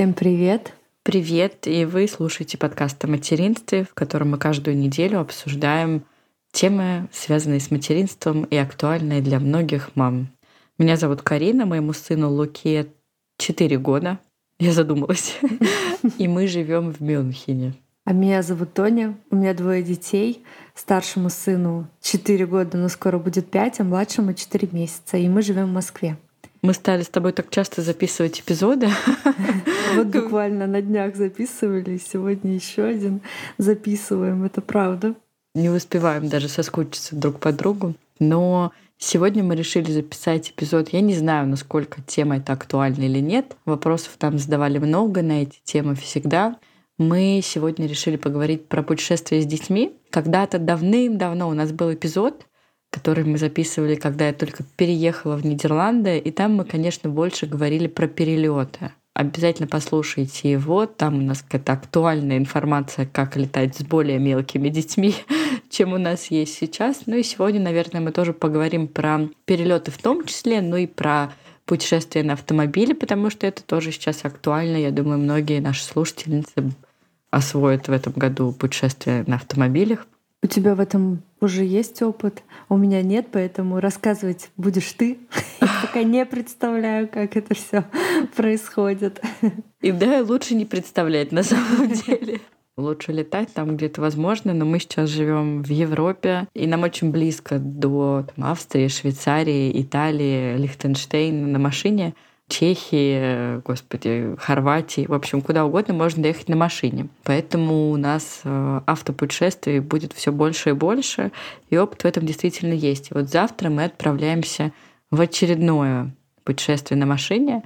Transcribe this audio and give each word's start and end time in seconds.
Всем 0.00 0.14
привет! 0.14 0.72
Привет! 1.02 1.66
И 1.66 1.84
вы 1.84 2.08
слушаете 2.08 2.56
подкаст 2.56 3.04
о 3.04 3.06
материнстве, 3.06 3.84
в 3.84 3.92
котором 3.92 4.30
мы 4.30 4.38
каждую 4.38 4.74
неделю 4.78 5.20
обсуждаем 5.20 6.06
темы, 6.52 7.10
связанные 7.12 7.60
с 7.60 7.70
материнством 7.70 8.44
и 8.44 8.56
актуальные 8.56 9.20
для 9.20 9.38
многих 9.38 9.94
мам. 9.96 10.28
Меня 10.78 10.96
зовут 10.96 11.20
Карина, 11.20 11.66
моему 11.66 11.92
сыну 11.92 12.30
Луке 12.30 12.86
4 13.36 13.76
года. 13.76 14.18
Я 14.58 14.72
задумалась. 14.72 15.38
И 16.16 16.28
мы 16.28 16.46
живем 16.46 16.94
в 16.94 17.02
Мюнхене. 17.02 17.74
А 18.06 18.14
меня 18.14 18.40
зовут 18.40 18.72
Тоня, 18.72 19.18
у 19.30 19.36
меня 19.36 19.52
двое 19.52 19.82
детей. 19.82 20.42
Старшему 20.74 21.28
сыну 21.28 21.88
4 22.00 22.46
года, 22.46 22.78
но 22.78 22.88
скоро 22.88 23.18
будет 23.18 23.50
5, 23.50 23.80
а 23.80 23.84
младшему 23.84 24.32
4 24.32 24.66
месяца. 24.72 25.18
И 25.18 25.28
мы 25.28 25.42
живем 25.42 25.66
в 25.66 25.74
Москве. 25.74 26.16
Мы 26.62 26.74
стали 26.74 27.02
с 27.02 27.08
тобой 27.08 27.32
так 27.32 27.50
часто 27.50 27.82
записывать 27.82 28.40
эпизоды. 28.40 28.88
Вот 29.96 30.06
буквально 30.06 30.68
на 30.68 30.80
днях 30.82 31.16
записывали, 31.16 31.98
сегодня 31.98 32.54
еще 32.54 32.84
один 32.84 33.22
записываем, 33.58 34.44
это 34.44 34.60
правда. 34.60 35.16
Не 35.56 35.68
успеваем 35.68 36.28
даже 36.28 36.48
соскучиться 36.48 37.16
друг 37.16 37.40
по 37.40 37.50
другу. 37.50 37.94
Но 38.20 38.70
сегодня 38.98 39.42
мы 39.42 39.56
решили 39.56 39.90
записать 39.90 40.50
эпизод. 40.50 40.90
Я 40.90 41.00
не 41.00 41.14
знаю, 41.14 41.48
насколько 41.48 42.02
тема 42.02 42.36
это 42.36 42.52
актуальна 42.52 43.02
или 43.02 43.18
нет. 43.18 43.56
Вопросов 43.64 44.12
там 44.16 44.38
задавали 44.38 44.78
много 44.78 45.22
на 45.22 45.42
эти 45.42 45.58
темы 45.64 45.96
всегда. 45.96 46.56
Мы 46.98 47.40
сегодня 47.42 47.86
решили 47.86 48.16
поговорить 48.16 48.68
про 48.68 48.84
путешествие 48.84 49.42
с 49.42 49.46
детьми. 49.46 49.96
Когда-то 50.10 50.58
давным-давно 50.58 51.48
у 51.48 51.54
нас 51.54 51.72
был 51.72 51.92
эпизод, 51.92 52.46
который 52.90 53.24
мы 53.24 53.38
записывали, 53.38 53.94
когда 53.94 54.26
я 54.26 54.32
только 54.32 54.64
переехала 54.76 55.36
в 55.36 55.46
Нидерланды, 55.46 56.18
и 56.18 56.30
там 56.30 56.54
мы, 56.56 56.64
конечно, 56.64 57.08
больше 57.08 57.46
говорили 57.46 57.86
про 57.86 58.08
перелеты. 58.08 58.92
Обязательно 59.14 59.68
послушайте 59.68 60.50
его. 60.50 60.86
Там 60.86 61.18
у 61.18 61.22
нас 61.22 61.42
какая-то 61.42 61.72
актуальная 61.72 62.38
информация, 62.38 63.06
как 63.06 63.36
летать 63.36 63.76
с 63.76 63.82
более 63.82 64.18
мелкими 64.18 64.68
детьми, 64.68 65.14
чем 65.68 65.92
у 65.92 65.98
нас 65.98 66.30
есть 66.30 66.56
сейчас. 66.56 67.02
Ну 67.06 67.16
и 67.16 67.22
сегодня, 67.22 67.60
наверное, 67.60 68.00
мы 68.00 68.12
тоже 68.12 68.32
поговорим 68.32 68.88
про 68.88 69.28
перелеты 69.44 69.90
в 69.90 69.98
том 69.98 70.24
числе, 70.24 70.60
ну 70.60 70.76
и 70.76 70.86
про 70.86 71.32
путешествия 71.64 72.22
на 72.22 72.32
автомобиле, 72.32 72.94
потому 72.94 73.30
что 73.30 73.46
это 73.46 73.62
тоже 73.62 73.92
сейчас 73.92 74.24
актуально. 74.24 74.76
Я 74.76 74.90
думаю, 74.90 75.18
многие 75.18 75.60
наши 75.60 75.84
слушательницы 75.84 76.72
освоят 77.30 77.88
в 77.88 77.92
этом 77.92 78.12
году 78.12 78.52
путешествия 78.52 79.24
на 79.26 79.36
автомобилях. 79.36 80.06
У 80.50 80.52
тебя 80.52 80.74
в 80.74 80.80
этом 80.80 81.22
уже 81.40 81.64
есть 81.64 82.02
опыт, 82.02 82.42
у 82.68 82.76
меня 82.76 83.02
нет, 83.02 83.28
поэтому 83.30 83.78
рассказывать 83.78 84.50
будешь 84.56 84.92
ты. 84.94 85.20
Я 85.60 85.68
пока 85.80 86.02
не 86.02 86.26
представляю, 86.26 87.06
как 87.06 87.36
это 87.36 87.54
все 87.54 87.84
происходит. 88.34 89.22
И 89.80 89.92
да, 89.92 90.22
лучше 90.22 90.56
не 90.56 90.64
представлять 90.64 91.30
на 91.30 91.44
самом 91.44 91.92
деле. 92.06 92.40
Лучше 92.76 93.12
летать 93.12 93.54
там, 93.54 93.76
где 93.76 93.86
это 93.86 94.00
возможно, 94.00 94.52
но 94.52 94.64
мы 94.64 94.80
сейчас 94.80 95.08
живем 95.08 95.62
в 95.62 95.70
Европе, 95.70 96.48
и 96.52 96.66
нам 96.66 96.82
очень 96.82 97.12
близко 97.12 97.60
до 97.60 98.26
там, 98.34 98.46
Австрии, 98.46 98.88
Швейцарии, 98.88 99.80
Италии, 99.80 100.56
Лихтенштейна 100.56 101.46
на 101.46 101.60
машине. 101.60 102.14
Чехии, 102.50 103.60
господи, 103.62 104.34
Хорватии, 104.38 105.06
в 105.06 105.14
общем, 105.14 105.40
куда 105.40 105.64
угодно 105.64 105.94
можно 105.94 106.22
доехать 106.22 106.48
на 106.48 106.56
машине. 106.56 107.08
Поэтому 107.24 107.90
у 107.90 107.96
нас 107.96 108.40
э, 108.44 108.80
автопутешествий 108.86 109.78
будет 109.78 110.12
все 110.12 110.32
больше 110.32 110.70
и 110.70 110.72
больше, 110.72 111.32
и 111.70 111.78
опыт 111.78 112.02
в 112.02 112.04
этом 112.04 112.26
действительно 112.26 112.74
есть. 112.74 113.10
И 113.10 113.14
вот 113.14 113.30
завтра 113.30 113.70
мы 113.70 113.84
отправляемся 113.84 114.72
в 115.10 115.20
очередное 115.20 116.14
путешествие 116.44 116.98
на 116.98 117.06
машине, 117.06 117.62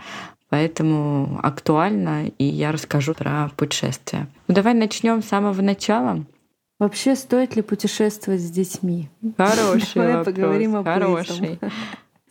поэтому 0.50 1.40
актуально, 1.42 2.26
и 2.26 2.44
я 2.44 2.70
расскажу 2.70 3.14
про 3.14 3.50
путешествие. 3.56 4.26
Ну 4.46 4.54
давай 4.54 4.74
начнем 4.74 5.22
с 5.22 5.26
самого 5.26 5.60
начала. 5.62 6.24
Вообще, 6.78 7.14
стоит 7.14 7.56
ли 7.56 7.62
путешествовать 7.62 8.40
с 8.40 8.50
детьми? 8.50 9.08
Хороший 9.38 9.94
Давай 9.94 10.16
вопрос. 10.16 10.34
поговорим 10.34 10.76
об 10.76 10.84
Хороший. 10.84 11.54
этом. 11.54 11.70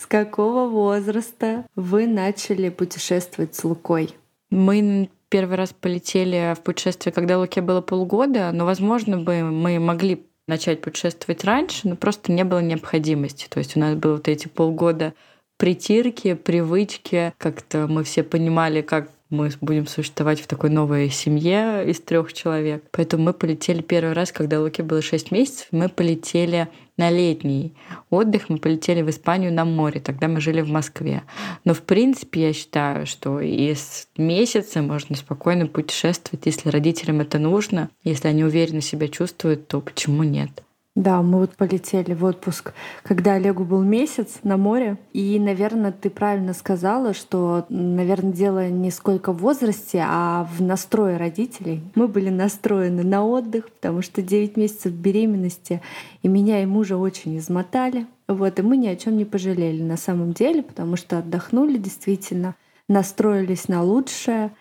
С 0.04 0.06
какого 0.06 0.68
возраста 0.68 1.66
вы 1.76 2.08
начали 2.08 2.68
путешествовать 2.68 3.56
с 3.56 3.64
Лукой? 3.64 4.10
Мы 4.50 5.10
первый 5.30 5.56
раз 5.56 5.72
полетели 5.72 6.54
в 6.58 6.60
путешествие, 6.60 7.14
когда 7.14 7.40
Луке 7.40 7.62
было 7.62 7.80
полгода, 7.80 8.52
но, 8.52 8.66
возможно, 8.66 9.18
бы 9.18 9.44
мы 9.44 9.80
могли 9.80 10.26
начать 10.46 10.82
путешествовать 10.82 11.46
раньше, 11.46 11.88
но 11.88 11.96
просто 11.96 12.34
не 12.34 12.44
было 12.44 12.60
необходимости. 12.60 13.48
То 13.48 13.60
есть 13.60 13.78
у 13.78 13.80
нас 13.80 13.96
было 13.96 14.16
вот 14.16 14.28
эти 14.28 14.50
полгода 14.50 15.14
притирки, 15.56 16.34
привычки, 16.34 17.34
как-то 17.38 17.88
мы 17.88 18.04
все 18.04 18.24
понимали, 18.24 18.82
как 18.82 19.10
мы 19.34 19.52
будем 19.62 19.88
существовать 19.88 20.40
в 20.40 20.48
такой 20.48 20.70
новой 20.70 21.10
семье 21.10 21.84
из 21.86 22.00
трех 22.00 22.32
человек. 22.34 22.84
Поэтому 22.92 23.24
мы 23.24 23.34
полетели 23.34 23.82
первый 23.82 24.14
раз, 24.14 24.32
когда 24.32 24.62
Луке 24.62 24.84
было 24.84 25.02
6 25.02 25.32
месяцев, 25.32 25.68
мы 25.72 25.90
полетели 25.90 26.68
на 26.98 27.10
летний 27.10 27.74
отдых, 28.10 28.50
мы 28.50 28.58
полетели 28.58 29.02
в 29.02 29.10
Испанию 29.10 29.52
на 29.52 29.66
море, 29.66 30.00
тогда 30.00 30.28
мы 30.28 30.40
жили 30.40 30.62
в 30.62 30.70
Москве. 30.70 31.24
Но 31.66 31.74
в 31.74 31.82
принципе 31.82 32.48
я 32.48 32.54
считаю, 32.54 33.08
что 33.08 33.40
из 33.40 34.08
месяца 34.16 34.82
можно 34.82 35.16
спокойно 35.16 35.66
путешествовать, 35.66 36.46
если 36.46 36.70
родителям 36.70 37.22
это 37.22 37.40
нужно, 37.40 37.90
если 38.04 38.28
они 38.28 38.44
уверенно 38.44 38.82
себя 38.82 39.08
чувствуют, 39.08 39.68
то 39.68 39.82
почему 39.82 40.24
нет? 40.24 40.64
Да, 40.96 41.24
мы 41.24 41.40
вот 41.40 41.56
полетели 41.56 42.14
в 42.14 42.24
отпуск, 42.24 42.72
когда 43.02 43.34
Олегу 43.34 43.64
был 43.64 43.82
месяц 43.82 44.40
на 44.44 44.58
море. 44.58 45.00
И, 45.12 45.40
наверное, 45.40 45.92
ты 45.92 46.12
правильно 46.12 46.54
сказала, 46.54 47.16
что, 47.16 47.66
наверное, 47.70 48.32
дело 48.32 48.70
не 48.70 48.92
сколько 48.92 49.34
в 49.34 49.38
возрасте, 49.38 50.04
а 50.08 50.48
в 50.54 50.62
настрое 50.62 51.18
родителей. 51.18 51.82
Мы 51.96 52.08
были 52.08 52.30
настроены 52.30 53.02
на 53.04 53.26
отдых, 53.26 53.72
потому 53.72 54.04
что 54.04 54.22
9 54.22 54.56
месяцев 54.56 54.94
беременности 54.94 55.82
и 56.22 56.28
меня, 56.28 56.62
и 56.62 56.68
мужа 56.68 56.96
очень 56.96 57.40
измотали. 57.40 58.06
Вот, 58.28 58.60
и 58.60 58.62
мы 58.62 58.78
ни 58.78 58.88
о 58.88 58.96
чем 58.96 59.18
не 59.18 59.26
пожалели 59.26 59.82
на 59.82 59.98
самом 59.98 60.34
деле, 60.34 60.62
потому 60.62 60.96
что 60.96 61.18
отдохнули 61.18 61.80
действительно, 61.80 62.54
настроились 62.88 63.68
на 63.68 63.82
лучшее, 63.82 64.52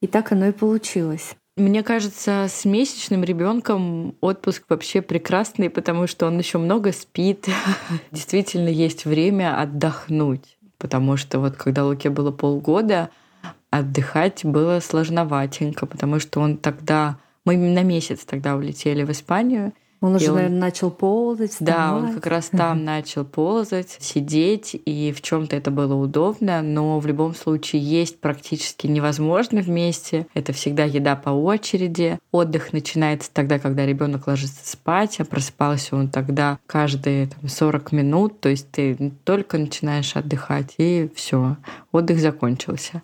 и 0.00 0.06
так 0.06 0.32
оно 0.32 0.46
и 0.46 0.52
получилось. 0.52 1.36
Мне 1.56 1.84
кажется, 1.84 2.46
с 2.48 2.64
месячным 2.64 3.22
ребенком 3.22 4.16
отпуск 4.20 4.64
вообще 4.68 5.02
прекрасный, 5.02 5.70
потому 5.70 6.08
что 6.08 6.26
он 6.26 6.36
еще 6.36 6.58
много 6.58 6.90
спит. 6.90 7.46
Действительно 8.10 8.68
есть 8.68 9.04
время 9.04 9.60
отдохнуть. 9.60 10.58
Потому 10.78 11.16
что 11.16 11.38
вот 11.38 11.54
когда 11.54 11.84
Луке 11.84 12.10
было 12.10 12.32
полгода, 12.32 13.10
отдыхать 13.70 14.44
было 14.44 14.80
сложноватенько, 14.80 15.86
потому 15.86 16.18
что 16.18 16.40
он 16.40 16.56
тогда... 16.56 17.18
Мы 17.44 17.56
на 17.56 17.82
месяц 17.82 18.24
тогда 18.24 18.56
улетели 18.56 19.04
в 19.04 19.10
Испанию, 19.12 19.74
он 20.04 20.16
уже, 20.16 20.26
И 20.26 20.28
он- 20.28 20.34
наверное, 20.34 20.58
начал 20.60 20.90
ползать. 20.90 21.56
да, 21.60 21.96
он 21.96 22.12
как 22.14 22.26
раз 22.26 22.50
там 22.50 22.84
начал 22.84 23.24
ползать, 23.24 23.96
сидеть, 24.00 24.78
и 24.84 25.12
в 25.16 25.22
чем-то 25.22 25.56
это 25.56 25.70
было 25.70 25.94
удобно, 25.94 26.60
но 26.60 26.98
в 27.00 27.06
любом 27.06 27.34
случае 27.34 27.80
есть 27.80 28.20
практически 28.20 28.86
невозможно 28.86 29.62
вместе. 29.62 30.26
Это 30.34 30.52
всегда 30.52 30.84
еда 30.84 31.16
по 31.16 31.30
очереди. 31.30 32.18
Отдых 32.32 32.74
начинается 32.74 33.30
тогда, 33.32 33.58
когда 33.58 33.86
ребенок 33.86 34.26
ложится 34.26 34.70
спать, 34.70 35.20
а 35.20 35.24
просыпался 35.24 35.96
он 35.96 36.08
тогда 36.08 36.58
каждые 36.66 37.28
там, 37.28 37.48
40 37.48 37.92
минут. 37.92 38.40
То 38.40 38.50
есть 38.50 38.70
ты 38.70 39.12
только 39.24 39.56
начинаешь 39.56 40.16
отдыхать, 40.16 40.74
и 40.76 41.08
все, 41.14 41.56
отдых 41.92 42.18
закончился. 42.20 43.00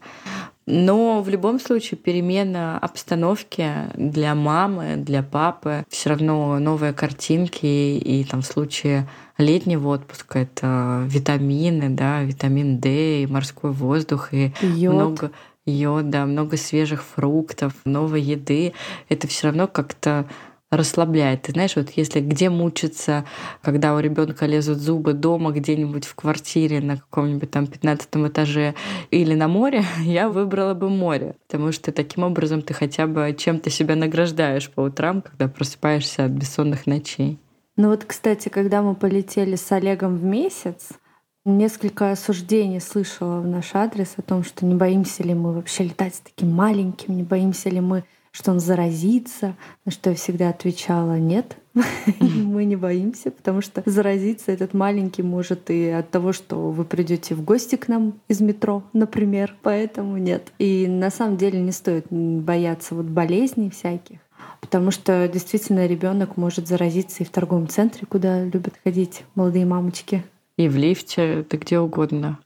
Но 0.70 1.20
в 1.22 1.28
любом 1.28 1.58
случае 1.58 1.98
перемена 1.98 2.78
обстановки 2.78 3.68
для 3.94 4.34
мамы, 4.34 4.96
для 4.96 5.22
папы, 5.22 5.84
все 5.88 6.10
равно 6.10 6.58
новые 6.58 6.92
картинки, 6.92 7.66
и 7.66 8.24
там 8.24 8.42
в 8.42 8.46
случае 8.46 9.08
летнего 9.36 9.88
отпуска 9.88 10.38
это 10.40 11.02
витамины, 11.06 11.88
да, 11.88 12.22
витамин 12.22 12.78
D, 12.78 13.22
и 13.22 13.26
морской 13.26 13.72
воздух, 13.72 14.32
и 14.32 14.52
Йод. 14.62 14.94
много 14.94 15.30
йода, 15.66 16.24
много 16.24 16.56
свежих 16.56 17.02
фруктов, 17.02 17.72
новой 17.84 18.22
еды. 18.22 18.72
Это 19.08 19.26
все 19.26 19.48
равно 19.48 19.66
как-то 19.66 20.26
расслабляет. 20.70 21.42
Ты 21.42 21.52
знаешь, 21.52 21.74
вот 21.76 21.90
если 21.90 22.20
где 22.20 22.48
мучиться, 22.48 23.24
когда 23.62 23.94
у 23.94 23.98
ребенка 23.98 24.46
лезут 24.46 24.78
зубы 24.78 25.12
дома, 25.12 25.50
где-нибудь 25.50 26.04
в 26.04 26.14
квартире 26.14 26.80
на 26.80 26.96
каком-нибудь 26.96 27.50
там 27.50 27.66
15 27.66 28.08
этаже 28.28 28.74
или 29.10 29.34
на 29.34 29.48
море, 29.48 29.84
я 30.00 30.28
выбрала 30.28 30.74
бы 30.74 30.88
море, 30.88 31.34
потому 31.46 31.72
что 31.72 31.92
таким 31.92 32.24
образом 32.24 32.62
ты 32.62 32.72
хотя 32.72 33.06
бы 33.06 33.34
чем-то 33.36 33.68
себя 33.70 33.96
награждаешь 33.96 34.70
по 34.70 34.82
утрам, 34.82 35.22
когда 35.22 35.48
просыпаешься 35.48 36.24
от 36.24 36.30
бессонных 36.30 36.86
ночей. 36.86 37.38
Ну 37.76 37.88
вот, 37.88 38.04
кстати, 38.04 38.48
когда 38.48 38.82
мы 38.82 38.94
полетели 38.94 39.56
с 39.56 39.72
Олегом 39.72 40.16
в 40.16 40.24
месяц, 40.24 40.90
несколько 41.44 42.12
осуждений 42.12 42.80
слышала 42.80 43.40
в 43.40 43.46
наш 43.46 43.74
адрес 43.74 44.14
о 44.18 44.22
том, 44.22 44.44
что 44.44 44.66
не 44.66 44.74
боимся 44.74 45.22
ли 45.22 45.34
мы 45.34 45.52
вообще 45.52 45.84
летать 45.84 46.14
с 46.14 46.20
таким 46.20 46.52
маленьким, 46.52 47.16
не 47.16 47.22
боимся 47.22 47.70
ли 47.70 47.80
мы, 47.80 48.04
что 48.32 48.52
он 48.52 48.60
заразится, 48.60 49.56
на 49.84 49.92
что 49.92 50.10
я 50.10 50.16
всегда 50.16 50.50
отвечала 50.50 51.18
нет. 51.18 51.56
Мы 52.20 52.64
не 52.64 52.76
боимся, 52.76 53.30
потому 53.30 53.60
что 53.60 53.82
заразиться 53.86 54.52
этот 54.52 54.74
маленький 54.74 55.22
может 55.22 55.70
и 55.70 55.88
от 55.88 56.10
того, 56.10 56.32
что 56.32 56.70
вы 56.70 56.84
придете 56.84 57.34
в 57.34 57.44
гости 57.44 57.76
к 57.76 57.88
нам 57.88 58.20
из 58.28 58.40
метро, 58.40 58.82
например. 58.92 59.56
Поэтому 59.62 60.16
нет. 60.16 60.52
И 60.58 60.86
на 60.86 61.10
самом 61.10 61.36
деле 61.36 61.60
не 61.60 61.72
стоит 61.72 62.06
бояться 62.10 62.94
вот 62.94 63.06
болезней 63.06 63.70
всяких. 63.70 64.18
Потому 64.60 64.90
что 64.90 65.28
действительно 65.28 65.86
ребенок 65.86 66.36
может 66.36 66.68
заразиться 66.68 67.22
и 67.22 67.26
в 67.26 67.30
торговом 67.30 67.68
центре, 67.68 68.06
куда 68.06 68.44
любят 68.44 68.74
ходить 68.84 69.24
молодые 69.34 69.66
мамочки. 69.66 70.24
И 70.56 70.68
в 70.68 70.76
лифте, 70.76 71.46
да 71.48 71.56
где 71.56 71.78
угодно. 71.78 72.38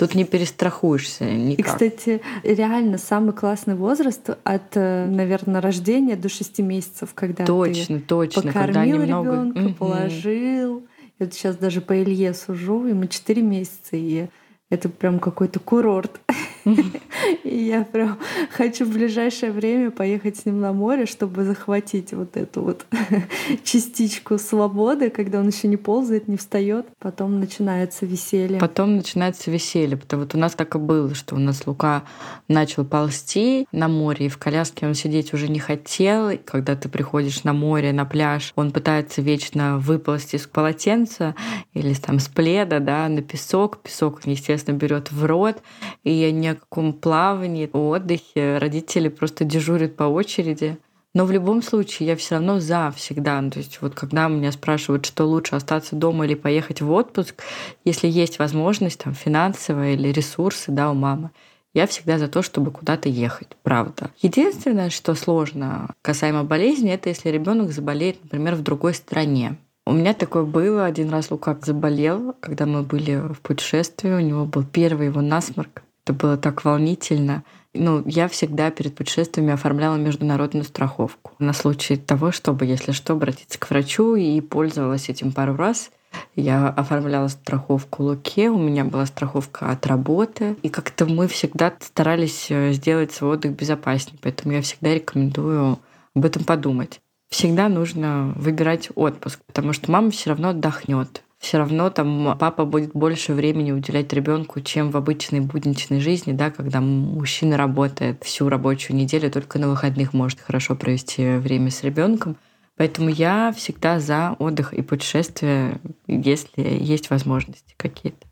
Тут 0.00 0.14
не 0.14 0.24
перестрахуешься 0.24 1.26
никак. 1.26 1.58
И, 1.58 1.62
кстати, 1.62 2.22
реально 2.42 2.96
самый 2.96 3.34
классный 3.34 3.74
возраст 3.74 4.30
от, 4.44 4.74
э, 4.74 5.04
наверное, 5.04 5.60
рождения 5.60 6.16
до 6.16 6.30
6 6.30 6.60
месяцев, 6.60 7.10
когда 7.14 7.44
точно, 7.44 7.98
ты 7.98 8.06
точно, 8.06 8.42
покормил 8.44 8.66
когда 8.66 8.86
немного... 8.86 9.30
ребенка, 9.30 9.58
угу. 9.58 9.74
положил. 9.74 10.82
Я 11.18 11.26
вот 11.26 11.34
сейчас 11.34 11.56
даже 11.56 11.82
по 11.82 12.02
Илье 12.02 12.32
сужу, 12.32 12.86
ему 12.86 13.08
4 13.08 13.42
месяца, 13.42 13.90
и 13.92 14.28
это 14.70 14.88
прям 14.88 15.18
какой-то 15.18 15.60
курорт. 15.60 16.18
И 17.44 17.56
я 17.56 17.84
прям 17.84 18.18
хочу 18.50 18.84
в 18.84 18.92
ближайшее 18.92 19.52
время 19.52 19.90
поехать 19.90 20.38
с 20.38 20.46
ним 20.46 20.60
на 20.60 20.72
море, 20.72 21.06
чтобы 21.06 21.44
захватить 21.44 22.12
вот 22.12 22.36
эту 22.36 22.62
вот 22.62 22.86
частичку 23.64 24.38
свободы, 24.38 25.10
когда 25.10 25.40
он 25.40 25.48
еще 25.48 25.68
не 25.68 25.76
ползает, 25.76 26.28
не 26.28 26.36
встает. 26.36 26.86
Потом 26.98 27.40
начинается 27.40 28.06
веселье. 28.06 28.58
Потом 28.60 28.96
начинается 28.96 29.50
веселье. 29.50 29.96
Потому 29.96 30.22
вот 30.22 30.34
у 30.34 30.38
нас 30.38 30.54
так 30.54 30.74
и 30.74 30.78
было, 30.78 31.14
что 31.14 31.36
у 31.36 31.38
нас 31.38 31.66
Лука 31.66 32.02
начал 32.48 32.84
ползти 32.84 33.66
на 33.72 33.88
море, 33.88 34.26
и 34.26 34.28
в 34.28 34.38
коляске 34.38 34.86
он 34.86 34.94
сидеть 34.94 35.32
уже 35.32 35.48
не 35.48 35.58
хотел. 35.58 36.30
И 36.30 36.36
когда 36.36 36.76
ты 36.76 36.88
приходишь 36.88 37.44
на 37.44 37.52
море, 37.52 37.92
на 37.92 38.04
пляж, 38.04 38.52
он 38.56 38.70
пытается 38.70 39.22
вечно 39.22 39.78
выползти 39.78 40.36
из 40.36 40.46
полотенца 40.46 41.34
или 41.72 41.94
там 41.94 42.18
с 42.18 42.28
пледа, 42.28 42.80
да, 42.80 43.08
на 43.08 43.22
песок. 43.22 43.78
Песок, 43.82 44.20
естественно, 44.26 44.76
берет 44.76 45.10
в 45.10 45.24
рот, 45.24 45.62
и 46.04 46.30
ни 46.32 46.49
о 46.52 46.56
каком 46.56 46.92
плавании, 46.92 47.70
отдыхе 47.72 48.58
родители 48.58 49.08
просто 49.08 49.44
дежурят 49.44 49.96
по 49.96 50.04
очереди. 50.04 50.78
Но 51.12 51.24
в 51.24 51.32
любом 51.32 51.60
случае 51.62 52.08
я 52.08 52.16
все 52.16 52.36
равно 52.36 52.60
за 52.60 52.92
всегда. 52.96 53.40
Ну, 53.40 53.50
то 53.50 53.58
есть 53.58 53.80
вот 53.80 53.94
когда 53.94 54.28
меня 54.28 54.52
спрашивают, 54.52 55.06
что 55.06 55.24
лучше 55.24 55.56
остаться 55.56 55.96
дома 55.96 56.24
или 56.24 56.34
поехать 56.34 56.80
в 56.80 56.90
отпуск, 56.92 57.42
если 57.84 58.06
есть 58.06 58.38
возможность 58.38 59.00
там 59.00 59.14
финансовая 59.14 59.94
или 59.94 60.08
ресурсы, 60.08 60.70
да, 60.70 60.90
у 60.90 60.94
мамы, 60.94 61.30
я 61.74 61.86
всегда 61.86 62.18
за 62.18 62.28
то, 62.28 62.42
чтобы 62.42 62.70
куда-то 62.70 63.08
ехать, 63.08 63.56
правда. 63.62 64.10
Единственное, 64.22 64.90
что 64.90 65.14
сложно 65.14 65.90
касаемо 66.02 66.44
болезни, 66.44 66.92
это 66.92 67.08
если 67.08 67.28
ребенок 67.28 67.72
заболеет, 67.72 68.22
например, 68.22 68.54
в 68.54 68.62
другой 68.62 68.94
стране. 68.94 69.56
У 69.86 69.92
меня 69.92 70.14
такое 70.14 70.44
было. 70.44 70.84
Один 70.84 71.10
раз 71.10 71.30
Лукак 71.30 71.66
заболел, 71.66 72.34
когда 72.40 72.66
мы 72.66 72.82
были 72.82 73.16
в 73.16 73.40
путешествии. 73.40 74.10
У 74.10 74.20
него 74.20 74.44
был 74.44 74.64
первый 74.64 75.06
его 75.06 75.20
насморк. 75.20 75.82
Это 76.10 76.18
было 76.18 76.36
так 76.36 76.64
волнительно. 76.64 77.44
Ну, 77.72 78.02
я 78.04 78.26
всегда 78.26 78.72
перед 78.72 78.96
путешествиями 78.96 79.52
оформляла 79.52 79.94
международную 79.94 80.64
страховку 80.64 81.34
на 81.38 81.52
случай 81.52 81.94
того, 81.96 82.32
чтобы, 82.32 82.66
если 82.66 82.90
что, 82.90 83.12
обратиться 83.12 83.60
к 83.60 83.70
врачу 83.70 84.16
и 84.16 84.40
пользовалась 84.40 85.08
этим 85.08 85.30
пару 85.30 85.54
раз. 85.54 85.92
Я 86.34 86.68
оформляла 86.68 87.28
страховку 87.28 88.02
Луке, 88.02 88.50
у 88.50 88.58
меня 88.58 88.84
была 88.84 89.06
страховка 89.06 89.70
от 89.70 89.86
работы. 89.86 90.56
И 90.62 90.68
как-то 90.68 91.06
мы 91.06 91.28
всегда 91.28 91.72
старались 91.78 92.50
э, 92.50 92.72
сделать 92.72 93.12
свой 93.12 93.34
отдых 93.34 93.52
безопаснее. 93.52 94.18
Поэтому 94.20 94.54
я 94.54 94.62
всегда 94.62 94.92
рекомендую 94.92 95.78
об 96.16 96.24
этом 96.24 96.42
подумать 96.42 97.00
всегда 97.30 97.68
нужно 97.68 98.32
выбирать 98.34 98.88
отпуск, 98.96 99.38
потому 99.46 99.72
что 99.72 99.88
мама 99.92 100.10
все 100.10 100.30
равно 100.30 100.48
отдохнет. 100.48 101.22
Все 101.40 101.56
равно 101.56 101.88
там 101.88 102.36
папа 102.38 102.66
будет 102.66 102.92
больше 102.92 103.32
времени 103.32 103.72
уделять 103.72 104.12
ребенку, 104.12 104.60
чем 104.60 104.90
в 104.90 104.96
обычной 104.98 105.40
будничной 105.40 105.98
жизни, 105.98 106.32
да, 106.32 106.50
когда 106.50 106.82
мужчина 106.82 107.56
работает 107.56 108.22
всю 108.22 108.50
рабочую 108.50 108.94
неделю, 108.96 109.30
только 109.30 109.58
на 109.58 109.70
выходных 109.70 110.12
может 110.12 110.38
хорошо 110.38 110.76
провести 110.76 111.38
время 111.38 111.70
с 111.70 111.82
ребенком. 111.82 112.36
Поэтому 112.76 113.08
я 113.08 113.54
всегда 113.56 114.00
за 114.00 114.36
отдых 114.38 114.74
и 114.74 114.82
путешествия, 114.82 115.80
если 116.06 116.62
есть 116.62 117.08
возможности 117.08 117.74
какие-то. 117.78 118.26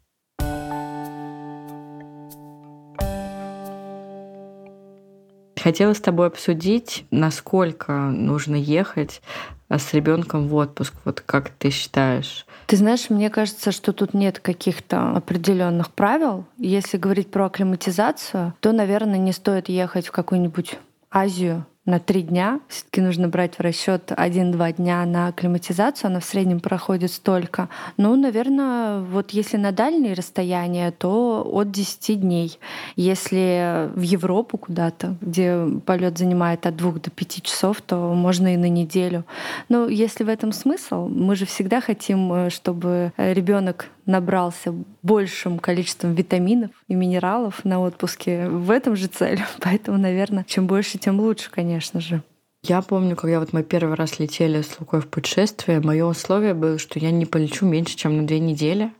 Хотела 5.56 5.94
с 5.94 6.00
тобой 6.00 6.26
обсудить, 6.26 7.06
насколько 7.10 7.92
нужно 7.92 8.54
ехать 8.54 9.22
а, 9.68 9.78
с 9.78 9.92
ребенком 9.94 10.48
в 10.48 10.54
отпуск. 10.54 10.94
Вот 11.04 11.20
как 11.20 11.50
ты 11.50 11.70
считаешь? 11.70 12.46
Ты 12.66 12.76
знаешь, 12.76 13.10
мне 13.10 13.30
кажется, 13.30 13.72
что 13.72 13.92
тут 13.92 14.14
нет 14.14 14.38
каких-то 14.40 15.12
определенных 15.12 15.90
правил. 15.90 16.44
Если 16.58 16.98
говорить 16.98 17.30
про 17.30 17.46
акклиматизацию, 17.46 18.54
то, 18.60 18.72
наверное, 18.72 19.18
не 19.18 19.32
стоит 19.32 19.68
ехать 19.68 20.06
в 20.08 20.12
какую-нибудь 20.12 20.78
Азию 21.10 21.66
на 21.88 21.98
три 21.98 22.22
дня. 22.22 22.60
Все-таки 22.68 23.00
нужно 23.00 23.28
брать 23.28 23.54
в 23.54 23.60
расчет 23.60 24.12
один-два 24.14 24.72
дня 24.72 25.04
на 25.06 25.28
акклиматизацию. 25.28 26.08
Она 26.08 26.20
в 26.20 26.24
среднем 26.24 26.60
проходит 26.60 27.10
столько. 27.10 27.70
Ну, 27.96 28.14
наверное, 28.14 29.00
вот 29.00 29.30
если 29.30 29.56
на 29.56 29.72
дальние 29.72 30.12
расстояния, 30.12 30.90
то 30.90 31.48
от 31.50 31.70
10 31.70 32.20
дней. 32.20 32.58
Если 32.94 33.88
в 33.94 34.02
Европу 34.02 34.58
куда-то, 34.58 35.16
где 35.22 35.66
полет 35.86 36.18
занимает 36.18 36.66
от 36.66 36.76
двух 36.76 37.00
до 37.00 37.10
пяти 37.10 37.40
часов, 37.40 37.80
то 37.80 37.96
можно 38.12 38.52
и 38.52 38.58
на 38.58 38.68
неделю. 38.68 39.24
Но 39.70 39.88
если 39.88 40.24
в 40.24 40.28
этом 40.28 40.52
смысл, 40.52 41.08
мы 41.08 41.36
же 41.36 41.46
всегда 41.46 41.80
хотим, 41.80 42.30
э, 42.32 42.50
чтобы 42.50 43.12
ребенок 43.16 43.86
набрался 44.04 44.74
большим 45.02 45.58
количеством 45.58 46.14
витаминов 46.14 46.70
и 46.88 46.94
минералов 46.94 47.62
на 47.64 47.80
отпуске. 47.80 48.48
В 48.48 48.70
этом 48.70 48.96
же 48.96 49.06
цель. 49.06 49.40
Поэтому, 49.60 49.98
наверное, 49.98 50.44
чем 50.48 50.66
больше, 50.66 50.98
тем 50.98 51.20
лучше, 51.20 51.50
конечно 51.50 51.77
же. 51.80 52.22
Я 52.62 52.82
помню, 52.82 53.14
когда 53.14 53.40
вот 53.40 53.52
мы 53.52 53.62
первый 53.62 53.94
раз 53.94 54.18
летели 54.18 54.62
с 54.62 54.80
Лукой 54.80 55.00
в 55.00 55.08
путешествие, 55.08 55.80
мое 55.80 56.04
условие 56.04 56.54
было, 56.54 56.78
что 56.78 56.98
я 56.98 57.10
не 57.10 57.24
полечу 57.24 57.66
меньше, 57.66 57.96
чем 57.96 58.16
на 58.16 58.26
две 58.26 58.40
недели. 58.40 58.92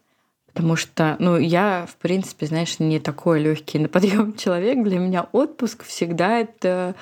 Потому 0.47 0.77
что, 0.77 1.15
ну, 1.21 1.37
я, 1.37 1.87
в 1.89 1.97
принципе, 1.97 2.47
знаешь, 2.47 2.81
не 2.81 2.99
такой 2.99 3.41
легкий 3.41 3.79
на 3.79 3.89
подъем 3.89 4.37
человек. 4.39 4.83
Для 4.83 4.99
меня 4.99 5.29
отпуск 5.33 5.85
всегда 5.85 6.39
это 6.39 6.95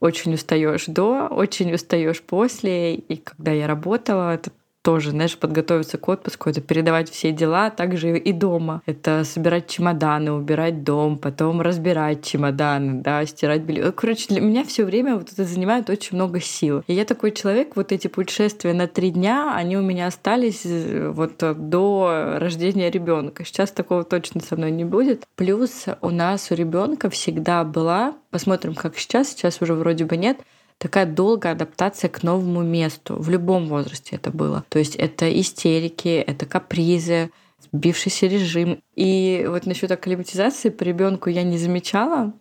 очень 0.00 0.34
устаешь 0.34 0.86
до, 0.86 1.26
очень 1.26 1.74
устаешь 1.74 2.22
после. 2.22 2.94
И 2.94 3.16
когда 3.16 3.52
я 3.52 3.66
работала, 3.66 4.34
это 4.34 4.50
тоже, 4.82 5.10
знаешь, 5.10 5.38
подготовиться 5.38 5.96
к 5.96 6.08
отпуску, 6.08 6.50
это 6.50 6.60
передавать 6.60 7.08
все 7.10 7.32
дела, 7.32 7.70
также 7.70 8.18
и 8.18 8.32
дома. 8.32 8.82
Это 8.86 9.24
собирать 9.24 9.68
чемоданы, 9.68 10.32
убирать 10.32 10.82
дом, 10.82 11.18
потом 11.18 11.60
разбирать 11.60 12.24
чемоданы, 12.24 13.00
да, 13.00 13.24
стирать 13.24 13.62
белье. 13.62 13.92
Короче, 13.92 14.26
для 14.28 14.40
меня 14.40 14.64
все 14.64 14.84
время 14.84 15.16
вот 15.16 15.32
это 15.32 15.44
занимает 15.44 15.88
очень 15.88 16.16
много 16.16 16.40
сил. 16.40 16.82
И 16.88 16.94
я 16.94 17.04
такой 17.04 17.30
человек, 17.30 17.76
вот 17.76 17.92
эти 17.92 18.08
путешествия 18.08 18.74
на 18.74 18.88
три 18.88 19.10
дня, 19.10 19.54
они 19.54 19.76
у 19.76 19.82
меня 19.82 20.08
остались 20.08 20.62
э, 20.64 21.08
вот 21.10 21.36
до 21.38 22.36
рождения 22.38 22.90
ребенка. 22.90 23.44
Сейчас 23.44 23.70
такого 23.70 24.02
точно 24.04 24.40
со 24.40 24.56
мной 24.56 24.72
не 24.72 24.84
будет. 24.84 25.24
Плюс 25.36 25.86
у 26.00 26.10
нас 26.10 26.50
у 26.50 26.54
ребенка 26.54 27.08
всегда 27.08 27.62
была, 27.62 28.14
посмотрим, 28.30 28.74
как 28.74 28.98
сейчас, 28.98 29.28
сейчас 29.28 29.62
уже 29.62 29.74
вроде 29.74 30.04
бы 30.04 30.16
нет, 30.16 30.38
такая 30.82 31.06
долгая 31.06 31.52
адаптация 31.52 32.10
к 32.10 32.24
новому 32.24 32.62
месту. 32.62 33.14
В 33.16 33.30
любом 33.30 33.68
возрасте 33.68 34.16
это 34.16 34.32
было. 34.32 34.64
То 34.68 34.80
есть 34.80 34.96
это 34.96 35.30
истерики, 35.40 36.08
это 36.08 36.44
капризы, 36.44 37.30
сбившийся 37.72 38.26
режим. 38.26 38.82
И 38.96 39.46
вот 39.48 39.64
насчет 39.64 39.92
акклиматизации 39.92 40.70
по 40.70 40.82
ребенку 40.82 41.30
я 41.30 41.44
не 41.44 41.56
замечала, 41.56 42.32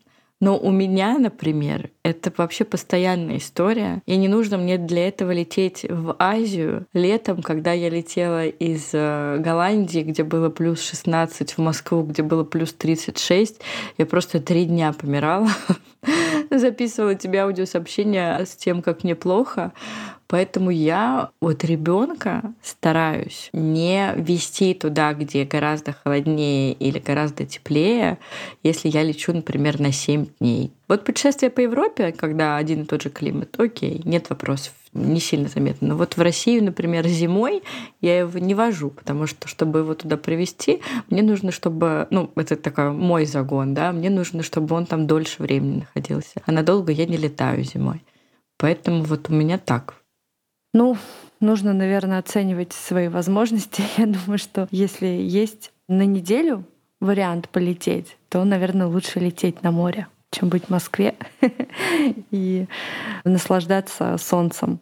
но 0.41 0.57
у 0.57 0.71
меня, 0.71 1.19
например, 1.19 1.91
это 2.03 2.33
вообще 2.35 2.65
постоянная 2.65 3.37
история. 3.37 4.01
И 4.07 4.17
не 4.17 4.27
нужно 4.27 4.57
мне 4.57 4.79
для 4.79 5.07
этого 5.07 5.31
лететь 5.31 5.85
в 5.87 6.15
Азию 6.17 6.87
летом, 6.93 7.43
когда 7.43 7.73
я 7.73 7.89
летела 7.89 8.47
из 8.47 8.89
э, 8.91 9.37
Голландии, 9.37 10.01
где 10.01 10.23
было 10.23 10.49
плюс 10.49 10.81
16, 10.81 11.53
в 11.53 11.57
Москву, 11.59 12.01
где 12.01 12.23
было 12.23 12.43
плюс 12.43 12.73
36. 12.73 13.61
Я 13.99 14.05
просто 14.07 14.39
три 14.39 14.65
дня 14.65 14.93
помирала. 14.93 15.49
Записывала 16.49 17.13
тебе 17.13 17.43
аудиосообщение 17.43 18.43
с 18.43 18.55
тем, 18.55 18.81
как 18.81 19.03
мне 19.03 19.13
плохо. 19.13 19.73
Поэтому 20.31 20.69
я 20.69 21.31
от 21.41 21.65
ребенка 21.65 22.53
стараюсь 22.63 23.49
не 23.51 24.13
вести 24.15 24.73
туда, 24.73 25.13
где 25.13 25.43
гораздо 25.43 25.91
холоднее 25.91 26.71
или 26.71 26.99
гораздо 26.99 27.45
теплее, 27.45 28.17
если 28.63 28.87
я 28.87 29.03
лечу, 29.03 29.33
например, 29.33 29.81
на 29.81 29.91
7 29.91 30.27
дней. 30.39 30.71
Вот 30.87 31.03
путешествие 31.03 31.49
по 31.51 31.59
Европе, 31.59 32.13
когда 32.13 32.55
один 32.55 32.83
и 32.83 32.85
тот 32.85 33.01
же 33.01 33.09
климат, 33.09 33.59
окей, 33.59 34.01
нет 34.05 34.29
вопросов, 34.29 34.71
не 34.93 35.19
сильно 35.19 35.49
заметно. 35.49 35.89
Но 35.89 35.97
вот 35.97 36.15
в 36.15 36.21
Россию, 36.21 36.63
например, 36.63 37.05
зимой 37.09 37.61
я 37.99 38.19
его 38.19 38.39
не 38.39 38.55
вожу, 38.55 38.89
потому 38.89 39.27
что, 39.27 39.49
чтобы 39.49 39.79
его 39.79 39.95
туда 39.95 40.15
привезти, 40.15 40.79
мне 41.09 41.23
нужно, 41.23 41.51
чтобы, 41.51 42.07
ну, 42.09 42.31
это 42.37 42.55
такой 42.55 42.93
мой 42.93 43.25
загон, 43.25 43.73
да, 43.73 43.91
мне 43.91 44.09
нужно, 44.09 44.43
чтобы 44.43 44.77
он 44.77 44.85
там 44.85 45.07
дольше 45.07 45.43
времени 45.43 45.79
находился. 45.79 46.41
А 46.45 46.53
надолго 46.53 46.93
я 46.93 47.05
не 47.05 47.17
летаю 47.17 47.65
зимой. 47.65 48.01
Поэтому 48.55 49.03
вот 49.03 49.29
у 49.29 49.33
меня 49.33 49.57
так. 49.57 50.00
Ну, 50.73 50.97
нужно, 51.39 51.73
наверное, 51.73 52.19
оценивать 52.19 52.73
свои 52.73 53.07
возможности. 53.07 53.83
Я 53.97 54.05
думаю, 54.05 54.37
что 54.37 54.67
если 54.71 55.07
есть 55.07 55.71
на 55.87 56.05
неделю 56.05 56.63
вариант 56.99 57.49
полететь, 57.49 58.17
то, 58.29 58.43
наверное, 58.43 58.87
лучше 58.87 59.19
лететь 59.19 59.63
на 59.63 59.71
море, 59.71 60.07
чем 60.31 60.49
быть 60.49 60.65
в 60.65 60.69
Москве 60.69 61.15
и 62.31 62.67
наслаждаться 63.25 64.17
солнцем. 64.17 64.79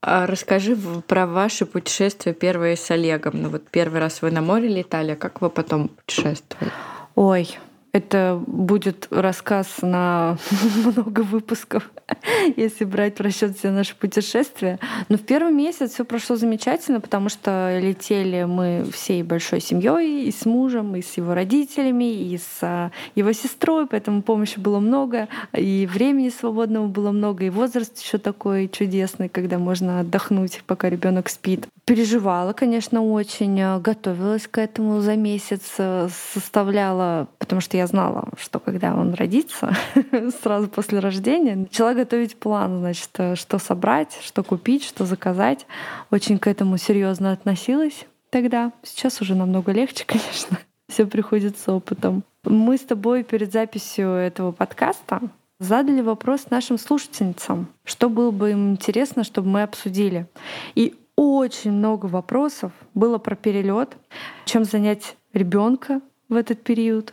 А 0.00 0.26
расскажи 0.26 0.76
про 0.76 1.26
ваше 1.26 1.66
путешествие 1.66 2.34
первое 2.34 2.76
с 2.76 2.90
Олегом. 2.90 3.42
Ну 3.42 3.48
вот 3.48 3.68
первый 3.68 4.00
раз 4.00 4.22
вы 4.22 4.30
на 4.30 4.40
море 4.40 4.68
летали, 4.68 5.12
а 5.12 5.16
как 5.16 5.40
вы 5.40 5.50
потом 5.50 5.88
путешествовали? 5.88 6.70
Ой, 7.16 7.58
это 7.92 8.42
будет 8.46 9.08
рассказ 9.10 9.78
на 9.82 10.36
много 10.84 11.20
выпусков, 11.20 11.90
если 12.56 12.84
брать 12.84 13.18
в 13.18 13.22
расчет 13.22 13.56
все 13.56 13.70
наши 13.70 13.96
путешествия. 13.96 14.78
Но 15.08 15.16
в 15.16 15.22
первый 15.22 15.52
месяц 15.52 15.92
все 15.92 16.04
прошло 16.04 16.36
замечательно, 16.36 17.00
потому 17.00 17.28
что 17.28 17.78
летели 17.80 18.44
мы 18.44 18.86
всей 18.92 19.22
большой 19.22 19.60
семьей, 19.60 20.24
и 20.24 20.32
с 20.32 20.44
мужем, 20.44 20.96
и 20.96 21.02
с 21.02 21.16
его 21.16 21.34
родителями, 21.34 22.32
и 22.32 22.36
с 22.36 22.58
а, 22.62 22.90
его 23.14 23.32
сестрой, 23.32 23.86
поэтому 23.86 24.22
помощи 24.22 24.58
было 24.58 24.78
много, 24.80 25.28
и 25.52 25.88
времени 25.90 26.28
свободного 26.28 26.86
было 26.86 27.10
много, 27.10 27.44
и 27.44 27.50
возраст 27.50 27.98
еще 27.98 28.18
такой 28.18 28.68
чудесный, 28.68 29.28
когда 29.28 29.58
можно 29.58 30.00
отдохнуть, 30.00 30.62
пока 30.66 30.90
ребенок 30.90 31.28
спит. 31.28 31.66
Переживала, 31.84 32.52
конечно, 32.52 33.02
очень, 33.02 33.58
а, 33.60 33.78
готовилась 33.78 34.46
к 34.46 34.58
этому 34.58 35.00
за 35.00 35.16
месяц, 35.16 35.62
а, 35.78 36.08
составляла, 36.34 37.28
потому 37.38 37.60
что 37.60 37.77
я 37.78 37.86
знала, 37.86 38.28
что 38.36 38.58
когда 38.58 38.94
он 38.94 39.14
родится, 39.14 39.74
сразу 40.42 40.68
после 40.68 40.98
рождения, 40.98 41.56
начала 41.56 41.94
готовить 41.94 42.36
план, 42.36 42.78
значит, 42.80 43.10
э, 43.18 43.34
что 43.36 43.58
собрать, 43.58 44.18
что 44.22 44.42
купить, 44.42 44.84
что 44.84 45.04
заказать. 45.04 45.66
Очень 46.10 46.38
к 46.38 46.46
этому 46.46 46.76
серьезно 46.76 47.32
относилась 47.32 48.06
тогда. 48.30 48.72
Сейчас 48.82 49.20
уже 49.20 49.34
намного 49.34 49.72
легче, 49.72 50.04
конечно. 50.06 50.58
Все 50.88 51.06
приходит 51.06 51.58
с 51.58 51.68
опытом. 51.68 52.24
Мы 52.44 52.76
с 52.76 52.80
тобой 52.82 53.22
перед 53.22 53.52
записью 53.52 54.10
этого 54.10 54.52
подкаста 54.52 55.20
задали 55.60 56.00
вопрос 56.00 56.50
нашим 56.50 56.78
слушательницам, 56.78 57.68
что 57.84 58.08
было 58.08 58.30
бы 58.30 58.52
им 58.52 58.72
интересно, 58.72 59.24
чтобы 59.24 59.48
мы 59.48 59.62
обсудили. 59.62 60.26
И 60.74 60.94
очень 61.16 61.72
много 61.72 62.06
вопросов 62.06 62.72
было 62.94 63.18
про 63.18 63.34
перелет, 63.34 63.96
чем 64.44 64.64
занять 64.64 65.16
ребенка 65.32 66.00
в 66.28 66.36
этот 66.36 66.62
период 66.62 67.12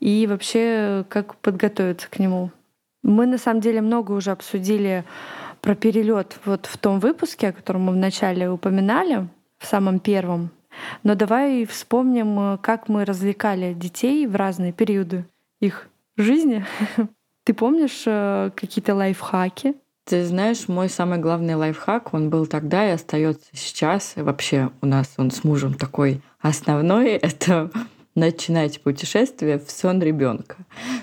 и 0.00 0.26
вообще 0.26 1.04
как 1.08 1.36
подготовиться 1.36 2.08
к 2.10 2.18
нему. 2.18 2.50
Мы 3.02 3.26
на 3.26 3.38
самом 3.38 3.60
деле 3.60 3.80
много 3.80 4.12
уже 4.12 4.30
обсудили 4.30 5.04
про 5.60 5.74
перелет 5.74 6.38
вот 6.44 6.66
в 6.66 6.76
том 6.78 7.00
выпуске, 7.00 7.48
о 7.48 7.52
котором 7.52 7.82
мы 7.82 7.92
вначале 7.92 8.50
упоминали, 8.50 9.28
в 9.58 9.66
самом 9.66 10.00
первом. 10.00 10.50
Но 11.02 11.14
давай 11.14 11.66
вспомним, 11.66 12.58
как 12.58 12.88
мы 12.88 13.04
развлекали 13.04 13.74
детей 13.74 14.26
в 14.26 14.36
разные 14.36 14.72
периоды 14.72 15.26
их 15.60 15.88
жизни. 16.16 16.64
Ты 17.44 17.54
помнишь 17.54 18.04
э, 18.06 18.50
какие-то 18.54 18.94
лайфхаки? 18.94 19.74
Ты 20.04 20.24
знаешь, 20.24 20.68
мой 20.68 20.88
самый 20.88 21.18
главный 21.18 21.54
лайфхак, 21.54 22.14
он 22.14 22.30
был 22.30 22.46
тогда 22.46 22.88
и 22.88 22.92
остается 22.92 23.48
сейчас. 23.52 24.14
И 24.16 24.22
вообще 24.22 24.70
у 24.80 24.86
нас 24.86 25.14
он 25.18 25.30
с 25.30 25.44
мужем 25.44 25.74
такой 25.74 26.22
основной. 26.40 27.10
Это 27.22 27.70
начинать 28.14 28.80
путешествие 28.82 29.58
в 29.58 29.70
сон 29.70 30.02
ребенка. 30.02 30.56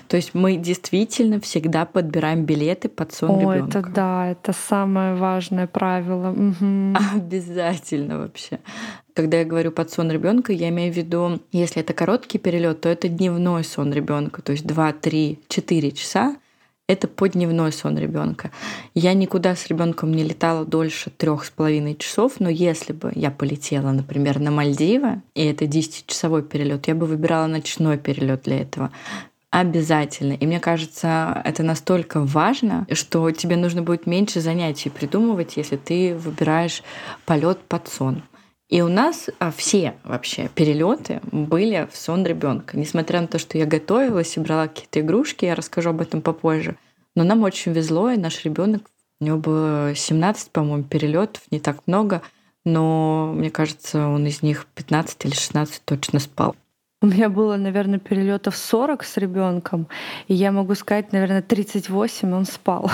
То 0.08 0.16
есть 0.16 0.34
мы 0.34 0.56
действительно 0.56 1.40
всегда 1.40 1.84
подбираем 1.84 2.44
билеты 2.44 2.88
под 2.88 3.12
сон 3.12 3.40
ребенка. 3.40 3.78
Это 3.78 3.88
да, 3.88 4.30
это 4.30 4.52
самое 4.52 5.14
важное 5.14 5.66
правило. 5.66 6.30
Угу. 6.30 6.96
Обязательно 7.16 8.18
вообще. 8.18 8.60
Когда 9.14 9.38
я 9.38 9.44
говорю 9.44 9.72
под 9.72 9.90
сон 9.90 10.10
ребенка, 10.10 10.52
я 10.52 10.68
имею 10.68 10.92
в 10.92 10.96
виду, 10.96 11.40
если 11.50 11.82
это 11.82 11.92
короткий 11.92 12.38
перелет, 12.38 12.82
то 12.82 12.88
это 12.88 13.08
дневной 13.08 13.64
сон 13.64 13.92
ребенка, 13.92 14.42
то 14.42 14.52
есть 14.52 14.66
2, 14.66 14.92
3, 14.92 15.40
4 15.48 15.92
часа 15.92 16.36
это 16.88 17.06
подневной 17.06 17.70
сон 17.70 17.98
ребенка. 17.98 18.50
Я 18.94 19.12
никуда 19.12 19.54
с 19.54 19.66
ребенком 19.66 20.10
не 20.10 20.24
летала 20.24 20.64
дольше 20.64 21.10
трех 21.10 21.44
с 21.44 21.50
половиной 21.50 21.94
часов, 21.94 22.40
но 22.40 22.48
если 22.48 22.94
бы 22.94 23.12
я 23.14 23.30
полетела, 23.30 23.92
например, 23.92 24.40
на 24.40 24.50
Мальдивы, 24.50 25.20
и 25.34 25.44
это 25.44 25.66
10-часовой 25.66 26.42
перелет, 26.42 26.88
я 26.88 26.94
бы 26.94 27.06
выбирала 27.06 27.46
ночной 27.46 27.98
перелет 27.98 28.42
для 28.44 28.62
этого. 28.62 28.90
Обязательно. 29.50 30.32
И 30.32 30.46
мне 30.46 30.60
кажется, 30.60 31.40
это 31.44 31.62
настолько 31.62 32.20
важно, 32.20 32.86
что 32.92 33.30
тебе 33.30 33.56
нужно 33.56 33.82
будет 33.82 34.06
меньше 34.06 34.40
занятий 34.40 34.90
придумывать, 34.90 35.56
если 35.56 35.76
ты 35.76 36.14
выбираешь 36.14 36.82
полет 37.26 37.58
под 37.60 37.88
сон. 37.88 38.22
И 38.68 38.82
у 38.82 38.88
нас 38.88 39.30
а, 39.38 39.50
все 39.50 39.94
вообще 40.04 40.50
перелеты 40.54 41.20
были 41.32 41.88
в 41.90 41.96
сон 41.96 42.24
ребенка. 42.26 42.76
Несмотря 42.76 43.22
на 43.22 43.26
то, 43.26 43.38
что 43.38 43.56
я 43.56 43.64
готовилась 43.64 44.36
и 44.36 44.40
брала 44.40 44.68
какие-то 44.68 45.00
игрушки, 45.00 45.46
я 45.46 45.54
расскажу 45.54 45.90
об 45.90 46.02
этом 46.02 46.20
попозже. 46.20 46.76
Но 47.14 47.24
нам 47.24 47.42
очень 47.42 47.72
везло, 47.72 48.10
и 48.10 48.18
наш 48.18 48.44
ребенок, 48.44 48.82
у 49.20 49.24
него 49.24 49.38
было 49.38 49.94
17, 49.94 50.50
по-моему, 50.50 50.84
перелетов, 50.84 51.42
не 51.50 51.60
так 51.60 51.78
много, 51.86 52.20
но 52.64 53.32
мне 53.34 53.50
кажется, 53.50 54.06
он 54.06 54.26
из 54.26 54.42
них 54.42 54.66
15 54.74 55.24
или 55.24 55.32
16 55.32 55.82
точно 55.84 56.20
спал. 56.20 56.54
У 57.00 57.06
меня 57.06 57.30
было, 57.30 57.56
наверное, 57.56 57.98
перелетов 57.98 58.56
40 58.56 59.02
с 59.02 59.16
ребенком, 59.16 59.88
и 60.26 60.34
я 60.34 60.52
могу 60.52 60.74
сказать, 60.74 61.12
наверное, 61.12 61.42
38 61.42 62.32
он 62.32 62.44
спал. 62.44 62.90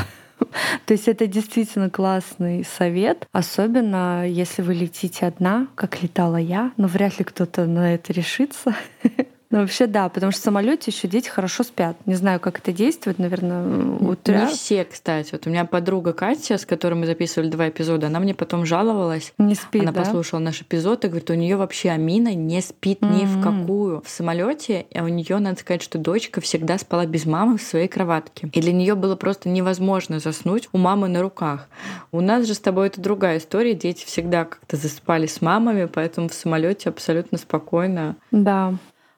То 0.86 0.92
есть 0.94 1.08
это 1.08 1.26
действительно 1.26 1.90
классный 1.90 2.64
совет, 2.64 3.26
особенно 3.32 4.28
если 4.28 4.62
вы 4.62 4.74
летите 4.74 5.26
одна, 5.26 5.68
как 5.74 6.02
летала 6.02 6.36
я, 6.36 6.72
но 6.76 6.86
вряд 6.86 7.18
ли 7.18 7.24
кто-то 7.24 7.66
на 7.66 7.94
это 7.94 8.12
решится. 8.12 8.74
Ну, 9.54 9.60
вообще, 9.60 9.86
да, 9.86 10.08
потому 10.08 10.32
что 10.32 10.40
в 10.40 10.44
самолете 10.44 10.90
еще 10.90 11.06
дети 11.06 11.28
хорошо 11.28 11.62
спят. 11.62 11.96
Не 12.06 12.16
знаю, 12.16 12.40
как 12.40 12.58
это 12.58 12.72
действует, 12.72 13.20
наверное, 13.20 13.96
утра. 14.00 14.46
Не 14.46 14.52
все, 14.52 14.84
кстати. 14.84 15.28
Вот 15.30 15.46
у 15.46 15.50
меня 15.50 15.64
подруга 15.64 16.12
Катя, 16.12 16.58
с 16.58 16.66
которой 16.66 16.94
мы 16.94 17.06
записывали 17.06 17.48
два 17.48 17.68
эпизода, 17.68 18.08
она 18.08 18.18
мне 18.18 18.34
потом 18.34 18.66
жаловалась. 18.66 19.32
Не 19.38 19.54
спит, 19.54 19.82
Она 19.82 19.92
да? 19.92 20.00
послушала 20.00 20.40
наш 20.40 20.62
эпизод 20.62 21.04
и 21.04 21.06
говорит, 21.06 21.30
у 21.30 21.34
нее 21.34 21.56
вообще 21.56 21.90
Амина 21.90 22.34
не 22.34 22.60
спит 22.62 23.00
mm-hmm. 23.00 23.14
ни 23.14 23.26
в 23.26 23.40
какую. 23.44 24.02
В 24.04 24.10
самолете 24.10 24.86
а 24.92 25.04
у 25.04 25.06
нее, 25.06 25.38
надо 25.38 25.60
сказать, 25.60 25.82
что 25.82 25.98
дочка 25.98 26.40
всегда 26.40 26.76
спала 26.76 27.06
без 27.06 27.24
мамы 27.24 27.56
в 27.56 27.62
своей 27.62 27.86
кроватке. 27.86 28.50
И 28.52 28.60
для 28.60 28.72
нее 28.72 28.96
было 28.96 29.14
просто 29.14 29.48
невозможно 29.48 30.18
заснуть 30.18 30.68
у 30.72 30.78
мамы 30.78 31.06
на 31.06 31.22
руках. 31.22 31.68
У 32.10 32.20
нас 32.20 32.44
же 32.48 32.54
с 32.54 32.58
тобой 32.58 32.88
это 32.88 33.00
другая 33.00 33.38
история. 33.38 33.74
Дети 33.74 34.04
всегда 34.04 34.46
как-то 34.46 34.76
засыпали 34.76 35.28
с 35.28 35.40
мамами, 35.40 35.84
поэтому 35.84 36.28
в 36.28 36.34
самолете 36.34 36.88
абсолютно 36.88 37.38
спокойно. 37.38 38.16
Да. 38.32 38.74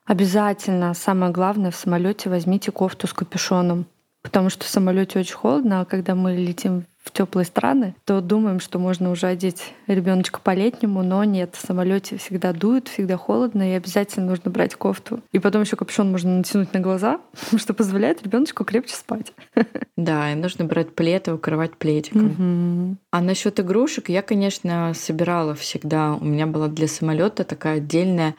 Обязательно, 0.06 0.94
самое 0.94 1.32
главное, 1.32 1.70
в 1.70 1.76
самолете 1.76 2.30
возьмите 2.30 2.70
кофту 2.70 3.06
с 3.06 3.12
капюшоном. 3.12 3.86
Потому 4.22 4.50
что 4.50 4.64
в 4.64 4.68
самолете 4.68 5.20
очень 5.20 5.34
холодно, 5.34 5.80
а 5.80 5.84
когда 5.84 6.16
мы 6.16 6.34
летим 6.34 6.84
в 7.06 7.12
теплые 7.12 7.44
страны, 7.44 7.94
то 8.04 8.20
думаем, 8.20 8.58
что 8.58 8.80
можно 8.80 9.12
уже 9.12 9.28
одеть 9.28 9.72
ребеночка 9.86 10.40
по-летнему, 10.40 11.04
но 11.04 11.22
нет, 11.22 11.54
в 11.54 11.64
самолете 11.64 12.16
всегда 12.16 12.52
дует, 12.52 12.88
всегда 12.88 13.16
холодно, 13.16 13.70
и 13.70 13.74
обязательно 13.74 14.26
нужно 14.26 14.50
брать 14.50 14.74
кофту. 14.74 15.20
И 15.30 15.38
потом 15.38 15.62
еще 15.62 15.76
капюшон 15.76 16.10
можно 16.10 16.38
натянуть 16.38 16.72
на 16.72 16.80
глаза, 16.80 17.20
что 17.56 17.74
позволяет 17.74 18.24
ребеночку 18.24 18.64
крепче 18.64 18.94
спать. 18.94 19.32
Да, 19.96 20.30
и 20.30 20.34
нужно 20.34 20.66
брать 20.66 20.94
плед 20.94 21.26
и 21.26 21.30
укрывать 21.30 21.78
пледиком. 21.78 22.26
Угу. 22.26 22.96
А 23.12 23.20
насчет 23.22 23.58
игрушек 23.58 24.10
я, 24.10 24.20
конечно, 24.20 24.92
собирала 24.94 25.54
всегда. 25.54 26.12
У 26.12 26.24
меня 26.24 26.46
была 26.46 26.68
для 26.68 26.86
самолета 26.86 27.44
такая 27.44 27.78
отдельная 27.78 28.34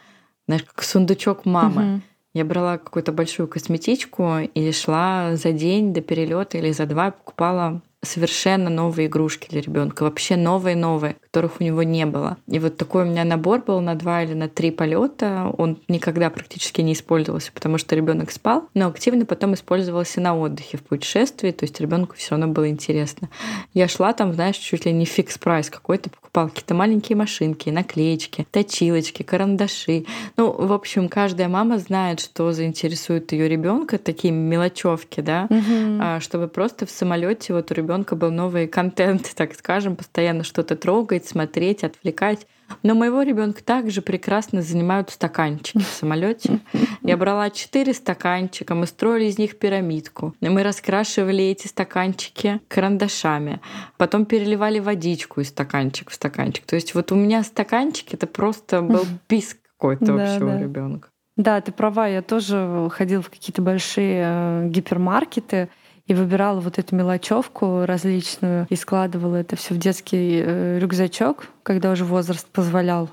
знаешь, 0.48 0.64
как 0.64 0.84
сундучок 0.84 1.46
мамы. 1.46 1.96
Угу. 1.96 2.02
Я 2.34 2.46
брала 2.46 2.78
какую-то 2.78 3.12
большую 3.12 3.48
косметичку 3.48 4.38
и 4.54 4.72
шла 4.72 5.36
за 5.36 5.52
день 5.52 5.94
до 5.94 6.02
перелета 6.02 6.58
или 6.58 6.72
за 6.72 6.86
два 6.86 7.12
покупала 7.12 7.82
совершенно 8.04 8.70
новые 8.70 9.08
игрушки 9.08 9.50
для 9.50 9.62
ребенка, 9.62 10.04
вообще 10.04 10.36
новые-новые, 10.36 11.16
которых 11.20 11.60
у 11.60 11.64
него 11.64 11.84
не 11.84 12.06
было. 12.06 12.38
И 12.48 12.60
вот 12.60 12.78
такой 12.78 13.04
у 13.04 13.08
меня 13.08 13.24
набор 13.24 13.64
был 13.64 13.82
на 13.82 13.96
два 13.96 14.24
или 14.24 14.34
на 14.34 14.48
три 14.48 14.72
полета. 14.72 15.52
Он 15.58 15.80
никогда 15.88 16.30
практически 16.30 16.82
не 16.82 16.94
использовался, 16.94 17.52
потому 17.52 17.78
что 17.78 17.96
ребенок 17.96 18.32
спал, 18.32 18.70
но 18.74 18.88
активно 18.88 19.26
потом 19.26 19.56
использовался 19.56 20.22
на 20.22 20.38
отдыхе 20.38 20.78
в 20.78 20.84
путешествии, 20.84 21.52
то 21.52 21.66
есть 21.66 21.80
ребенку 21.82 22.16
все 22.16 22.32
равно 22.32 22.48
было 22.48 22.70
интересно. 22.70 23.30
Я 23.74 23.88
шла 23.88 24.14
там, 24.14 24.34
знаешь, 24.34 24.58
чуть 24.58 24.86
ли 24.86 24.94
не 24.94 25.06
фикс 25.06 25.38
прайс 25.38 25.70
какой-то, 25.70 26.10
покупал 26.10 26.50
какие-то 26.50 26.76
маленькие 26.76 27.16
машинки, 27.16 27.70
наклеечки, 27.70 28.46
точилочки, 28.52 29.24
карандаши. 29.24 30.06
Ну, 30.38 30.52
в 30.52 30.72
общем, 30.72 31.10
каждая 31.10 31.50
мама 31.50 31.80
знает, 31.80 32.20
что 32.20 32.52
заинтересует 32.52 33.32
ее 33.32 33.50
ребенка, 33.50 33.98
такие 33.98 34.32
мелочевки, 34.32 35.22
да, 35.22 35.48
угу. 35.50 36.22
чтобы 36.22 36.48
просто 36.48 36.86
в 36.86 36.92
самолете 36.92 37.54
вот 37.54 37.72
у 37.72 37.74
ребенка 37.74 37.97
был 38.04 38.32
новый 38.32 38.68
контент, 38.68 39.34
так 39.36 39.54
скажем, 39.56 39.96
постоянно 39.96 40.44
что-то 40.44 40.76
трогать, 40.76 41.28
смотреть, 41.28 41.84
отвлекать. 41.84 42.48
Но 42.84 42.96
моего 42.96 43.22
ребенка 43.22 43.64
также 43.64 44.02
прекрасно 44.02 44.62
занимают 44.62 45.10
стаканчики 45.10 45.80
в 45.80 45.84
самолете. 45.84 46.60
Я 47.02 47.16
брала 47.16 47.50
четыре 47.50 47.94
стаканчика, 47.94 48.76
мы 48.76 48.88
строили 48.88 49.26
из 49.26 49.38
них 49.38 49.58
пирамидку. 49.58 50.36
Мы 50.42 50.64
раскрашивали 50.64 51.46
эти 51.46 51.68
стаканчики 51.68 52.60
карандашами. 52.68 53.62
Потом 53.96 54.26
переливали 54.26 54.80
водичку 54.80 55.40
из 55.40 55.48
стаканчика 55.48 56.12
в 56.12 56.16
стаканчик. 56.16 56.66
То 56.66 56.76
есть 56.76 56.94
вот 56.94 57.12
у 57.12 57.16
меня 57.16 57.44
стаканчик 57.44 58.14
это 58.14 58.28
просто 58.28 58.82
был 58.82 59.06
бис 59.30 59.56
какой-то 59.78 60.14
вообще 60.14 60.44
у 60.44 60.60
ребенка. 60.60 61.10
Да, 61.38 61.62
ты 61.62 61.72
права, 61.72 62.08
я 62.08 62.24
тоже 62.24 62.90
ходила 62.92 63.22
в 63.22 63.30
какие-то 63.30 63.62
большие 63.62 64.24
э, 64.26 64.68
гипермаркеты, 64.70 65.70
и 66.08 66.14
выбирала 66.14 66.60
вот 66.60 66.80
эту 66.80 66.96
мелочевку 66.96 67.86
различную 67.86 68.66
и 68.70 68.76
складывала 68.76 69.36
это 69.36 69.56
все 69.56 69.74
в 69.74 69.78
детский 69.78 70.42
э, 70.44 70.80
рюкзачок, 70.80 71.48
когда 71.64 71.92
уже 71.92 72.06
возраст 72.06 72.48
позволял 72.48 73.10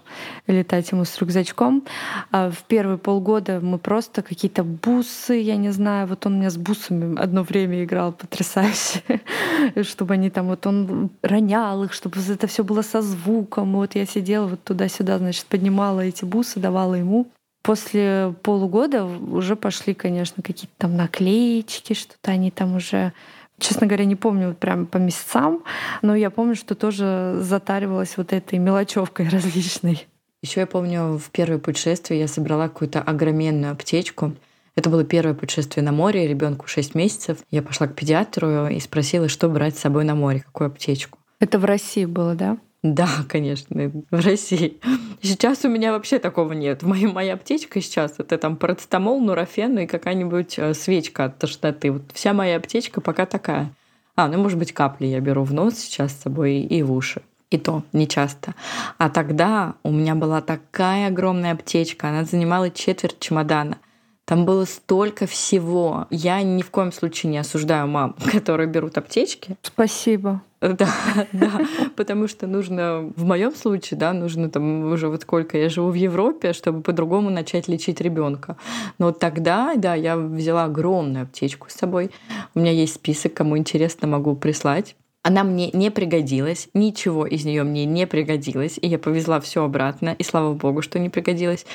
летать 0.47 0.93
ему 0.93 1.05
с 1.05 1.19
рюкзачком. 1.19 1.85
А 2.31 2.51
в 2.51 2.63
первые 2.63 2.99
полгода 2.99 3.59
мы 3.61 3.79
просто 3.79 4.23
какие-то 4.23 4.63
бусы, 4.63 5.35
я 5.35 5.57
не 5.57 5.71
знаю, 5.71 6.07
вот 6.07 6.25
он 6.25 6.35
у 6.35 6.39
меня 6.39 6.51
с 6.51 6.57
бусами 6.57 7.21
одно 7.21 7.43
время 7.43 7.83
играл 7.83 8.13
потрясающе, 8.13 9.03
чтобы 9.83 10.15
они 10.15 10.31
там, 10.31 10.47
вот 10.47 10.67
он 10.67 11.11
ронял 11.23 11.83
их, 11.83 11.93
чтобы 11.93 12.21
это 12.29 12.47
все 12.47 12.63
было 12.63 12.83
со 12.83 13.03
звуком. 13.03 13.73
Вот 13.73 13.97
я 13.97 14.07
сидела 14.07 14.47
вот 14.47 14.63
туда-сюда, 14.63 15.19
значит, 15.19 15.47
поднимала 15.47 16.01
эти 16.01 16.25
бусы, 16.25 16.61
давала 16.61 16.95
ему. 16.95 17.27
После 17.65 18.35
полугода 18.43 19.07
уже 19.07 19.57
пошли, 19.57 19.95
конечно, 19.95 20.43
какие-то 20.43 20.75
там 20.77 20.97
наклеечки, 20.97 21.95
что-то 21.95 22.31
они 22.31 22.51
там 22.51 22.77
уже 22.77 23.13
Честно 23.59 23.87
говоря, 23.87 24.05
не 24.05 24.17
помню 24.17 24.49
вот 24.49 24.59
прям 24.59 24.85
по 24.85 24.97
месяцам, 24.97 25.63
но 26.03 26.17
я 26.17 26.31
помню, 26.31 26.57
что 26.57 26.75
тоже 26.75 27.39
затаривалась 27.41 28.17
вот 28.17 28.33
этой 28.33 28.59
мелочевкой 28.59 29.29
различной. 29.31 30.07
Еще 30.43 30.61
я 30.61 30.67
помню, 30.67 31.19
в 31.19 31.31
первое 31.31 31.59
путешествие 31.59 32.21
я 32.21 32.29
собрала 32.29 32.69
какую-то 32.69 33.01
огроменную 33.01 33.73
аптечку. 33.73 34.35
Это 34.77 34.91
было 34.91 35.05
первое 35.05 35.35
путешествие 35.35 35.85
на 35.85 35.93
море, 35.93 36.27
ребенку 36.27 36.67
6 36.67 36.97
месяцев. 36.97 37.39
Я 37.51 37.63
пошла 37.63 37.87
к 37.87 37.95
педиатру 37.95 38.67
и 38.67 38.81
спросила, 38.81 39.29
что 39.29 39.49
брать 39.49 39.77
с 39.77 39.81
собой 39.81 40.05
на 40.05 40.17
море, 40.17 40.41
какую 40.41 40.67
аптечку. 40.67 41.19
Это 41.39 41.59
в 41.61 41.65
России 41.65 42.05
было, 42.05 42.35
да? 42.35 42.59
Да, 42.85 43.09
конечно, 43.31 43.91
в 44.11 44.21
России. 44.23 44.79
Сейчас 45.23 45.65
у 45.65 45.71
меня 45.71 45.93
вообще 45.93 46.19
такого 46.19 46.53
нет. 46.53 46.83
Моя, 46.83 47.09
моя 47.09 47.33
аптечка 47.33 47.81
сейчас 47.81 48.17
это 48.19 48.37
там 48.37 48.57
парацетамол, 48.57 49.23
нурофен 49.23 49.79
и 49.79 49.87
какая-нибудь 49.87 50.59
э, 50.59 50.75
свечка 50.75 51.25
от 51.25 51.39
тошноты. 51.39 51.91
Вот 51.91 52.03
вся 52.13 52.35
моя 52.35 52.59
аптечка 52.59 53.01
пока 53.01 53.25
такая. 53.25 53.73
А, 54.17 54.29
ну, 54.29 54.37
может 54.37 54.59
быть, 54.59 54.75
капли 54.75 55.07
я 55.07 55.21
беру 55.21 55.45
в 55.45 55.55
нос 55.55 55.79
сейчас 55.79 56.13
с 56.13 56.25
собой 56.25 56.57
и 56.57 56.83
в 56.83 56.93
уши. 56.93 57.23
И 57.49 57.57
то 57.57 57.85
не 57.95 58.07
часто. 58.07 58.55
А 58.99 59.09
тогда 59.09 59.77
у 59.83 59.91
меня 59.91 60.15
была 60.15 60.43
такая 60.43 61.09
огромная 61.09 61.53
аптечка, 61.53 62.11
она 62.11 62.25
занимала 62.25 62.71
четверть 62.71 63.19
чемодана. 63.19 63.79
Там 64.27 64.45
было 64.45 64.67
столько 64.67 65.27
всего. 65.27 66.07
Я 66.11 66.43
ни 66.43 66.61
в 66.61 66.71
коем 66.71 66.93
случае 66.93 67.33
не 67.33 67.39
осуждаю 67.39 67.89
мам, 67.89 68.15
которые 68.31 68.69
берут 68.69 68.99
аптечки. 68.99 69.57
Спасибо. 69.63 70.43
Да, 70.79 70.89
да, 71.33 71.61
потому 71.95 72.27
что 72.27 72.47
нужно, 72.47 73.13
в 73.17 73.25
моем 73.25 73.55
случае, 73.55 73.99
да, 73.99 74.13
нужно 74.13 74.49
там 74.49 74.93
уже 74.93 75.09
вот 75.09 75.23
сколько 75.23 75.59
я 75.59 75.69
живу 75.69 75.91
в 75.91 75.95
Европе, 75.95 76.53
чтобы 76.53 76.81
по-другому 76.81 77.31
начать 77.31 77.69
лечить 77.69 78.01
ребенка. 78.01 78.57
Но 78.99 79.13
тогда, 79.13 79.75
да, 79.77 79.95
я 79.95 80.17
взяла 80.17 80.65
огромную 80.65 81.25
аптечку 81.25 81.69
с 81.69 81.75
собой. 81.75 82.11
У 82.55 82.61
меня 82.61 82.73
есть 82.73 82.95
список, 82.95 83.35
кому 83.35 83.59
интересно, 83.59 84.09
могу 84.09 84.35
прислать. 84.37 84.97
Она 85.23 85.45
мне 85.45 85.71
не 85.73 85.91
пригодилась, 85.91 86.69
ничего 86.75 87.27
из 87.27 87.45
нее 87.45 87.63
мне 87.63 87.85
не 87.85 88.07
пригодилось, 88.07 88.79
и 88.81 88.87
я 88.87 88.99
повезла 88.99 89.41
все 89.41 89.65
обратно, 89.65 90.15
и 90.19 90.23
слава 90.23 90.55
богу, 90.55 90.83
что 90.83 90.99
не 90.99 91.11
пригодилось. 91.11 91.67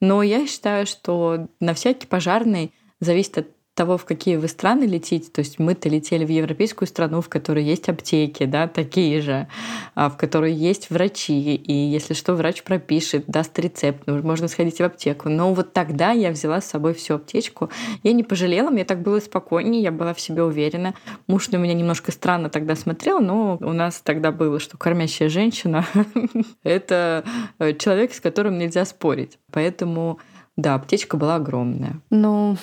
Но 0.00 0.22
я 0.22 0.46
считаю, 0.46 0.86
что 0.86 1.48
на 1.60 1.74
всякий 1.74 2.06
пожарный 2.06 2.72
зависит 3.00 3.38
от 3.38 3.46
того, 3.78 3.96
в 3.96 4.04
какие 4.04 4.34
вы 4.34 4.48
страны 4.48 4.84
летите. 4.84 5.30
То 5.30 5.38
есть 5.38 5.60
мы-то 5.60 5.88
летели 5.88 6.24
в 6.24 6.28
европейскую 6.28 6.88
страну, 6.88 7.20
в 7.20 7.28
которой 7.28 7.62
есть 7.62 7.88
аптеки, 7.88 8.44
да, 8.44 8.66
такие 8.66 9.20
же, 9.20 9.46
а, 9.94 10.10
в 10.10 10.16
которой 10.16 10.52
есть 10.52 10.90
врачи. 10.90 11.54
И 11.54 11.72
если 11.72 12.12
что, 12.12 12.34
врач 12.34 12.64
пропишет, 12.64 13.26
даст 13.28 13.56
рецепт, 13.60 14.02
ну, 14.06 14.20
можно 14.22 14.48
сходить 14.48 14.78
в 14.78 14.82
аптеку. 14.82 15.28
Но 15.28 15.54
вот 15.54 15.72
тогда 15.72 16.10
я 16.10 16.32
взяла 16.32 16.60
с 16.60 16.66
собой 16.66 16.92
всю 16.92 17.14
аптечку. 17.14 17.70
Я 18.02 18.12
не 18.14 18.24
пожалела, 18.24 18.70
мне 18.70 18.84
так 18.84 19.00
было 19.00 19.20
спокойнее, 19.20 19.80
я 19.80 19.92
была 19.92 20.12
в 20.12 20.20
себе 20.20 20.42
уверена. 20.42 20.94
Муж 21.28 21.48
на 21.50 21.56
меня 21.58 21.74
немножко 21.74 22.10
странно 22.10 22.50
тогда 22.50 22.74
смотрел, 22.74 23.20
но 23.20 23.58
у 23.60 23.72
нас 23.72 24.00
тогда 24.02 24.32
было, 24.32 24.58
что 24.58 24.76
кормящая 24.76 25.28
женщина— 25.28 25.86
это 26.64 27.22
э, 27.60 27.74
человек, 27.74 28.12
с 28.12 28.20
которым 28.20 28.58
нельзя 28.58 28.84
спорить. 28.84 29.38
Поэтому 29.52 30.18
да, 30.56 30.74
аптечка 30.74 31.16
была 31.16 31.36
огромная. 31.36 32.00
Ну, 32.10 32.56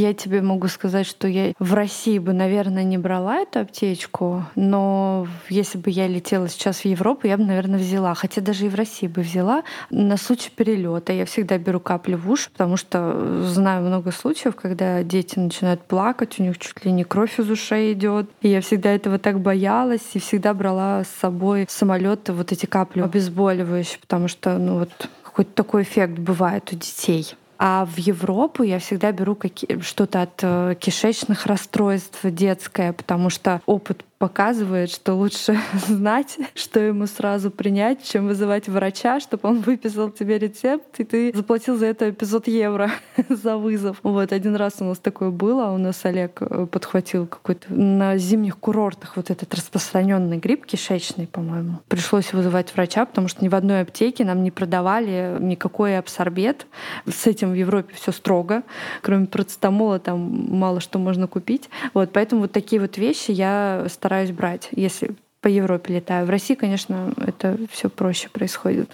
я 0.00 0.14
тебе 0.14 0.40
могу 0.40 0.68
сказать, 0.68 1.06
что 1.06 1.28
я 1.28 1.52
в 1.58 1.74
России 1.74 2.18
бы, 2.18 2.32
наверное, 2.32 2.84
не 2.84 2.98
брала 2.98 3.40
эту 3.40 3.60
аптечку, 3.60 4.44
но 4.54 5.26
если 5.48 5.78
бы 5.78 5.90
я 5.90 6.08
летела 6.08 6.48
сейчас 6.48 6.80
в 6.80 6.84
Европу, 6.86 7.26
я 7.26 7.36
бы, 7.36 7.44
наверное, 7.44 7.78
взяла. 7.78 8.14
Хотя 8.14 8.40
даже 8.40 8.66
и 8.66 8.68
в 8.68 8.74
России 8.74 9.06
бы 9.06 9.22
взяла 9.22 9.62
на 9.90 10.16
случай 10.16 10.50
перелета. 10.50 11.12
Я 11.12 11.24
всегда 11.26 11.58
беру 11.58 11.80
капли 11.80 12.14
в 12.14 12.30
уши, 12.30 12.50
потому 12.50 12.76
что 12.76 13.44
знаю 13.44 13.84
много 13.84 14.10
случаев, 14.10 14.56
когда 14.56 15.02
дети 15.02 15.38
начинают 15.38 15.82
плакать, 15.82 16.40
у 16.40 16.42
них 16.42 16.58
чуть 16.58 16.84
ли 16.84 16.92
не 16.92 17.04
кровь 17.04 17.38
из 17.38 17.50
ушей 17.50 17.92
идет. 17.92 18.30
И 18.40 18.48
я 18.48 18.60
всегда 18.60 18.90
этого 18.90 19.18
так 19.18 19.40
боялась 19.40 20.08
и 20.14 20.18
всегда 20.18 20.54
брала 20.54 21.04
с 21.04 21.20
собой 21.20 21.66
в 21.66 21.70
самолет 21.70 22.28
вот 22.28 22.52
эти 22.52 22.66
капли 22.66 23.02
обезболивающие, 23.02 23.98
потому 24.00 24.28
что 24.28 24.58
ну 24.58 24.78
вот 24.78 24.90
какой-то 25.22 25.52
такой 25.54 25.82
эффект 25.82 26.18
бывает 26.18 26.70
у 26.72 26.76
детей. 26.76 27.34
А 27.62 27.84
в 27.84 27.98
Европу 27.98 28.62
я 28.62 28.78
всегда 28.78 29.12
беру 29.12 29.38
что-то 29.82 30.22
от 30.22 30.40
э, 30.40 30.74
кишечных 30.80 31.44
расстройств 31.44 32.20
детское, 32.22 32.94
потому 32.94 33.28
что 33.28 33.60
опыт 33.66 34.02
показывает, 34.20 34.90
что 34.90 35.14
лучше 35.14 35.58
знать, 35.86 36.36
что 36.54 36.78
ему 36.78 37.06
сразу 37.06 37.50
принять, 37.50 38.04
чем 38.04 38.28
вызывать 38.28 38.68
врача, 38.68 39.18
чтобы 39.18 39.48
он 39.48 39.60
выписал 39.60 40.10
тебе 40.10 40.38
рецепт, 40.38 41.00
и 41.00 41.04
ты 41.04 41.32
заплатил 41.34 41.78
за 41.78 41.86
это 41.86 42.12
500 42.12 42.48
евро 42.48 42.90
за 43.30 43.56
вызов. 43.56 43.96
Вот 44.02 44.32
один 44.32 44.56
раз 44.56 44.74
у 44.80 44.84
нас 44.84 44.98
такое 44.98 45.30
было, 45.30 45.70
у 45.70 45.78
нас 45.78 46.04
Олег 46.04 46.36
э, 46.42 46.66
подхватил 46.70 47.26
какой-то 47.26 47.72
на 47.72 48.18
зимних 48.18 48.58
курортах 48.58 49.16
вот 49.16 49.30
этот 49.30 49.54
распространенный 49.54 50.36
грипп 50.36 50.66
кишечный, 50.66 51.26
по-моему. 51.26 51.78
Пришлось 51.88 52.34
вызывать 52.34 52.74
врача, 52.74 53.06
потому 53.06 53.26
что 53.26 53.42
ни 53.42 53.48
в 53.48 53.54
одной 53.54 53.80
аптеке 53.80 54.26
нам 54.26 54.42
не 54.42 54.50
продавали 54.50 55.38
никакой 55.40 55.96
абсорбет. 55.96 56.66
С 57.10 57.26
этим 57.26 57.52
в 57.52 57.54
Европе 57.54 57.94
все 57.94 58.12
строго. 58.12 58.64
Кроме 59.00 59.26
процетамола 59.26 59.98
там 59.98 60.20
мало 60.58 60.80
что 60.80 60.98
можно 60.98 61.26
купить. 61.26 61.70
Вот, 61.94 62.12
поэтому 62.12 62.42
вот 62.42 62.52
такие 62.52 62.82
вот 62.82 62.98
вещи 62.98 63.30
я 63.30 63.86
стараюсь 63.88 64.09
стараюсь 64.10 64.32
брать, 64.32 64.70
если 64.72 65.12
по 65.40 65.46
Европе 65.46 65.94
летаю. 65.94 66.26
В 66.26 66.30
России, 66.30 66.56
конечно, 66.56 67.14
это 67.16 67.56
все 67.70 67.88
проще 67.88 68.28
происходит. 68.28 68.90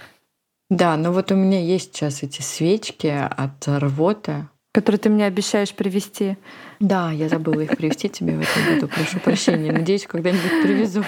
Да, 0.69 0.95
но 0.99 1.11
вот 1.11 1.33
у 1.33 1.35
меня 1.35 1.59
есть 1.59 1.97
сейчас 1.97 2.23
эти 2.23 2.43
свечки 2.43 3.07
от 3.07 3.67
рвоты. 3.67 4.47
Которые 4.75 4.99
ты 4.99 5.09
мне 5.09 5.25
обещаешь 5.25 5.73
привезти. 5.73 6.37
Да, 6.81 7.13
я 7.13 7.31
забыла 7.31 7.63
их 7.63 7.79
привезти 7.79 8.11
тебе 8.11 8.37
в 8.37 8.41
этом 8.43 8.75
году. 8.75 8.89
Прошу 8.89 9.19
прощения. 9.21 9.73
Надеюсь, 9.73 10.07
когда-нибудь 10.07 10.63
привезу. 10.63 11.03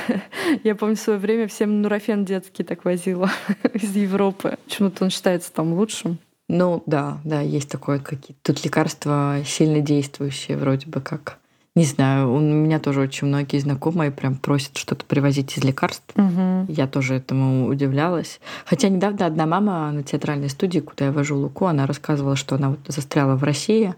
Я 0.65 0.75
помню, 0.75 0.97
в 0.97 1.01
свое 1.01 1.19
время 1.19 1.47
всем 1.47 1.83
нурофен 1.83 2.25
детский 2.25 2.65
так 2.65 2.87
возила 2.87 3.31
из 3.75 3.95
Европы. 3.95 4.57
Почему-то 4.65 5.05
он 5.05 5.11
считается 5.11 5.53
там 5.53 5.75
лучшим. 5.75 6.17
Ну 6.49 6.83
да, 6.87 7.21
да, 7.25 7.43
есть 7.43 7.69
такое 7.69 7.99
какие-то. 7.99 8.41
Тут 8.43 8.65
лекарства 8.65 9.37
сильно 9.45 9.81
действующие, 9.81 10.57
вроде 10.57 10.87
бы 10.87 11.03
как. 11.03 11.39
Не 11.79 11.85
знаю, 11.85 12.33
у 12.33 12.41
меня 12.41 12.81
тоже 12.81 13.01
очень 13.01 13.29
многие 13.29 13.59
знакомые 13.59 14.11
прям 14.11 14.35
просят 14.35 14.77
что-то 14.77 15.05
привозить 15.05 15.57
из 15.57 15.63
лекарств. 15.63 16.13
Угу. 16.17 16.67
Я 16.69 16.89
тоже 16.89 17.15
этому 17.15 17.69
удивлялась. 17.69 18.41
Хотя 18.67 18.89
недавно 18.89 19.27
одна 19.27 19.47
мама 19.47 19.93
на 19.93 20.03
театральной 20.03 20.49
студии, 20.49 20.81
куда 20.81 21.05
я 21.05 21.13
вожу 21.13 21.37
Луку, 21.37 21.67
она 21.67 21.87
рассказывала, 21.87 22.35
что 22.35 22.57
она 22.57 22.71
вот 22.71 22.81
застряла 22.89 23.37
в 23.37 23.45
России 23.45 23.95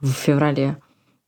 в 0.00 0.10
феврале 0.10 0.78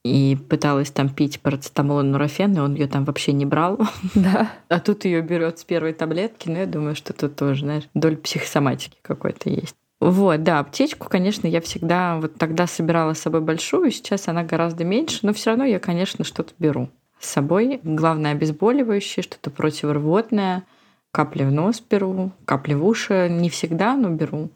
и 0.05 0.37
пыталась 0.49 0.91
там 0.91 1.09
пить 1.09 1.38
парацетамол 1.38 2.01
и 2.01 2.03
нурофен, 2.03 2.57
и 2.57 2.59
он 2.59 2.75
ее 2.75 2.88
там 2.88 3.05
вообще 3.05 3.33
не 3.33 3.47
брал. 3.47 3.79
Да. 4.17 4.51
А 4.69 4.81
тут 4.81 5.05
ее 5.05 5.23
берет 5.23 5.61
с 5.61 5.65
первой 5.65 5.93
таблетки, 5.93 6.49
но 6.49 6.59
я 6.59 6.67
думаю, 6.67 6.97
что 6.97 7.12
тут 7.12 7.37
тоже, 7.37 7.61
знаешь, 7.61 7.85
доль 7.95 8.17
психосоматики 8.17 8.97
какой-то 9.03 9.51
есть. 9.51 9.77
Вот, 10.05 10.43
да, 10.43 10.59
аптечку, 10.59 11.09
конечно, 11.09 11.47
я 11.47 11.61
всегда 11.61 12.17
вот 12.17 12.35
тогда 12.35 12.67
собирала 12.67 13.15
с 13.15 13.21
собой 13.21 13.41
большую, 13.41 13.93
сейчас 13.93 14.27
она 14.27 14.43
гораздо 14.43 14.83
меньше, 14.83 15.21
но 15.23 15.33
все 15.33 15.51
равно 15.51 15.65
я, 15.65 15.79
конечно, 15.79 16.25
что-то 16.25 16.55
беру 16.59 16.88
с 17.21 17.29
собой. 17.29 17.79
Главное 17.85 18.33
обезболивающее, 18.33 19.23
что-то 19.23 19.53
противорвотное, 19.53 20.65
капли 21.12 21.45
в 21.45 21.53
нос 21.53 21.81
беру, 21.88 22.33
капли 22.47 22.75
в 22.75 22.85
уши, 22.85 23.29
не 23.31 23.49
всегда, 23.49 23.95
но 23.95 24.09
беру. 24.09 24.51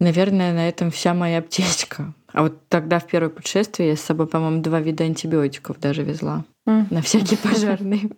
Наверное, 0.00 0.54
на 0.54 0.66
этом 0.66 0.90
вся 0.90 1.12
моя 1.12 1.40
аптечка. 1.40 2.14
А 2.32 2.42
вот 2.42 2.68
тогда 2.68 2.98
в 2.98 3.06
первое 3.06 3.30
путешествие 3.30 3.90
я 3.90 3.96
с 3.96 4.00
собой, 4.00 4.26
по-моему, 4.26 4.62
два 4.62 4.80
вида 4.80 5.04
антибиотиков 5.04 5.80
даже 5.80 6.02
везла. 6.02 6.44
На 6.66 7.00
всякие 7.00 7.38
пожарные. 7.42 8.10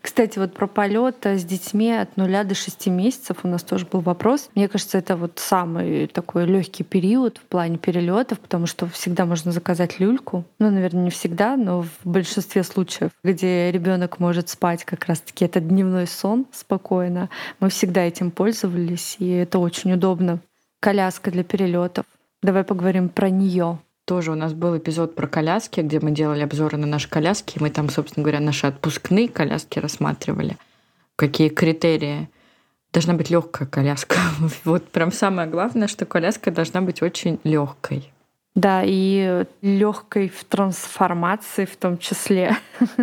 Кстати, 0.00 0.38
вот 0.38 0.54
про 0.54 0.66
полет 0.66 1.26
с 1.26 1.44
детьми 1.44 1.92
от 1.92 2.16
нуля 2.16 2.42
до 2.44 2.54
шести 2.54 2.88
месяцев 2.88 3.38
у 3.42 3.48
нас 3.48 3.62
тоже 3.62 3.84
был 3.84 4.00
вопрос. 4.00 4.48
Мне 4.54 4.68
кажется, 4.68 4.96
это 4.96 5.16
вот 5.16 5.32
самый 5.38 6.06
такой 6.06 6.46
легкий 6.46 6.84
период 6.84 7.38
в 7.38 7.42
плане 7.42 7.76
перелетов, 7.76 8.40
потому 8.40 8.66
что 8.66 8.86
всегда 8.86 9.26
можно 9.26 9.52
заказать 9.52 10.00
люльку. 10.00 10.44
Ну, 10.58 10.70
наверное, 10.70 11.04
не 11.04 11.10
всегда, 11.10 11.56
но 11.56 11.82
в 11.82 11.90
большинстве 12.04 12.64
случаев, 12.64 13.10
где 13.22 13.70
ребенок 13.70 14.18
может 14.18 14.48
спать 14.48 14.84
как 14.84 15.04
раз-таки 15.04 15.44
это 15.44 15.60
дневной 15.60 16.06
сон 16.06 16.46
спокойно. 16.50 17.28
Мы 17.60 17.68
всегда 17.68 18.02
этим 18.02 18.30
пользовались, 18.30 19.16
и 19.18 19.28
это 19.28 19.58
очень 19.58 19.92
удобно. 19.92 20.40
Коляска 20.80 21.30
для 21.30 21.44
перелетов. 21.44 22.06
Давай 22.42 22.64
поговорим 22.64 23.08
про 23.08 23.30
нее. 23.30 23.78
Тоже 24.04 24.32
у 24.32 24.34
нас 24.34 24.52
был 24.52 24.76
эпизод 24.76 25.14
про 25.14 25.28
коляски, 25.28 25.80
где 25.80 26.00
мы 26.00 26.10
делали 26.10 26.42
обзоры 26.42 26.76
на 26.76 26.86
наши 26.86 27.08
коляски. 27.08 27.58
Мы 27.60 27.70
там, 27.70 27.88
собственно 27.88 28.24
говоря, 28.24 28.40
наши 28.40 28.66
отпускные 28.66 29.28
коляски 29.28 29.78
рассматривали. 29.78 30.56
Какие 31.14 31.50
критерии 31.50 32.28
должна 32.92 33.14
быть 33.14 33.30
легкая 33.30 33.68
коляска. 33.68 34.16
Вот 34.64 34.88
прям 34.88 35.12
самое 35.12 35.48
главное, 35.48 35.86
что 35.86 36.04
коляска 36.04 36.50
должна 36.50 36.80
быть 36.80 37.00
очень 37.00 37.38
легкой. 37.44 38.12
Да, 38.54 38.82
и 38.84 39.46
легкой 39.62 40.28
в 40.28 40.44
трансформации 40.44 41.64
в 41.64 41.76
том 41.76 41.96
числе, 41.96 42.56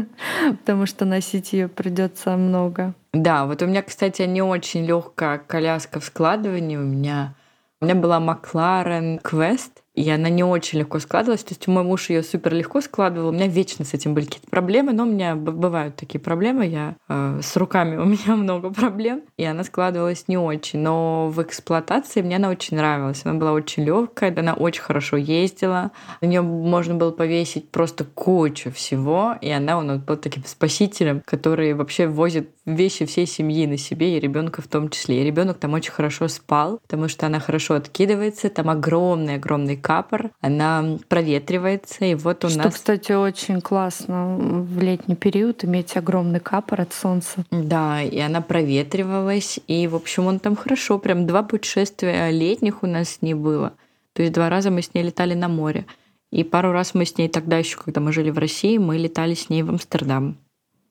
потому 0.49 0.85
что 0.85 1.05
носить 1.05 1.53
ее 1.53 1.67
придется 1.67 2.37
много. 2.37 2.93
Да, 3.13 3.47
вот 3.47 3.63
у 3.63 3.65
меня, 3.65 3.81
кстати, 3.81 4.21
не 4.23 4.43
очень 4.43 4.85
легкая 4.85 5.39
коляска 5.39 5.99
в 5.99 6.05
складывании. 6.05 6.77
У 6.77 6.81
меня 6.83 7.33
у 7.81 7.85
меня 7.85 7.95
была 7.95 8.19
Макларен 8.19 9.19
Квест, 9.19 9.83
и 9.99 10.09
она 10.09 10.29
не 10.29 10.45
очень 10.45 10.79
легко 10.79 10.97
складывалась. 10.99 11.43
То 11.43 11.51
есть 11.51 11.67
мой 11.67 11.83
муж 11.83 12.09
ее 12.09 12.23
супер 12.23 12.53
легко 12.53 12.79
складывал. 12.79 13.29
У 13.29 13.31
меня 13.33 13.47
вечно 13.47 13.83
с 13.83 13.93
этим 13.93 14.13
были 14.13 14.25
какие-то 14.25 14.47
проблемы, 14.49 14.93
но 14.93 15.03
у 15.03 15.05
меня 15.05 15.35
бывают 15.35 15.97
такие 15.97 16.21
проблемы. 16.21 16.67
Я 16.67 16.95
э, 17.09 17.41
с 17.43 17.57
руками 17.57 17.97
у 17.97 18.05
меня 18.05 18.37
много 18.37 18.69
проблем, 18.69 19.23
и 19.35 19.43
она 19.43 19.65
складывалась 19.65 20.29
не 20.29 20.37
очень. 20.37 20.79
Но 20.79 21.27
в 21.27 21.41
эксплуатации 21.41 22.21
мне 22.21 22.37
она 22.37 22.47
очень 22.47 22.77
нравилась. 22.77 23.25
Она 23.25 23.33
была 23.37 23.51
очень 23.51 23.83
легкая, 23.83 24.33
она 24.37 24.53
очень 24.53 24.83
хорошо 24.83 25.17
ездила. 25.17 25.91
На 26.21 26.27
нее 26.27 26.43
можно 26.43 26.95
было 26.95 27.11
повесить 27.11 27.69
просто 27.69 28.05
кучу 28.05 28.71
всего, 28.71 29.35
и 29.41 29.49
она 29.49 29.77
у 29.77 29.81
нас 29.81 29.99
была 29.99 30.15
таким 30.15 30.45
спасителем, 30.45 31.21
который 31.25 31.73
вообще 31.73 32.07
возит 32.07 32.51
вещи 32.65 33.05
всей 33.05 33.25
семьи 33.25 33.67
на 33.67 33.77
себе 33.77 34.15
и 34.15 34.19
ребенка 34.19 34.61
в 34.61 34.67
том 34.67 34.89
числе. 34.89 35.21
И 35.21 35.25
ребенок 35.25 35.57
там 35.57 35.73
очень 35.73 35.91
хорошо 35.91 36.29
спал, 36.29 36.79
потому 36.83 37.09
что 37.09 37.25
она 37.25 37.41
хорошо 37.41 37.73
откидывается, 37.73 38.49
там 38.49 38.69
огромный-огромный 38.69 39.75
капор, 39.89 40.29
она 40.39 40.99
проветривается, 41.07 42.05
и 42.05 42.13
вот 42.13 42.45
у 42.45 42.49
что, 42.49 42.59
нас... 42.59 42.67
Что, 42.67 42.75
кстати, 42.75 43.11
очень 43.13 43.59
классно 43.59 44.37
в 44.37 44.79
летний 44.79 45.15
период 45.15 45.65
иметь 45.65 45.97
огромный 45.97 46.39
капор 46.39 46.81
от 46.81 46.93
солнца. 46.93 47.43
Да, 47.49 47.99
и 48.03 48.19
она 48.19 48.41
проветривалась, 48.41 49.59
и, 49.65 49.87
в 49.87 49.95
общем, 49.95 50.27
он 50.27 50.37
там 50.37 50.55
хорошо, 50.55 50.99
прям 50.99 51.25
два 51.25 51.41
путешествия 51.41 52.29
летних 52.29 52.83
у 52.83 52.85
нас 52.85 53.09
с 53.09 53.21
ней 53.23 53.33
было. 53.33 53.73
То 54.13 54.21
есть 54.21 54.31
два 54.31 54.47
раза 54.47 54.69
мы 54.69 54.83
с 54.83 54.93
ней 54.93 55.01
летали 55.01 55.33
на 55.33 55.47
море. 55.47 55.87
И 56.31 56.43
пару 56.43 56.71
раз 56.71 56.93
мы 56.93 57.05
с 57.05 57.17
ней 57.17 57.27
тогда 57.27 57.57
еще, 57.57 57.75
когда 57.79 57.99
мы 57.99 58.13
жили 58.13 58.29
в 58.29 58.37
России, 58.37 58.77
мы 58.77 58.95
летали 58.99 59.33
с 59.33 59.49
ней 59.49 59.63
в 59.63 59.69
Амстердам. 59.71 60.37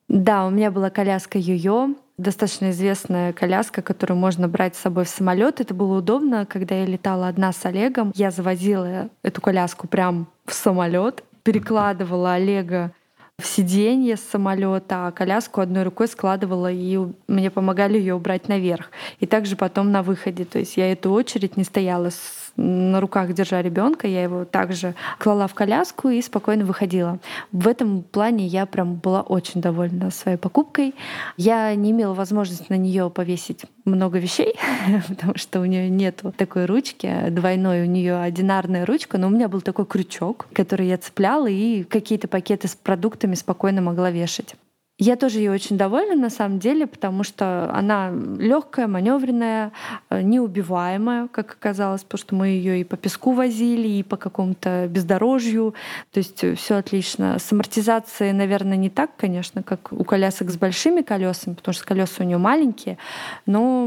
Да, 0.08 0.44
у 0.44 0.50
меня 0.50 0.72
была 0.72 0.90
коляска 0.90 1.38
Йо-Йо, 1.38 1.94
достаточно 2.18 2.70
известная 2.70 3.32
коляска, 3.32 3.80
которую 3.80 4.18
можно 4.18 4.48
брать 4.48 4.76
с 4.76 4.80
собой 4.80 5.04
в 5.04 5.08
самолет. 5.08 5.60
Это 5.60 5.72
было 5.72 5.98
удобно, 5.98 6.44
когда 6.44 6.74
я 6.74 6.84
летала 6.84 7.28
одна 7.28 7.52
с 7.52 7.64
Олегом. 7.64 8.12
Я 8.14 8.30
завозила 8.30 9.08
эту 9.22 9.40
коляску 9.40 9.86
прям 9.86 10.26
в 10.44 10.52
самолет, 10.52 11.24
перекладывала 11.44 12.34
Олега 12.34 12.92
в 13.38 13.46
сиденье 13.46 14.16
с 14.16 14.20
самолета, 14.20 15.06
а 15.06 15.12
коляску 15.12 15.60
одной 15.60 15.84
рукой 15.84 16.08
складывала, 16.08 16.72
и 16.72 16.98
мне 17.28 17.50
помогали 17.50 17.96
ее 17.96 18.14
убрать 18.14 18.48
наверх. 18.48 18.90
И 19.20 19.26
также 19.26 19.54
потом 19.54 19.92
на 19.92 20.02
выходе. 20.02 20.44
То 20.44 20.58
есть 20.58 20.76
я 20.76 20.90
эту 20.90 21.12
очередь 21.12 21.56
не 21.56 21.62
стояла 21.62 22.10
на 22.58 23.00
руках 23.00 23.32
держа 23.32 23.62
ребенка, 23.62 24.08
я 24.08 24.22
его 24.22 24.44
также 24.44 24.94
клала 25.18 25.46
в 25.46 25.54
коляску 25.54 26.08
и 26.08 26.20
спокойно 26.20 26.64
выходила. 26.64 27.20
В 27.52 27.68
этом 27.68 28.02
плане 28.02 28.46
я 28.46 28.66
прям 28.66 28.96
была 28.96 29.22
очень 29.22 29.60
довольна 29.60 30.10
своей 30.10 30.36
покупкой. 30.36 30.94
Я 31.36 31.72
не 31.76 31.92
имела 31.92 32.14
возможности 32.14 32.66
на 32.68 32.76
нее 32.76 33.10
повесить 33.10 33.64
много 33.84 34.18
вещей, 34.18 34.56
потому 35.08 35.38
что 35.38 35.60
у 35.60 35.64
нее 35.64 35.88
нет 35.88 36.20
такой 36.36 36.66
ручки, 36.66 37.28
двойной 37.30 37.82
у 37.82 37.86
нее 37.86 38.20
одинарная 38.20 38.84
ручка, 38.84 39.18
но 39.18 39.28
у 39.28 39.30
меня 39.30 39.48
был 39.48 39.60
такой 39.60 39.86
крючок, 39.86 40.48
который 40.52 40.88
я 40.88 40.98
цепляла 40.98 41.46
и 41.46 41.84
какие-то 41.84 42.26
пакеты 42.26 42.66
с 42.66 42.74
продуктами 42.74 43.34
спокойно 43.34 43.80
могла 43.80 44.10
вешать. 44.10 44.56
Я 45.00 45.14
тоже 45.14 45.38
ей 45.38 45.48
очень 45.48 45.78
довольна 45.78 46.16
на 46.16 46.28
самом 46.28 46.58
деле, 46.58 46.88
потому 46.88 47.22
что 47.22 47.70
она 47.72 48.10
легкая, 48.10 48.88
маневренная, 48.88 49.70
э, 50.10 50.22
неубиваемая, 50.22 51.28
как 51.28 51.52
оказалось, 51.52 52.02
потому 52.02 52.18
что 52.18 52.34
мы 52.34 52.48
ее 52.48 52.80
и 52.80 52.84
по 52.84 52.96
песку 52.96 53.30
возили, 53.30 53.86
и 53.86 54.02
по 54.02 54.16
какому-то 54.16 54.88
бездорожью. 54.88 55.74
То 56.10 56.18
есть 56.18 56.42
э, 56.42 56.56
все 56.56 56.74
отлично. 56.74 57.38
С 57.38 57.52
амортизацией, 57.52 58.32
наверное, 58.32 58.76
не 58.76 58.90
так, 58.90 59.10
конечно, 59.16 59.62
как 59.62 59.92
у 59.92 60.02
колясок 60.02 60.50
с 60.50 60.56
большими 60.56 61.02
колесами, 61.02 61.54
потому 61.54 61.74
что 61.74 61.86
колеса 61.86 62.24
у 62.24 62.26
нее 62.26 62.38
маленькие, 62.38 62.98
но 63.46 63.86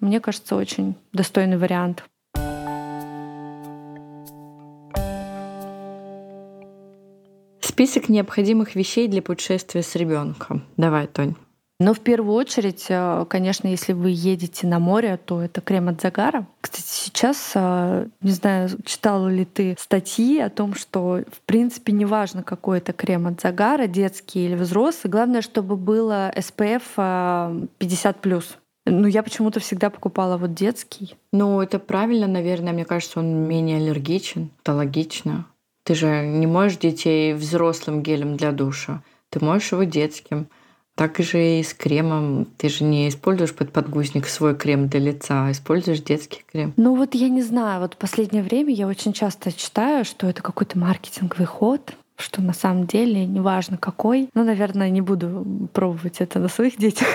мне 0.00 0.18
кажется, 0.18 0.56
очень 0.56 0.96
достойный 1.12 1.58
вариант. 1.58 2.02
Список 7.80 8.10
необходимых 8.10 8.74
вещей 8.74 9.08
для 9.08 9.22
путешествия 9.22 9.82
с 9.82 9.96
ребенком. 9.96 10.64
Давай, 10.76 11.06
Тонь. 11.06 11.34
Но 11.78 11.94
в 11.94 12.00
первую 12.00 12.34
очередь, 12.34 12.84
э, 12.90 13.24
конечно, 13.26 13.68
если 13.68 13.94
вы 13.94 14.10
едете 14.10 14.66
на 14.66 14.78
море, 14.78 15.18
то 15.24 15.40
это 15.40 15.62
крем 15.62 15.88
от 15.88 15.98
загара. 15.98 16.46
Кстати, 16.60 16.84
сейчас, 16.86 17.52
э, 17.54 18.06
не 18.20 18.32
знаю, 18.32 18.68
читала 18.84 19.28
ли 19.28 19.46
ты 19.46 19.76
статьи 19.78 20.40
о 20.40 20.50
том, 20.50 20.74
что, 20.74 21.22
в 21.32 21.40
принципе, 21.46 21.94
неважно, 21.94 22.42
какой 22.42 22.76
это 22.78 22.92
крем 22.92 23.26
от 23.26 23.40
загара, 23.40 23.86
детский 23.86 24.44
или 24.44 24.56
взрослый, 24.56 25.10
главное, 25.10 25.40
чтобы 25.40 25.78
было 25.78 26.30
SPF 26.36 26.82
50+. 27.78 28.58
Э, 28.84 28.90
ну, 28.90 29.06
я 29.06 29.22
почему-то 29.22 29.58
всегда 29.60 29.88
покупала 29.88 30.36
вот 30.36 30.52
детский. 30.52 31.14
Ну, 31.32 31.62
это 31.62 31.78
правильно, 31.78 32.26
наверное. 32.26 32.74
Мне 32.74 32.84
кажется, 32.84 33.20
он 33.20 33.48
менее 33.48 33.78
аллергичен. 33.78 34.50
Это 34.62 34.74
логично. 34.74 35.46
Ты 35.90 35.96
же 35.96 36.24
не 36.24 36.46
можешь 36.46 36.78
детей 36.78 37.34
взрослым 37.34 38.00
гелем 38.00 38.36
для 38.36 38.52
душа. 38.52 39.02
Ты 39.28 39.44
можешь 39.44 39.72
его 39.72 39.82
детским. 39.82 40.46
Так 40.94 41.18
же 41.18 41.58
и 41.58 41.64
с 41.64 41.74
кремом. 41.74 42.46
Ты 42.58 42.68
же 42.68 42.84
не 42.84 43.08
используешь 43.08 43.52
под 43.52 43.72
подгузник 43.72 44.28
свой 44.28 44.54
крем 44.54 44.86
для 44.86 45.00
лица, 45.00 45.46
а 45.46 45.50
используешь 45.50 46.00
детский 46.00 46.44
крем. 46.48 46.74
Ну 46.76 46.94
вот 46.94 47.16
я 47.16 47.28
не 47.28 47.42
знаю, 47.42 47.80
вот 47.80 47.94
в 47.94 47.96
последнее 47.96 48.44
время 48.44 48.72
я 48.72 48.86
очень 48.86 49.12
часто 49.12 49.50
читаю, 49.50 50.04
что 50.04 50.28
это 50.28 50.42
какой-то 50.42 50.78
маркетинговый 50.78 51.46
ход, 51.46 51.92
что 52.14 52.40
на 52.40 52.52
самом 52.52 52.86
деле 52.86 53.26
неважно 53.26 53.76
какой. 53.76 54.30
Ну, 54.32 54.44
наверное, 54.44 54.90
не 54.90 55.00
буду 55.00 55.68
пробовать 55.72 56.20
это 56.20 56.38
на 56.38 56.46
своих 56.46 56.76
детях 56.76 57.08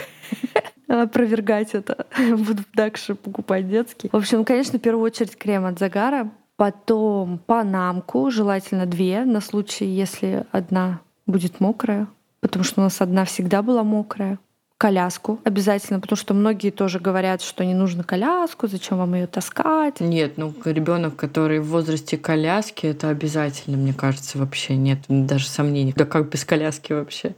опровергать 0.90 1.70
это. 1.76 2.08
Буду 2.32 2.64
дальше 2.74 3.16
покупать 3.16 3.70
детский. 3.70 4.10
В 4.12 4.18
общем, 4.18 4.44
конечно, 4.44 4.80
в 4.80 4.82
первую 4.82 5.06
очередь 5.06 5.38
крем 5.38 5.66
от 5.66 5.80
загара. 5.80 6.30
Потом 6.58 7.38
панамку, 7.40 8.32
желательно 8.32 8.86
две, 8.86 9.26
на 9.26 9.42
случай, 9.42 9.86
если 9.86 10.46
одна 10.52 11.02
будет 11.26 11.60
мокрая, 11.60 12.08
потому 12.40 12.64
что 12.64 12.82
у 12.82 12.84
нас 12.84 13.02
одна 13.02 13.26
всегда 13.26 13.62
была 13.62 13.84
мокрая. 13.84 14.40
Коляску 14.78 15.40
обязательно, 15.46 16.02
потому 16.02 16.18
что 16.18 16.34
многие 16.34 16.70
тоже 16.70 17.00
говорят, 17.00 17.42
что 17.42 17.64
не 17.64 17.74
нужно 17.74 18.04
коляску, 18.04 18.68
зачем 18.68 18.98
вам 18.98 19.16
ее 19.16 19.26
таскать. 19.26 20.02
Нет, 20.02 20.34
ну 20.38 20.54
ребенок, 20.66 21.16
который 21.16 21.60
в 21.60 21.68
возрасте 21.68 22.18
коляски, 22.18 22.86
это 22.86 23.08
обязательно, 23.10 23.78
мне 23.78 23.94
кажется, 23.94 24.38
вообще 24.38 24.76
нет 24.76 25.00
даже 25.08 25.48
сомнений. 25.48 25.94
Да 25.96 26.06
как 26.06 26.30
без 26.30 26.44
коляски 26.44 26.92
вообще? 26.92 27.36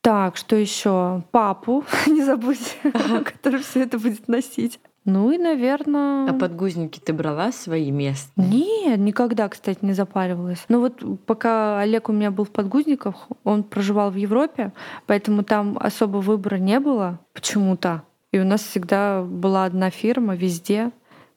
Так, 0.00 0.38
что 0.38 0.56
еще? 0.56 1.22
Папу 1.30 1.84
не 2.06 2.24
забудь, 2.24 2.78
который 3.24 3.60
все 3.60 3.82
это 3.82 3.98
будет 3.98 4.26
носить. 4.28 4.80
Ну 5.10 5.32
и, 5.32 5.38
наверное... 5.38 6.30
А 6.30 6.32
подгузники 6.32 7.00
ты 7.00 7.12
брала 7.12 7.50
свои 7.50 7.90
места? 7.90 8.30
Нет, 8.36 9.00
никогда, 9.00 9.48
кстати, 9.48 9.78
не 9.82 9.92
запаривалась. 9.92 10.64
Но 10.68 10.78
вот 10.78 11.02
пока 11.26 11.80
Олег 11.80 12.08
у 12.08 12.12
меня 12.12 12.30
был 12.30 12.44
в 12.44 12.50
подгузниках, 12.50 13.26
он 13.42 13.64
проживал 13.64 14.12
в 14.12 14.14
Европе, 14.14 14.72
поэтому 15.06 15.42
там 15.42 15.76
особо 15.80 16.18
выбора 16.18 16.56
не 16.56 16.78
было 16.78 17.18
почему-то. 17.32 18.02
И 18.30 18.38
у 18.38 18.44
нас 18.44 18.62
всегда 18.62 19.22
была 19.22 19.64
одна 19.64 19.90
фирма 19.90 20.36
везде. 20.36 20.92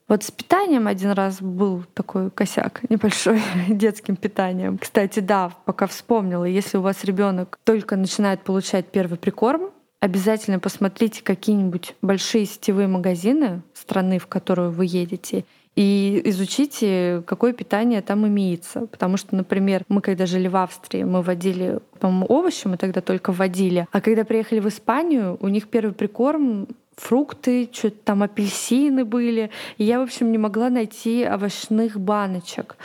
Вот 0.08 0.24
с 0.24 0.30
питанием 0.30 0.86
один 0.86 1.12
раз 1.12 1.42
был 1.42 1.84
такой 1.96 2.30
косяк 2.30 2.82
небольшой 2.90 3.42
детским 3.68 4.16
питанием. 4.16 4.78
Кстати, 4.78 5.20
да, 5.20 5.52
пока 5.66 5.88
вспомнила, 5.88 6.46
если 6.46 6.78
у 6.78 6.82
вас 6.82 7.04
ребенок 7.04 7.58
только 7.64 7.96
начинает 7.96 8.44
получать 8.44 8.86
первый 8.92 9.18
прикорм, 9.18 9.72
обязательно 10.04 10.60
посмотрите 10.60 11.24
какие-нибудь 11.24 11.96
большие 12.02 12.46
сетевые 12.46 12.90
магазины 12.90 13.62
страны, 13.74 14.20
в 14.20 14.28
которую 14.28 14.70
вы 14.70 14.86
едете, 14.86 15.46
и 15.78 16.22
изучите, 16.26 17.24
какое 17.26 17.54
питание 17.54 18.02
там 18.02 18.28
имеется. 18.28 18.86
Потому 18.88 19.16
что, 19.16 19.34
например, 19.34 19.86
мы 19.88 20.02
когда 20.02 20.26
жили 20.26 20.50
в 20.50 20.58
Австрии, 20.58 21.04
мы 21.04 21.22
водили, 21.22 21.80
по-моему, 22.02 22.26
овощи, 22.26 22.68
мы 22.68 22.76
тогда 22.76 23.00
только 23.00 23.32
вводили. 23.32 23.88
А 23.94 24.02
когда 24.02 24.26
приехали 24.26 24.60
в 24.60 24.68
Испанию, 24.68 25.38
у 25.40 25.48
них 25.48 25.70
первый 25.70 25.94
прикорм 25.94 26.68
фрукты, 26.98 27.70
что-то 27.72 27.96
там 28.04 28.24
апельсины 28.24 29.06
были. 29.06 29.52
И 29.78 29.86
я, 29.86 30.00
в 30.00 30.04
общем, 30.04 30.34
не 30.34 30.38
могла 30.38 30.70
найти 30.70 31.26
овощных 31.26 31.98
баночек. 31.98 32.76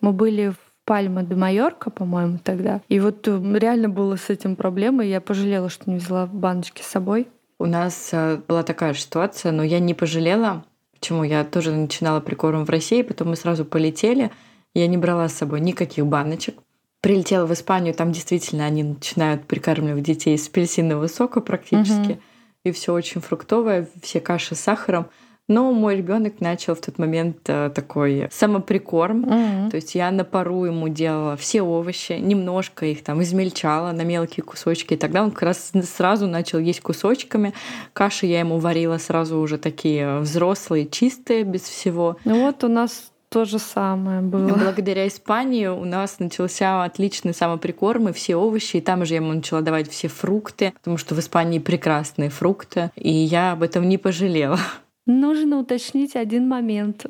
Мы 0.00 0.12
были 0.12 0.50
в 0.50 0.69
Пальма 0.90 1.22
де 1.22 1.36
Майорка, 1.36 1.88
по-моему, 1.88 2.38
тогда. 2.42 2.80
И 2.88 2.98
вот 2.98 3.28
э, 3.28 3.58
реально 3.60 3.88
было 3.88 4.16
с 4.16 4.28
этим 4.28 4.56
проблема, 4.56 5.04
и 5.04 5.08
я 5.08 5.20
пожалела, 5.20 5.68
что 5.68 5.88
не 5.88 5.98
взяла 5.98 6.26
баночки 6.26 6.82
с 6.82 6.86
собой. 6.86 7.28
У 7.60 7.66
нас 7.66 8.08
э, 8.10 8.40
была 8.48 8.64
такая 8.64 8.92
же 8.92 9.02
ситуация, 9.02 9.52
но 9.52 9.62
я 9.62 9.78
не 9.78 9.94
пожалела, 9.94 10.64
Почему? 10.98 11.22
Я 11.22 11.44
тоже 11.44 11.70
начинала 11.70 12.18
прикорм 12.18 12.64
в 12.64 12.70
России, 12.70 13.02
потом 13.02 13.28
мы 13.28 13.36
сразу 13.36 13.64
полетели. 13.64 14.32
Я 14.74 14.88
не 14.88 14.98
брала 14.98 15.28
с 15.28 15.34
собой 15.34 15.60
никаких 15.60 16.06
баночек. 16.06 16.56
Прилетела 17.00 17.46
в 17.46 17.52
Испанию, 17.52 17.94
там 17.94 18.10
действительно 18.10 18.66
они 18.66 18.82
начинают 18.82 19.46
прикармливать 19.46 20.02
детей 20.02 20.36
с 20.36 20.48
апельсинового 20.48 21.06
сока 21.06 21.40
практически. 21.40 22.10
Угу. 22.10 22.20
И 22.64 22.72
все 22.72 22.92
очень 22.92 23.20
фруктовое, 23.20 23.88
все 24.02 24.18
каши 24.18 24.56
с 24.56 24.60
сахаром. 24.60 25.06
Но 25.50 25.72
мой 25.72 25.96
ребенок 25.96 26.40
начал 26.40 26.76
в 26.76 26.80
тот 26.80 26.96
момент 26.98 27.38
э, 27.48 27.72
такой 27.74 28.28
самоприкорм. 28.30 29.24
Mm-hmm. 29.24 29.70
То 29.70 29.74
есть 29.74 29.96
я 29.96 30.12
на 30.12 30.24
пару 30.24 30.64
ему 30.64 30.88
делала 30.88 31.36
все 31.36 31.60
овощи, 31.60 32.12
немножко 32.12 32.86
их 32.86 33.02
там 33.02 33.20
измельчала 33.20 33.90
на 33.90 34.02
мелкие 34.02 34.44
кусочки. 34.44 34.94
И 34.94 34.96
тогда 34.96 35.24
он 35.24 35.32
как 35.32 35.42
раз 35.42 35.72
сразу 35.92 36.28
начал 36.28 36.60
есть 36.60 36.80
кусочками. 36.80 37.52
Каши 37.94 38.26
я 38.26 38.38
ему 38.38 38.58
варила 38.58 38.98
сразу 38.98 39.38
уже 39.38 39.58
такие 39.58 40.20
взрослые, 40.20 40.86
чистые, 40.86 41.42
без 41.42 41.62
всего. 41.62 42.16
Ну 42.24 42.44
вот 42.44 42.62
у 42.62 42.68
нас 42.68 43.10
то 43.28 43.44
же 43.44 43.58
самое 43.58 44.20
было. 44.20 44.54
Благодаря 44.54 45.08
Испании 45.08 45.66
у 45.66 45.84
нас 45.84 46.20
начался 46.20 46.84
отличный 46.84 47.34
самоприкорм 47.34 48.10
и 48.10 48.12
все 48.12 48.36
овощи. 48.36 48.76
И 48.76 48.80
там 48.80 49.04
же 49.04 49.14
я 49.14 49.20
ему 49.20 49.32
начала 49.32 49.62
давать 49.62 49.90
все 49.90 50.06
фрукты, 50.06 50.74
потому 50.76 50.96
что 50.96 51.16
в 51.16 51.18
Испании 51.18 51.58
прекрасные 51.58 52.30
фрукты. 52.30 52.90
И 52.94 53.10
я 53.10 53.52
об 53.52 53.64
этом 53.64 53.88
не 53.88 53.98
пожалела. 53.98 54.58
Нужно 55.10 55.58
уточнить 55.58 56.14
один 56.14 56.46
момент. 56.46 57.06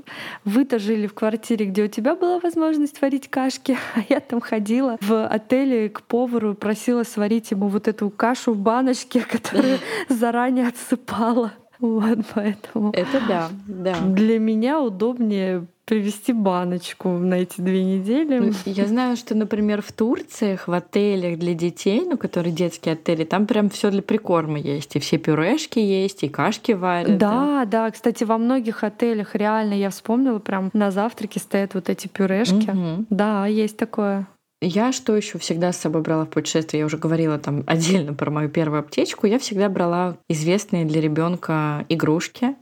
Вы-то 0.47 0.79
жили 0.79 1.07
в 1.07 1.13
квартире, 1.13 1.67
где 1.67 1.85
у 1.85 1.87
тебя 1.87 2.15
была 2.15 2.41
возможность 2.41 3.03
варить 3.03 3.29
кашки, 3.29 3.77
а 3.95 4.01
я 4.09 4.21
там 4.21 4.41
ходила 4.41 4.97
в 5.03 5.27
отеле 5.27 5.91
к 5.91 6.01
повару, 6.01 6.55
просила 6.55 7.03
сварить 7.03 7.51
ему 7.51 7.69
вот 7.69 7.89
эту 7.89 8.09
кашу 8.09 8.55
в 8.55 8.59
баночке, 8.59 9.21
которую 9.31 9.79
заранее 10.09 10.69
отсыпала. 10.69 11.53
Вот 12.01 12.19
поэтому. 12.35 12.91
Это 12.93 13.21
да, 13.27 13.49
да. 13.67 14.01
Для 14.01 14.39
меня 14.39 14.81
удобнее 14.81 15.67
привезти 15.87 16.33
баночку 16.33 17.09
на 17.09 17.35
эти 17.35 17.61
две 17.61 17.83
недели. 17.83 18.39
Ну, 18.39 18.53
я 18.65 18.87
знаю, 18.87 19.17
что, 19.17 19.35
например, 19.35 19.83
в 19.83 19.91
Турциях, 19.91 20.69
в 20.69 20.73
отелях 20.73 21.37
для 21.39 21.55
детей, 21.55 22.03
ну, 22.07 22.17
которые 22.17 22.53
детские 22.53 22.93
отели, 22.93 23.25
там 23.25 23.47
прям 23.47 23.69
все 23.71 23.91
для 23.91 24.01
прикорма 24.01 24.61
есть. 24.61 24.95
И 24.95 25.01
все 25.01 25.19
пюрешки 25.19 25.81
есть, 25.81 26.23
и 26.23 26.29
кашки 26.29 26.73
варят. 26.73 27.19
Да, 27.19 27.65
да, 27.65 27.65
да. 27.65 27.91
Кстати, 27.91 28.23
во 28.23 28.39
многих 28.39 28.85
отелях 28.85 29.35
реально 29.35 29.75
я 29.75 29.91
вспомнила, 29.91 30.39
прям 30.39 30.71
на 30.75 30.93
завтраке 30.93 31.41
стоят 31.41 31.75
вот 31.75 31.89
эти 31.89 32.07
пюрешки. 32.07 32.71
Угу. 32.71 33.07
Да, 33.11 33.47
есть 33.47 33.77
такое. 33.77 34.29
Я 34.63 34.93
что 34.93 35.17
еще 35.17 35.39
всегда 35.39 35.73
с 35.73 35.79
собой 35.79 36.03
брала 36.03 36.27
в 36.27 36.31
путешествие? 36.31 36.81
Я 36.81 36.87
уже 36.87 36.99
говорила 36.99 37.39
там 37.39 37.65
отдельно 37.67 38.15
про 38.15 38.31
мою 38.31 38.49
первую 38.49 38.81
аптечку. 38.81 39.27
Я 39.27 39.39
всегда 39.39 39.69
брала 39.69 40.17
известные 40.29 40.85
для 40.85 41.01
ребенка 41.01 41.87
игрушки 41.89 42.57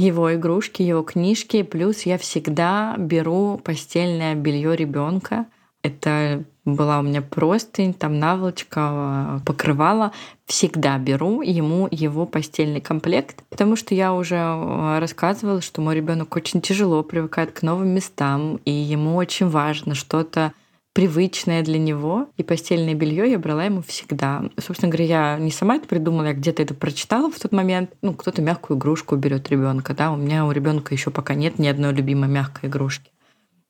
его 0.00 0.34
игрушки, 0.34 0.82
его 0.82 1.02
книжки. 1.02 1.62
Плюс 1.62 2.02
я 2.02 2.18
всегда 2.18 2.94
беру 2.98 3.60
постельное 3.62 4.34
белье 4.34 4.74
ребенка. 4.74 5.46
Это 5.82 6.44
была 6.64 6.98
у 6.98 7.02
меня 7.02 7.22
простынь, 7.22 7.94
там 7.94 8.18
наволочка, 8.18 9.42
покрывала. 9.46 10.12
Всегда 10.46 10.98
беру 10.98 11.42
ему 11.42 11.88
его 11.90 12.26
постельный 12.26 12.80
комплект, 12.80 13.44
потому 13.48 13.76
что 13.76 13.94
я 13.94 14.12
уже 14.12 14.36
э, 14.36 14.98
рассказывала, 14.98 15.62
что 15.62 15.80
мой 15.80 15.94
ребенок 15.94 16.36
очень 16.36 16.60
тяжело 16.60 17.02
привыкает 17.02 17.52
к 17.52 17.62
новым 17.62 17.88
местам, 17.88 18.60
и 18.64 18.70
ему 18.70 19.16
очень 19.16 19.48
важно 19.48 19.94
что-то 19.94 20.52
привычное 20.92 21.62
для 21.62 21.78
него. 21.78 22.28
И 22.36 22.42
постельное 22.42 22.94
белье 22.94 23.30
я 23.30 23.38
брала 23.38 23.64
ему 23.64 23.82
всегда. 23.82 24.44
Собственно 24.58 24.90
говоря, 24.90 25.34
я 25.34 25.38
не 25.38 25.50
сама 25.50 25.76
это 25.76 25.88
придумала, 25.88 26.26
я 26.26 26.34
где-то 26.34 26.62
это 26.62 26.74
прочитала 26.74 27.30
в 27.30 27.38
тот 27.38 27.52
момент. 27.52 27.92
Ну, 28.02 28.14
кто-то 28.14 28.42
мягкую 28.42 28.78
игрушку 28.78 29.16
берет 29.16 29.48
ребенка, 29.50 29.94
да. 29.94 30.12
У 30.12 30.16
меня 30.16 30.46
у 30.46 30.52
ребенка 30.52 30.94
еще 30.94 31.10
пока 31.10 31.34
нет 31.34 31.58
ни 31.58 31.66
одной 31.66 31.92
любимой 31.92 32.28
мягкой 32.28 32.68
игрушки. 32.68 33.10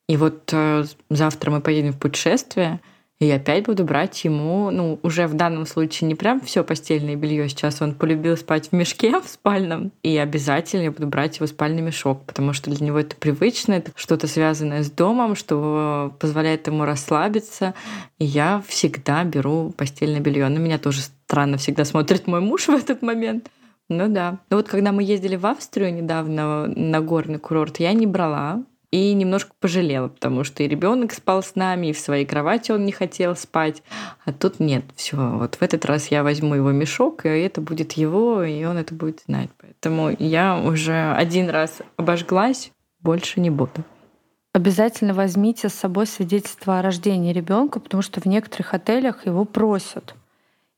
И 0.07 0.17
вот 0.17 0.49
э, 0.51 0.85
завтра 1.09 1.51
мы 1.51 1.61
поедем 1.61 1.93
в 1.93 1.99
путешествие, 1.99 2.81
и 3.21 3.29
опять 3.29 3.65
буду 3.65 3.83
брать 3.83 4.23
ему, 4.23 4.71
ну, 4.71 4.99
уже 5.03 5.27
в 5.27 5.35
данном 5.35 5.67
случае 5.67 6.07
не 6.07 6.15
прям 6.15 6.41
все 6.41 6.63
постельное 6.63 7.15
белье. 7.15 7.47
Сейчас 7.49 7.79
он 7.79 7.93
полюбил 7.93 8.35
спать 8.35 8.69
в 8.69 8.71
мешке 8.71 9.19
в 9.21 9.29
спальном. 9.29 9.91
И 10.01 10.17
обязательно 10.17 10.85
я 10.85 10.91
буду 10.91 11.05
брать 11.05 11.35
его 11.37 11.45
спальный 11.45 11.83
мешок, 11.83 12.25
потому 12.25 12.53
что 12.53 12.71
для 12.71 12.83
него 12.83 12.97
это 12.97 13.15
привычно, 13.15 13.73
это 13.73 13.91
что-то 13.93 14.25
связанное 14.25 14.81
с 14.81 14.89
домом, 14.89 15.35
что 15.35 16.15
позволяет 16.19 16.65
ему 16.65 16.83
расслабиться. 16.83 17.75
И 18.17 18.25
я 18.25 18.63
всегда 18.67 19.23
беру 19.23 19.71
постельное 19.77 20.19
белье. 20.19 20.49
На 20.49 20.57
меня 20.57 20.79
тоже 20.79 21.01
странно 21.01 21.57
всегда 21.57 21.85
смотрит 21.85 22.25
мой 22.25 22.41
муж 22.41 22.67
в 22.69 22.71
этот 22.71 23.03
момент. 23.03 23.51
Ну 23.87 24.07
да. 24.07 24.39
Ну 24.49 24.57
вот 24.57 24.67
когда 24.67 24.91
мы 24.91 25.03
ездили 25.03 25.35
в 25.35 25.45
Австрию 25.45 25.93
недавно 25.93 26.65
на 26.65 27.01
горный 27.01 27.37
курорт, 27.37 27.79
я 27.79 27.93
не 27.93 28.07
брала 28.07 28.63
и 28.91 29.13
немножко 29.13 29.53
пожалела, 29.59 30.09
потому 30.09 30.43
что 30.43 30.63
и 30.63 30.67
ребенок 30.67 31.13
спал 31.13 31.41
с 31.41 31.55
нами, 31.55 31.87
и 31.87 31.93
в 31.93 31.99
своей 31.99 32.25
кровати 32.25 32.71
он 32.71 32.85
не 32.85 32.91
хотел 32.91 33.35
спать. 33.35 33.83
А 34.25 34.33
тут 34.33 34.59
нет, 34.59 34.83
все. 34.95 35.17
Вот 35.17 35.55
в 35.55 35.61
этот 35.61 35.85
раз 35.85 36.07
я 36.07 36.23
возьму 36.23 36.55
его 36.55 36.71
мешок, 36.71 37.25
и 37.25 37.29
это 37.29 37.61
будет 37.61 37.93
его, 37.93 38.43
и 38.43 38.63
он 38.65 38.77
это 38.77 38.93
будет 38.93 39.21
знать. 39.25 39.49
Поэтому 39.57 40.13
я 40.19 40.59
уже 40.59 41.13
один 41.13 41.49
раз 41.49 41.81
обожглась, 41.95 42.71
больше 42.99 43.39
не 43.39 43.49
буду. 43.49 43.83
Обязательно 44.53 45.13
возьмите 45.13 45.69
с 45.69 45.73
собой 45.73 46.05
свидетельство 46.05 46.79
о 46.79 46.81
рождении 46.81 47.31
ребенка, 47.31 47.79
потому 47.79 48.03
что 48.03 48.19
в 48.19 48.25
некоторых 48.25 48.73
отелях 48.73 49.25
его 49.25 49.45
просят. 49.45 50.13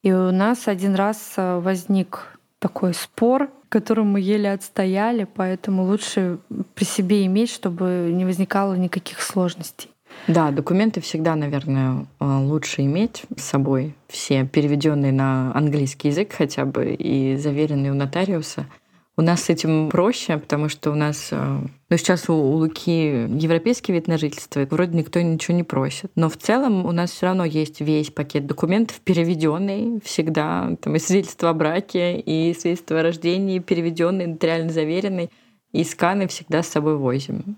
И 0.03 0.13
у 0.13 0.31
нас 0.31 0.67
один 0.67 0.93
раз 0.93 1.33
э, 1.37 1.59
возник 1.59 2.37
такой 2.63 2.93
спор 2.93 3.49
которым 3.73 4.11
мы 4.11 4.19
еле 4.19 4.51
отстояли, 4.51 5.23
поэтому 5.23 5.83
лучше 5.85 6.37
при 6.75 6.83
себе 6.83 7.25
иметь, 7.25 7.49
чтобы 7.49 8.11
не 8.13 8.23
возникало 8.23 8.75
никаких 8.75 9.19
сложностей. 9.19 9.89
Да, 10.27 10.51
документы 10.51 11.01
всегда, 11.01 11.35
наверное, 11.35 12.05
э, 12.19 12.25
лучше 12.25 12.83
иметь 12.83 13.23
с 13.35 13.41
собой, 13.41 13.95
все 14.07 14.45
переведенные 14.45 15.11
на 15.11 15.51
английский 15.55 16.09
язык 16.09 16.33
хотя 16.37 16.65
бы 16.65 16.93
и 16.93 17.35
заверенные 17.35 17.91
у 17.91 17.95
нотариуса. 17.95 18.67
У 19.15 19.21
нас 19.21 19.43
с 19.43 19.49
этим 19.49 19.89
проще, 19.89 20.37
потому 20.37 20.69
что 20.69 20.89
у 20.89 20.95
нас... 20.95 21.27
Э, 21.31 21.59
ну, 21.89 21.97
сейчас 21.97 22.29
у, 22.29 22.33
у 22.33 22.53
Луки 22.53 23.27
европейский 23.27 23.93
вид 23.93 24.07
на 24.07 24.17
жительство, 24.17 24.61
и 24.61 24.65
вроде 24.65 24.97
никто 24.97 25.21
ничего 25.21 25.55
не 25.55 25.63
просит. 25.63 26.11
Но 26.15 26.29
в 26.29 26.37
целом 26.37 26.85
у 26.87 26.91
нас 26.91 27.11
все 27.11 27.27
равно 27.27 27.45
есть 27.45 27.79
весь 27.79 28.09
пакет 28.09 28.47
документов, 28.47 28.99
переведенный 29.01 30.01
всегда. 30.03 30.75
Там 30.81 30.95
и 30.95 30.99
свидетельство 30.99 31.51
о 31.51 31.53
браке, 31.53 32.19
и 32.19 32.55
свидетельство 32.55 32.99
о 32.99 33.03
рождении, 33.03 33.59
переведенный, 33.59 34.25
нотариально 34.25 34.71
заверенный. 34.71 35.29
И 35.73 35.83
сканы 35.83 36.27
всегда 36.27 36.63
с 36.63 36.67
собой 36.67 36.97
возим. 36.97 37.57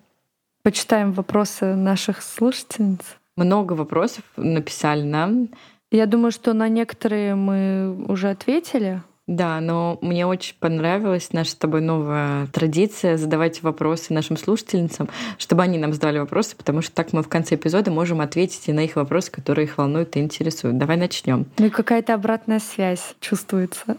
Почитаем 0.62 1.14
вопросы 1.14 1.76
наших 1.76 2.22
слушательниц. 2.22 3.00
Много 3.38 3.74
вопросов 3.74 4.24
написали 4.36 5.04
нам. 5.04 5.50
Я 5.92 6.06
думаю, 6.06 6.32
что 6.32 6.54
на 6.54 6.68
некоторые 6.68 7.36
мы 7.36 8.06
уже 8.08 8.30
ответили. 8.30 9.02
Да, 9.28 9.60
но 9.60 9.98
мне 10.02 10.28
очень 10.28 10.56
понравилась 10.60 11.34
наша 11.34 11.52
с 11.52 11.56
тобой 11.56 11.82
новая 11.82 12.46
традиция 12.48 13.18
задавать 13.18 13.64
вопросы 13.64 14.14
нашим 14.14 14.38
слушательницам, 14.38 15.10
чтобы 15.40 15.64
они 15.64 15.80
нам 15.80 15.94
задавали 15.94 16.20
вопросы, 16.20 16.56
потому 16.56 16.84
что 16.84 16.94
так 16.94 17.12
мы 17.12 17.24
в 17.24 17.28
конце 17.28 17.56
эпизода 17.56 17.90
можем 17.90 18.22
ответить 18.22 18.68
и 18.68 18.74
на 18.74 18.82
их 18.82 18.96
вопросы, 18.96 19.32
которые 19.32 19.66
их 19.66 19.80
волнуют 19.80 20.16
и 20.16 20.20
интересуют. 20.20 20.78
Давай 20.78 20.98
начнем. 20.98 21.48
Ну 21.58 21.66
и 21.66 21.70
какая-то 21.70 22.14
обратная 22.14 22.60
связь 22.60 23.16
чувствуется. 23.20 23.98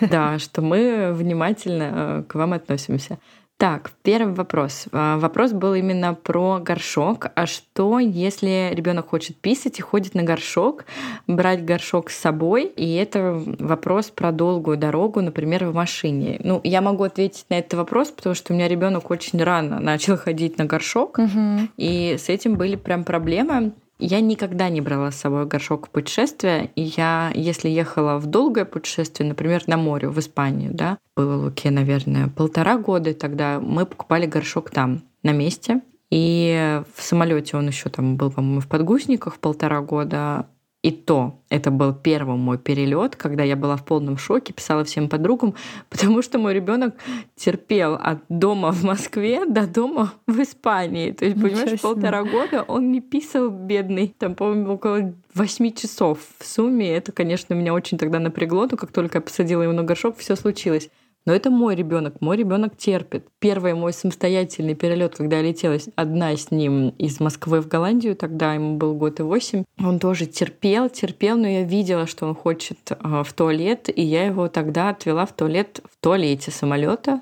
Да, 0.00 0.38
что 0.38 0.62
мы 0.62 1.12
внимательно 1.12 1.90
э, 1.92 2.22
к 2.28 2.34
вам 2.36 2.52
относимся. 2.52 3.18
Так, 3.58 3.90
первый 4.04 4.34
вопрос. 4.34 4.86
А, 4.92 5.18
вопрос 5.18 5.50
был 5.52 5.74
именно 5.74 6.14
про 6.14 6.60
горшок. 6.60 7.26
А 7.34 7.46
что, 7.46 7.98
если 7.98 8.70
ребенок 8.72 9.08
хочет 9.08 9.36
писать 9.36 9.80
и 9.80 9.82
ходит 9.82 10.14
на 10.14 10.22
горшок, 10.22 10.84
брать 11.26 11.64
горшок 11.64 12.10
с 12.10 12.16
собой? 12.16 12.66
И 12.66 12.94
это 12.94 13.42
вопрос 13.58 14.10
про 14.10 14.30
долгую 14.30 14.76
дорогу, 14.76 15.20
например, 15.22 15.64
в 15.64 15.74
машине. 15.74 16.40
Ну, 16.44 16.60
я 16.62 16.80
могу 16.80 17.02
ответить 17.02 17.46
на 17.50 17.58
этот 17.58 17.74
вопрос, 17.74 18.12
потому 18.12 18.36
что 18.36 18.52
у 18.52 18.56
меня 18.56 18.68
ребенок 18.68 19.10
очень 19.10 19.42
рано 19.42 19.80
начал 19.80 20.16
ходить 20.16 20.56
на 20.56 20.64
горшок, 20.64 21.18
угу. 21.18 21.68
и 21.76 22.14
с 22.16 22.28
этим 22.28 22.54
были 22.54 22.76
прям 22.76 23.02
проблемы. 23.02 23.72
Я 23.98 24.20
никогда 24.20 24.68
не 24.68 24.80
брала 24.80 25.10
с 25.10 25.16
собой 25.16 25.46
горшок 25.46 25.88
в 25.88 25.90
путешествие, 25.90 26.70
и 26.76 26.82
я, 26.82 27.32
если 27.34 27.68
ехала 27.68 28.18
в 28.18 28.26
долгое 28.26 28.64
путешествие, 28.64 29.28
например, 29.28 29.64
на 29.66 29.76
море, 29.76 30.08
в 30.08 30.18
Испанию, 30.18 30.70
да, 30.72 30.98
было 31.16 31.36
Луке, 31.36 31.70
наверное, 31.70 32.28
полтора 32.28 32.78
года, 32.78 33.12
тогда 33.12 33.58
мы 33.60 33.86
покупали 33.86 34.26
горшок 34.26 34.70
там. 34.70 35.02
на 35.22 35.32
месте. 35.32 35.82
И 36.10 36.80
в 36.94 37.02
самолете 37.02 37.56
он 37.56 37.66
еще 37.66 37.90
там 37.90 38.16
был, 38.16 38.30
по-моему, 38.30 38.60
в 38.60 38.68
подгузниках 38.68 39.38
полтора 39.38 39.80
года. 39.80 40.46
И 40.80 40.92
то 40.92 41.40
это 41.48 41.72
был 41.72 41.92
первый 41.92 42.36
мой 42.36 42.56
перелет, 42.56 43.16
когда 43.16 43.42
я 43.42 43.56
была 43.56 43.76
в 43.76 43.84
полном 43.84 44.16
шоке, 44.16 44.52
писала 44.52 44.84
всем 44.84 45.08
подругам, 45.08 45.54
потому 45.90 46.22
что 46.22 46.38
мой 46.38 46.54
ребенок 46.54 46.94
терпел 47.34 47.94
от 47.94 48.20
дома 48.28 48.70
в 48.70 48.84
Москве 48.84 49.44
до 49.44 49.66
дома 49.66 50.12
в 50.28 50.40
Испании. 50.40 51.10
То 51.10 51.24
есть, 51.24 51.36
Ничего 51.36 51.48
понимаешь, 51.48 51.70
себе. 51.70 51.80
полтора 51.80 52.22
года 52.22 52.62
он 52.62 52.92
не 52.92 53.00
писал, 53.00 53.50
бедный. 53.50 54.14
Там, 54.18 54.36
по-моему, 54.36 54.74
около 54.74 55.14
восьми 55.34 55.74
часов 55.74 56.20
в 56.38 56.46
сумме. 56.46 56.96
Это, 56.96 57.10
конечно, 57.10 57.54
меня 57.54 57.74
очень 57.74 57.98
тогда 57.98 58.20
напрягло, 58.20 58.68
но 58.70 58.76
как 58.76 58.92
только 58.92 59.18
я 59.18 59.22
посадила 59.22 59.62
его 59.62 59.72
на 59.72 59.82
горшок, 59.82 60.16
все 60.18 60.36
случилось. 60.36 60.90
Но 61.28 61.34
это 61.34 61.50
мой 61.50 61.74
ребенок, 61.74 62.22
мой 62.22 62.38
ребенок 62.38 62.74
терпит. 62.78 63.26
Первый 63.38 63.74
мой 63.74 63.92
самостоятельный 63.92 64.74
перелет, 64.74 65.16
когда 65.16 65.36
я 65.36 65.42
летела 65.42 65.76
одна 65.94 66.34
с 66.34 66.50
ним 66.50 66.88
из 66.96 67.20
Москвы 67.20 67.60
в 67.60 67.68
Голландию, 67.68 68.16
тогда 68.16 68.54
ему 68.54 68.78
был 68.78 68.94
год 68.94 69.20
и 69.20 69.22
восемь, 69.22 69.64
он 69.78 69.98
тоже 69.98 70.24
терпел, 70.24 70.88
терпел, 70.88 71.36
но 71.36 71.46
я 71.46 71.64
видела, 71.64 72.06
что 72.06 72.26
он 72.26 72.34
хочет 72.34 72.78
а, 72.88 73.24
в 73.24 73.32
туалет, 73.34 73.90
и 73.94 74.00
я 74.00 74.24
его 74.24 74.48
тогда 74.48 74.88
отвела 74.88 75.26
в 75.26 75.34
туалет 75.34 75.82
в 75.84 76.02
туалете 76.02 76.50
самолета, 76.50 77.20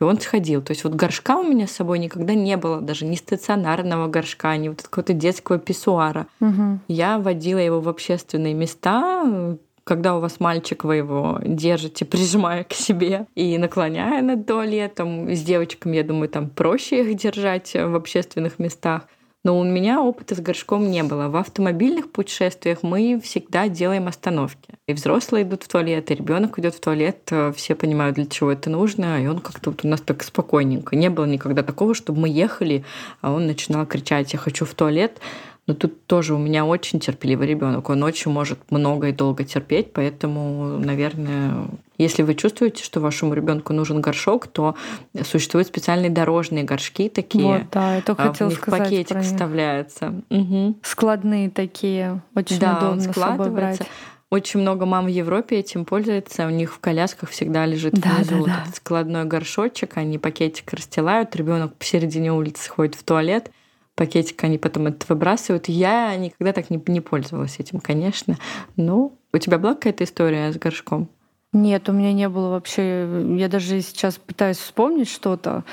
и 0.00 0.04
он 0.04 0.18
сходил. 0.18 0.62
То 0.62 0.70
есть 0.70 0.82
вот 0.84 0.94
горшка 0.94 1.36
у 1.36 1.42
меня 1.42 1.66
с 1.66 1.72
собой 1.72 1.98
никогда 1.98 2.32
не 2.32 2.56
было, 2.56 2.80
даже 2.80 3.04
ни 3.04 3.14
стационарного 3.14 4.08
горшка, 4.08 4.56
ни 4.56 4.70
вот 4.70 4.80
какого-то 4.80 5.12
детского 5.12 5.58
писсуара. 5.58 6.28
Угу. 6.40 6.78
Я 6.88 7.18
водила 7.18 7.58
его 7.58 7.82
в 7.82 7.90
общественные 7.90 8.54
места, 8.54 9.58
когда 9.84 10.16
у 10.16 10.20
вас 10.20 10.40
мальчик, 10.40 10.84
вы 10.84 10.96
его 10.96 11.38
держите, 11.44 12.04
прижимая 12.04 12.64
к 12.64 12.72
себе 12.72 13.26
и 13.34 13.56
наклоняя 13.58 14.22
над 14.22 14.46
туалетом. 14.46 15.30
С 15.30 15.42
девочками, 15.42 15.96
я 15.96 16.02
думаю, 16.02 16.28
там 16.28 16.48
проще 16.48 17.02
их 17.02 17.16
держать 17.16 17.74
в 17.74 17.94
общественных 17.94 18.58
местах. 18.58 19.02
Но 19.44 19.58
у 19.58 19.62
меня 19.62 20.00
опыта 20.00 20.34
с 20.34 20.40
горшком 20.40 20.90
не 20.90 21.02
было. 21.02 21.28
В 21.28 21.36
автомобильных 21.36 22.10
путешествиях 22.10 22.78
мы 22.82 23.20
всегда 23.22 23.68
делаем 23.68 24.08
остановки. 24.08 24.70
И 24.86 24.94
взрослые 24.94 25.44
идут 25.44 25.64
в 25.64 25.68
туалет, 25.68 26.10
и 26.10 26.14
ребенок 26.14 26.58
идет 26.58 26.74
в 26.74 26.80
туалет, 26.80 27.30
все 27.54 27.74
понимают, 27.74 28.14
для 28.14 28.24
чего 28.24 28.52
это 28.52 28.70
нужно, 28.70 29.22
и 29.22 29.26
он 29.26 29.40
как-то 29.40 29.70
вот 29.70 29.84
у 29.84 29.88
нас 29.88 30.00
так 30.00 30.22
спокойненько. 30.22 30.96
Не 30.96 31.10
было 31.10 31.26
никогда 31.26 31.62
такого, 31.62 31.94
чтобы 31.94 32.20
мы 32.20 32.30
ехали, 32.30 32.86
а 33.20 33.32
он 33.32 33.46
начинал 33.46 33.84
кричать 33.84 34.32
«я 34.32 34.38
хочу 34.38 34.64
в 34.64 34.72
туалет». 34.72 35.20
Но 35.66 35.72
тут 35.72 36.06
тоже 36.06 36.34
у 36.34 36.38
меня 36.38 36.66
очень 36.66 37.00
терпеливый 37.00 37.46
ребенок. 37.46 37.88
Он 37.88 38.02
очень 38.02 38.30
может 38.30 38.58
много 38.70 39.08
и 39.08 39.12
долго 39.12 39.44
терпеть, 39.44 39.92
поэтому, 39.94 40.78
наверное, 40.78 41.68
если 41.96 42.22
вы 42.22 42.34
чувствуете, 42.34 42.84
что 42.84 43.00
вашему 43.00 43.32
ребенку 43.32 43.72
нужен 43.72 44.02
горшок, 44.02 44.46
то 44.46 44.74
существуют 45.22 45.68
специальные 45.68 46.10
дорожные 46.10 46.64
горшки 46.64 47.08
такие. 47.08 47.60
Вот, 47.60 47.62
да, 47.72 47.96
это 47.96 48.14
хотела 48.14 48.48
в 48.48 48.52
них 48.52 48.60
сказать 48.60 48.82
пакетик 48.82 49.20
вставляется. 49.22 50.22
Угу. 50.28 50.76
Складные 50.82 51.48
такие, 51.48 52.20
очень 52.34 52.58
да, 52.58 52.76
удобно 52.76 52.90
он 52.90 53.00
складывается. 53.00 53.86
Очень 54.30 54.60
много 54.60 54.84
мам 54.84 55.04
в 55.04 55.08
Европе 55.08 55.60
этим 55.60 55.84
пользуются. 55.84 56.46
У 56.46 56.50
них 56.50 56.74
в 56.74 56.80
колясках 56.80 57.30
всегда 57.30 57.64
лежит 57.66 57.94
да, 57.94 58.10
внизу 58.16 58.44
да, 58.44 58.64
да. 58.66 58.72
складной 58.74 59.24
горшочек. 59.24 59.96
Они 59.96 60.18
пакетик 60.18 60.72
расстилают. 60.72 61.36
Ребенок 61.36 61.74
посередине 61.76 62.32
улицы 62.32 62.68
ходит 62.68 62.96
в 62.96 63.04
туалет 63.04 63.50
пакетик 63.94 64.42
они 64.44 64.58
потом 64.58 64.88
это 64.88 65.06
выбрасывают. 65.08 65.68
Я 65.68 66.16
никогда 66.16 66.52
так 66.52 66.70
не, 66.70 66.82
не 66.86 67.00
пользовалась 67.00 67.58
этим, 67.58 67.80
конечно. 67.80 68.36
Ну, 68.76 69.18
у 69.32 69.38
тебя 69.38 69.58
была 69.58 69.74
какая-то 69.74 70.04
история 70.04 70.52
с 70.52 70.56
горшком? 70.56 71.08
Нет, 71.52 71.88
у 71.88 71.92
меня 71.92 72.12
не 72.12 72.28
было 72.28 72.50
вообще. 72.50 73.08
Я 73.36 73.48
даже 73.48 73.80
сейчас 73.80 74.16
пытаюсь 74.16 74.58
вспомнить 74.58 75.08
что-то. 75.08 75.64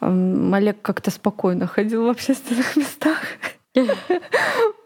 Олег 0.00 0.82
как-то 0.82 1.12
спокойно 1.12 1.68
ходил 1.68 2.06
в 2.06 2.08
общественных 2.08 2.76
местах. 2.76 3.22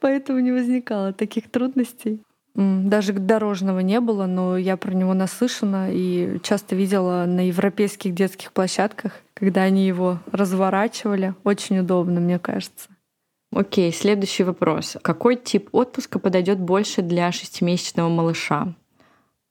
Поэтому 0.02 0.40
не 0.40 0.52
возникало 0.52 1.14
таких 1.14 1.50
трудностей. 1.50 2.20
Даже 2.54 3.14
дорожного 3.14 3.80
не 3.80 3.98
было, 4.00 4.26
но 4.26 4.56
я 4.56 4.76
про 4.76 4.92
него 4.92 5.12
наслышана 5.14 5.88
и 5.90 6.38
часто 6.42 6.76
видела 6.76 7.24
на 7.26 7.48
европейских 7.48 8.14
детских 8.14 8.52
площадках, 8.52 9.23
когда 9.34 9.62
они 9.62 9.86
его 9.86 10.20
разворачивали. 10.30 11.34
Очень 11.44 11.80
удобно, 11.80 12.20
мне 12.20 12.38
кажется. 12.38 12.88
Окей, 13.52 13.92
следующий 13.92 14.42
вопрос. 14.42 14.96
Какой 15.02 15.36
тип 15.36 15.68
отпуска 15.72 16.18
подойдет 16.18 16.58
больше 16.58 17.02
для 17.02 17.30
шестимесячного 17.30 18.08
малыша? 18.08 18.74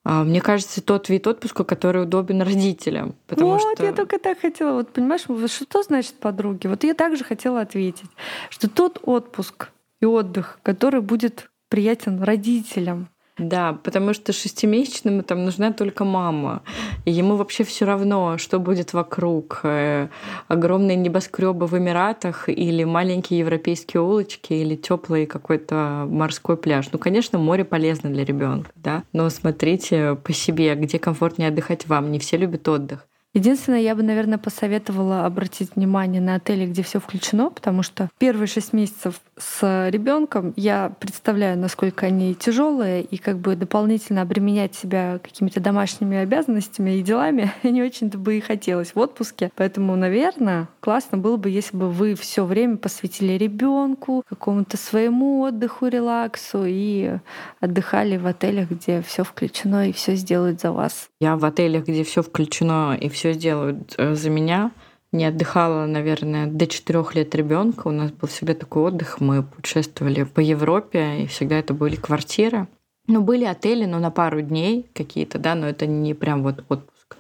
А, 0.06 0.24
мне 0.24 0.42
кажется, 0.42 0.82
тот 0.82 1.08
вид 1.08 1.26
отпуска, 1.28 1.64
который 1.64 2.04
удобен 2.04 2.42
родителям. 2.42 3.16
Потому 3.28 3.52
вот, 3.52 3.62
что... 3.76 3.86
я 3.86 3.94
только 3.94 4.20
так 4.20 4.40
хотела. 4.40 4.74
Вот 4.74 4.90
понимаешь, 4.90 5.22
что 5.22 5.84
значит 5.84 6.16
подруги? 6.16 6.68
Вот 6.68 6.84
я 6.84 6.94
также 6.94 7.24
хотела 7.24 7.62
ответить, 7.62 8.10
что 8.50 8.70
тот 8.70 9.00
отпуск 9.04 9.70
и 10.02 10.06
отдых, 10.06 10.60
который 10.64 11.02
будет 11.02 11.50
приятен 11.70 12.22
родителям. 12.22 13.08
Да, 13.38 13.74
потому 13.84 14.14
что 14.14 14.32
шестимесячному 14.32 15.24
там 15.24 15.44
нужна 15.44 15.72
только 15.74 16.06
мама. 16.06 16.62
И 17.06 17.12
ему 17.12 17.36
вообще 17.36 17.64
все 17.64 17.86
равно, 17.86 18.38
что 18.38 18.60
будет 18.60 18.94
вокруг. 18.94 19.62
Э, 19.64 20.10
огромные 20.48 20.96
небоскребы 20.98 21.66
в 21.66 21.76
Эмиратах 21.76 22.48
или 22.48 22.84
маленькие 22.84 23.40
европейские 23.40 24.02
улочки 24.02 24.54
или 24.54 24.76
теплый 24.76 25.26
какой-то 25.26 26.06
морской 26.08 26.58
пляж. 26.58 26.90
Ну, 26.92 27.00
конечно, 27.00 27.40
море 27.40 27.66
полезно 27.66 28.12
для 28.12 28.24
ребенка, 28.24 28.70
да. 28.76 29.04
Но 29.14 29.28
смотрите 29.32 30.14
по 30.16 30.32
себе, 30.32 30.76
где 30.76 31.00
комфортнее 31.00 31.50
отдыхать 31.50 31.88
вам. 31.88 32.12
Не 32.12 32.20
все 32.20 32.38
любят 32.38 32.68
отдых. 32.68 33.08
Единственное, 33.34 33.82
я 33.82 33.96
бы, 33.96 34.04
наверное, 34.04 34.38
посоветовала 34.38 35.26
обратить 35.26 35.76
внимание 35.76 36.22
на 36.22 36.36
отели, 36.36 36.68
где 36.68 36.84
все 36.84 37.00
включено, 37.00 37.50
потому 37.50 37.82
что 37.82 38.10
первые 38.20 38.46
шесть 38.46 38.74
месяцев 38.74 39.22
с 39.38 39.90
ребенком 39.90 40.54
я 40.56 40.92
представляю, 41.00 41.58
насколько 41.58 42.06
они 42.06 42.36
тяжелые, 42.36 43.02
и 43.02 43.18
как 43.18 43.40
бы 43.40 43.56
дополнительно 43.56 44.22
обременять 44.22 44.76
себя 44.76 45.20
какими-то 45.24 45.60
домашними 45.60 46.18
обязанностями 46.18 46.92
и 46.92 47.02
делами 47.02 47.52
не 47.64 47.82
очень-то 47.82 48.20
бы 48.20 48.38
и 48.38 48.42
хотелось 48.42 48.94
в 48.94 49.00
отпуске. 49.00 49.52
Поэтому, 49.56 49.96
наверное, 49.96 50.68
классно 50.80 51.18
было 51.18 51.38
бы, 51.38 51.50
если 51.50 51.76
бы 51.76 51.90
вы 51.90 52.14
все 52.14 52.46
время 52.46 52.78
посвятили 52.78 53.34
ребенку, 53.34 54.24
какому-то 54.30 54.78
своему 54.78 55.44
отдыху, 55.44 55.88
релаксу 55.88 56.66
и 56.68 57.18
отдыхали 57.60 58.18
в 58.18 58.28
отелях, 58.28 58.70
где 58.70 59.02
все 59.02 59.24
включено 59.24 59.90
и 59.90 59.92
все 59.92 60.14
сделают 60.14 60.62
за 60.62 60.72
вас. 60.72 61.08
Я 61.20 61.36
в 61.36 61.44
отелях, 61.46 61.86
где 61.86 62.04
все 62.04 62.22
включено 62.22 62.96
и 63.00 63.10
все 63.10 63.23
все 63.24 63.32
сделают 63.32 63.96
э, 63.98 64.16
за 64.16 64.30
меня. 64.30 64.72
Не 65.14 65.26
отдыхала, 65.26 65.86
наверное, 65.86 66.46
до 66.48 66.68
четырех 66.68 67.16
лет 67.16 67.34
ребенка. 67.36 67.88
У 67.88 67.92
нас 67.92 68.12
был 68.12 68.28
всегда 68.28 68.54
такой 68.54 68.84
отдых. 68.84 69.22
Мы 69.22 69.44
путешествовали 69.44 70.24
по 70.24 70.42
Европе, 70.42 71.24
и 71.24 71.28
всегда 71.28 71.58
это 71.58 71.74
были 71.74 71.96
квартиры. 71.96 72.68
Ну, 73.08 73.22
были 73.22 73.46
отели, 73.46 73.86
но 73.86 74.00
на 74.00 74.12
пару 74.12 74.42
дней 74.42 74.90
какие-то, 74.94 75.40
да, 75.40 75.56
но 75.56 75.68
это 75.70 75.88
не 75.88 76.14
прям 76.14 76.44
вот 76.44 76.66
отпуск. 76.68 77.16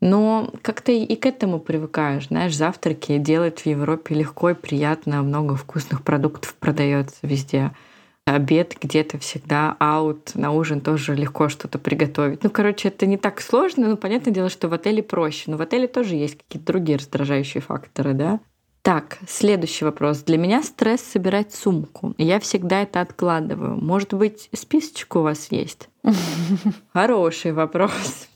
Но 0.00 0.52
как-то 0.62 0.92
и 0.92 1.16
к 1.16 1.26
этому 1.26 1.58
привыкаешь, 1.58 2.28
знаешь, 2.28 2.54
завтраки 2.54 3.18
делать 3.18 3.62
в 3.62 3.66
Европе 3.66 4.14
легко 4.14 4.50
и 4.50 4.54
приятно, 4.54 5.22
много 5.22 5.56
вкусных 5.56 6.04
продуктов 6.04 6.54
продается 6.54 7.18
везде 7.22 7.72
обед 8.34 8.76
где-то 8.80 9.18
всегда 9.18 9.76
аут, 9.78 10.34
на 10.34 10.52
ужин 10.52 10.80
тоже 10.80 11.14
легко 11.14 11.48
что-то 11.48 11.78
приготовить. 11.78 12.42
Ну, 12.42 12.50
короче, 12.50 12.88
это 12.88 13.06
не 13.06 13.16
так 13.16 13.40
сложно, 13.40 13.88
но 13.88 13.96
понятное 13.96 14.32
дело, 14.32 14.48
что 14.48 14.68
в 14.68 14.72
отеле 14.72 15.02
проще. 15.02 15.50
Но 15.50 15.56
в 15.56 15.62
отеле 15.62 15.86
тоже 15.86 16.14
есть 16.14 16.38
какие-то 16.38 16.72
другие 16.72 16.98
раздражающие 16.98 17.60
факторы, 17.60 18.14
да? 18.14 18.40
Так, 18.82 19.18
следующий 19.28 19.84
вопрос. 19.84 20.22
Для 20.22 20.38
меня 20.38 20.62
стресс 20.62 21.02
собирать 21.02 21.54
сумку. 21.54 22.14
Я 22.16 22.40
всегда 22.40 22.82
это 22.82 23.02
откладываю. 23.02 23.76
Может 23.76 24.14
быть, 24.14 24.48
списочек 24.54 25.16
у 25.16 25.20
вас 25.20 25.48
есть? 25.50 25.88
Хороший 26.92 27.52
вопрос. 27.52 28.28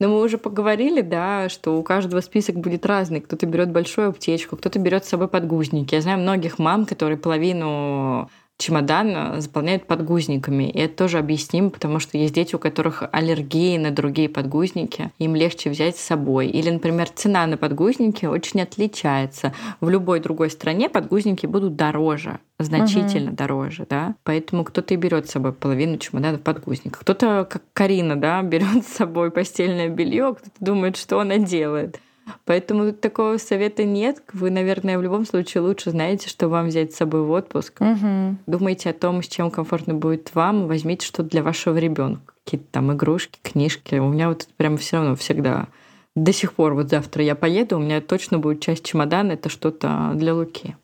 Но 0.00 0.08
мы 0.08 0.22
уже 0.22 0.36
поговорили, 0.36 1.00
да, 1.00 1.48
что 1.48 1.78
у 1.78 1.82
каждого 1.84 2.20
список 2.22 2.56
будет 2.56 2.86
разный. 2.86 3.20
Кто-то 3.20 3.46
берет 3.46 3.70
большую 3.70 4.08
аптечку, 4.08 4.56
кто-то 4.56 4.80
берет 4.80 5.04
с 5.04 5.08
собой 5.08 5.28
подгузники. 5.28 5.94
Я 5.94 6.00
знаю 6.00 6.18
многих 6.18 6.58
мам, 6.58 6.86
которые 6.86 7.18
половину 7.18 8.28
чемодан 8.62 9.12
э, 9.14 9.40
заполняют 9.40 9.86
подгузниками. 9.86 10.70
И 10.70 10.78
это 10.78 10.96
тоже 10.96 11.18
объяснимо, 11.18 11.70
потому 11.70 11.98
что 11.98 12.16
есть 12.16 12.34
дети, 12.34 12.54
у 12.54 12.58
которых 12.58 13.02
аллергии 13.10 13.76
на 13.76 13.90
другие 13.90 14.28
подгузники, 14.28 15.10
им 15.18 15.34
легче 15.34 15.70
взять 15.70 15.96
с 15.96 16.00
собой. 16.00 16.46
Или, 16.46 16.70
например, 16.70 17.08
цена 17.08 17.46
на 17.46 17.56
подгузники 17.56 18.24
очень 18.26 18.62
отличается. 18.62 19.52
В 19.80 19.90
любой 19.90 20.20
другой 20.20 20.50
стране 20.50 20.88
подгузники 20.88 21.46
будут 21.46 21.74
дороже, 21.74 22.38
значительно 22.58 23.30
угу. 23.30 23.36
дороже, 23.36 23.86
да. 23.90 24.14
Поэтому 24.22 24.64
кто-то 24.64 24.94
и 24.94 24.96
берет 24.96 25.28
с 25.28 25.32
собой 25.32 25.52
половину 25.52 25.98
чемодана 25.98 26.38
подгузников. 26.38 27.00
Кто-то, 27.00 27.46
как 27.50 27.62
Карина, 27.72 28.16
да, 28.16 28.40
берет 28.42 28.86
с 28.86 28.92
собой 28.92 29.30
постельное 29.30 29.88
белье, 29.88 30.34
кто-то 30.38 30.64
думает, 30.64 30.96
что 30.96 31.18
она 31.18 31.38
делает. 31.38 32.00
Поэтому 32.44 32.92
такого 32.92 33.36
совета 33.36 33.84
нет. 33.84 34.22
Вы, 34.32 34.50
наверное, 34.50 34.98
в 34.98 35.02
любом 35.02 35.26
случае 35.26 35.62
лучше 35.62 35.90
знаете, 35.90 36.28
что 36.28 36.48
вам 36.48 36.66
взять 36.66 36.92
с 36.92 36.96
собой 36.96 37.22
в 37.22 37.30
отпуск. 37.30 37.80
Угу. 37.80 38.36
Думайте 38.46 38.90
о 38.90 38.94
том, 38.94 39.22
с 39.22 39.28
чем 39.28 39.50
комфортно 39.50 39.94
будет 39.94 40.34
вам. 40.34 40.66
Возьмите 40.66 41.06
что-то 41.06 41.30
для 41.30 41.42
вашего 41.42 41.76
ребенка. 41.78 42.34
Какие-то 42.44 42.66
там 42.70 42.92
игрушки, 42.92 43.38
книжки. 43.42 43.96
У 43.96 44.08
меня 44.08 44.28
вот 44.28 44.42
это 44.42 44.52
прям 44.56 44.76
все 44.76 44.98
равно 44.98 45.16
всегда 45.16 45.68
до 46.14 46.32
сих 46.32 46.52
пор 46.54 46.74
вот 46.74 46.90
завтра 46.90 47.24
я 47.24 47.34
поеду, 47.34 47.76
у 47.76 47.80
меня 47.80 48.00
точно 48.00 48.38
будет 48.38 48.60
часть 48.60 48.84
чемодана, 48.84 49.32
это 49.32 49.48
что-то 49.48 50.12
для 50.14 50.34
Луки. 50.34 50.76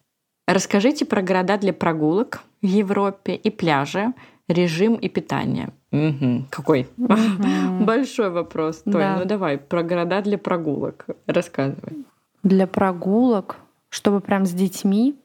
Расскажите 0.46 1.04
про 1.04 1.20
города 1.20 1.58
для 1.58 1.74
прогулок 1.74 2.40
в 2.62 2.66
Европе 2.66 3.34
и 3.34 3.50
пляжи, 3.50 4.14
режим 4.48 4.94
и 4.94 5.08
питание. 5.08 5.70
Угу. 5.90 6.46
Какой 6.50 6.88
угу. 6.96 7.84
большой 7.84 8.30
вопрос. 8.30 8.82
Толь, 8.82 8.94
да. 8.94 9.16
ну 9.18 9.24
давай, 9.24 9.58
про 9.58 9.82
города 9.82 10.20
для 10.20 10.38
прогулок. 10.38 11.06
Рассказывай. 11.26 12.04
Для 12.42 12.66
прогулок, 12.66 13.56
чтобы 13.88 14.20
прям 14.20 14.44
с 14.44 14.52
детьми. 14.52 15.18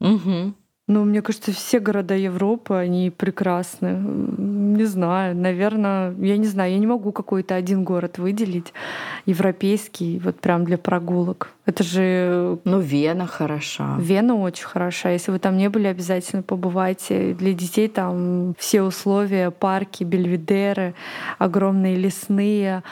Угу. 0.00 0.54
Ну, 0.90 1.04
мне 1.04 1.22
кажется, 1.22 1.52
все 1.52 1.78
города 1.78 2.16
Европы, 2.16 2.74
они 2.74 3.10
прекрасны. 3.10 3.92
Не 3.92 4.84
знаю, 4.86 5.36
наверное, 5.36 6.12
я 6.18 6.36
не 6.36 6.46
знаю, 6.46 6.72
я 6.72 6.78
не 6.80 6.86
могу 6.88 7.12
какой-то 7.12 7.54
один 7.54 7.84
город 7.84 8.18
выделить, 8.18 8.72
европейский, 9.24 10.18
вот 10.18 10.40
прям 10.40 10.64
для 10.64 10.78
прогулок. 10.78 11.50
Это 11.64 11.84
же... 11.84 12.58
Ну, 12.64 12.80
Вена 12.80 13.28
хороша. 13.28 13.94
Вена 14.00 14.34
очень 14.34 14.66
хороша. 14.66 15.10
Если 15.10 15.30
вы 15.30 15.38
там 15.38 15.56
не 15.56 15.68
были, 15.68 15.86
обязательно 15.86 16.42
побывайте. 16.42 17.34
Для 17.34 17.52
детей 17.52 17.86
там 17.86 18.56
все 18.58 18.82
условия, 18.82 19.52
парки, 19.52 20.02
бельведеры, 20.02 20.94
огромные 21.38 21.94
лесные. 21.94 22.82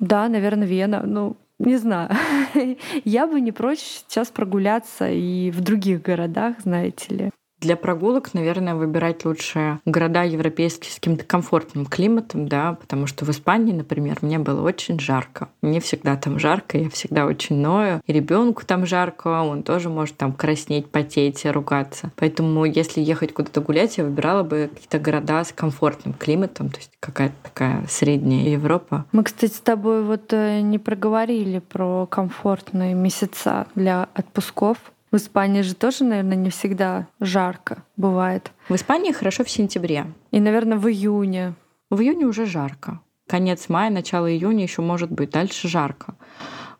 Да, 0.00 0.28
наверное, 0.28 0.66
Вена. 0.66 1.04
Ну, 1.06 1.36
не 1.60 1.76
знаю. 1.76 2.10
Я 3.04 3.26
бы 3.26 3.40
не 3.40 3.52
прочь 3.52 3.80
сейчас 3.80 4.28
прогуляться 4.28 5.10
и 5.10 5.50
в 5.50 5.60
других 5.60 6.02
городах, 6.02 6.56
знаете 6.60 7.14
ли. 7.14 7.30
Для 7.60 7.76
прогулок, 7.76 8.32
наверное, 8.32 8.74
выбирать 8.74 9.26
лучше 9.26 9.80
города 9.84 10.22
европейские 10.22 10.92
с 10.92 10.94
каким-то 10.94 11.24
комфортным 11.24 11.84
климатом, 11.84 12.48
да, 12.48 12.78
потому 12.80 13.06
что 13.06 13.26
в 13.26 13.30
Испании, 13.30 13.72
например, 13.72 14.18
мне 14.22 14.38
было 14.38 14.62
очень 14.62 14.98
жарко. 14.98 15.50
Мне 15.60 15.80
всегда 15.80 16.16
там 16.16 16.38
жарко, 16.38 16.78
я 16.78 16.88
всегда 16.88 17.26
очень 17.26 17.56
ною. 17.56 18.00
И 18.06 18.12
ребенку 18.14 18.64
там 18.64 18.86
жарко, 18.86 19.42
он 19.42 19.62
тоже 19.62 19.90
может 19.90 20.16
там 20.16 20.32
краснеть, 20.32 20.90
потеть, 20.90 21.44
ругаться. 21.44 22.10
Поэтому, 22.16 22.64
если 22.64 23.02
ехать 23.02 23.34
куда-то 23.34 23.60
гулять, 23.60 23.98
я 23.98 24.04
выбирала 24.04 24.42
бы 24.42 24.70
какие-то 24.72 24.98
города 24.98 25.44
с 25.44 25.52
комфортным 25.52 26.14
климатом, 26.14 26.70
то 26.70 26.78
есть 26.78 26.92
какая-то 26.98 27.34
такая 27.42 27.84
средняя 27.88 28.48
Европа. 28.48 29.04
Мы, 29.12 29.22
кстати, 29.22 29.52
с 29.52 29.60
тобой 29.60 30.02
вот 30.02 30.32
э, 30.32 30.60
не 30.60 30.78
проговорили 30.78 31.58
про 31.58 32.06
комфортные 32.06 32.94
месяца 32.94 33.66
для 33.74 34.08
отпусков. 34.14 34.78
В 35.10 35.16
Испании 35.16 35.62
же 35.62 35.74
тоже, 35.74 36.04
наверное, 36.04 36.36
не 36.36 36.50
всегда 36.50 37.08
жарко 37.18 37.82
бывает. 37.96 38.52
В 38.68 38.74
Испании 38.76 39.12
хорошо 39.12 39.42
в 39.42 39.50
сентябре. 39.50 40.06
И, 40.30 40.40
наверное, 40.40 40.78
в 40.78 40.88
июне. 40.88 41.54
В 41.90 42.00
июне 42.00 42.26
уже 42.26 42.46
жарко. 42.46 43.00
Конец 43.26 43.68
мая, 43.68 43.90
начало 43.90 44.30
июня 44.30 44.62
еще 44.62 44.82
может 44.82 45.10
быть. 45.10 45.30
Дальше 45.30 45.68
жарко. 45.68 46.14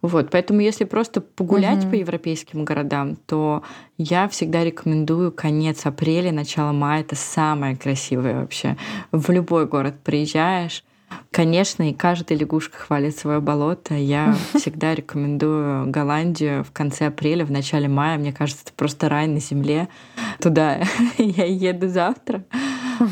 Вот, 0.02 0.30
поэтому 0.30 0.60
если 0.60 0.84
просто 0.84 1.20
погулять 1.20 1.84
угу. 1.84 1.90
по 1.90 1.94
европейским 1.96 2.64
городам, 2.64 3.16
то 3.16 3.62
я 3.98 4.28
всегда 4.28 4.64
рекомендую 4.64 5.30
конец 5.30 5.84
апреля, 5.84 6.32
начало 6.32 6.72
мая. 6.72 7.02
Это 7.02 7.16
самое 7.16 7.76
красивое 7.76 8.40
вообще. 8.40 8.76
В 9.12 9.30
любой 9.30 9.66
город 9.66 9.96
приезжаешь, 10.02 10.84
Конечно, 11.30 11.88
и 11.88 11.94
каждая 11.94 12.38
лягушка 12.38 12.76
хвалит 12.76 13.16
свое 13.16 13.40
болото. 13.40 13.94
Я 13.94 14.36
всегда 14.54 14.94
рекомендую 14.94 15.88
Голландию 15.90 16.64
в 16.64 16.72
конце 16.72 17.06
апреля, 17.06 17.44
в 17.44 17.50
начале 17.50 17.88
мая. 17.88 18.18
Мне 18.18 18.32
кажется, 18.32 18.64
это 18.66 18.72
просто 18.74 19.08
рай 19.08 19.26
на 19.26 19.40
земле. 19.40 19.88
Туда 20.40 20.82
я 21.18 21.44
еду 21.44 21.88
завтра, 21.88 22.44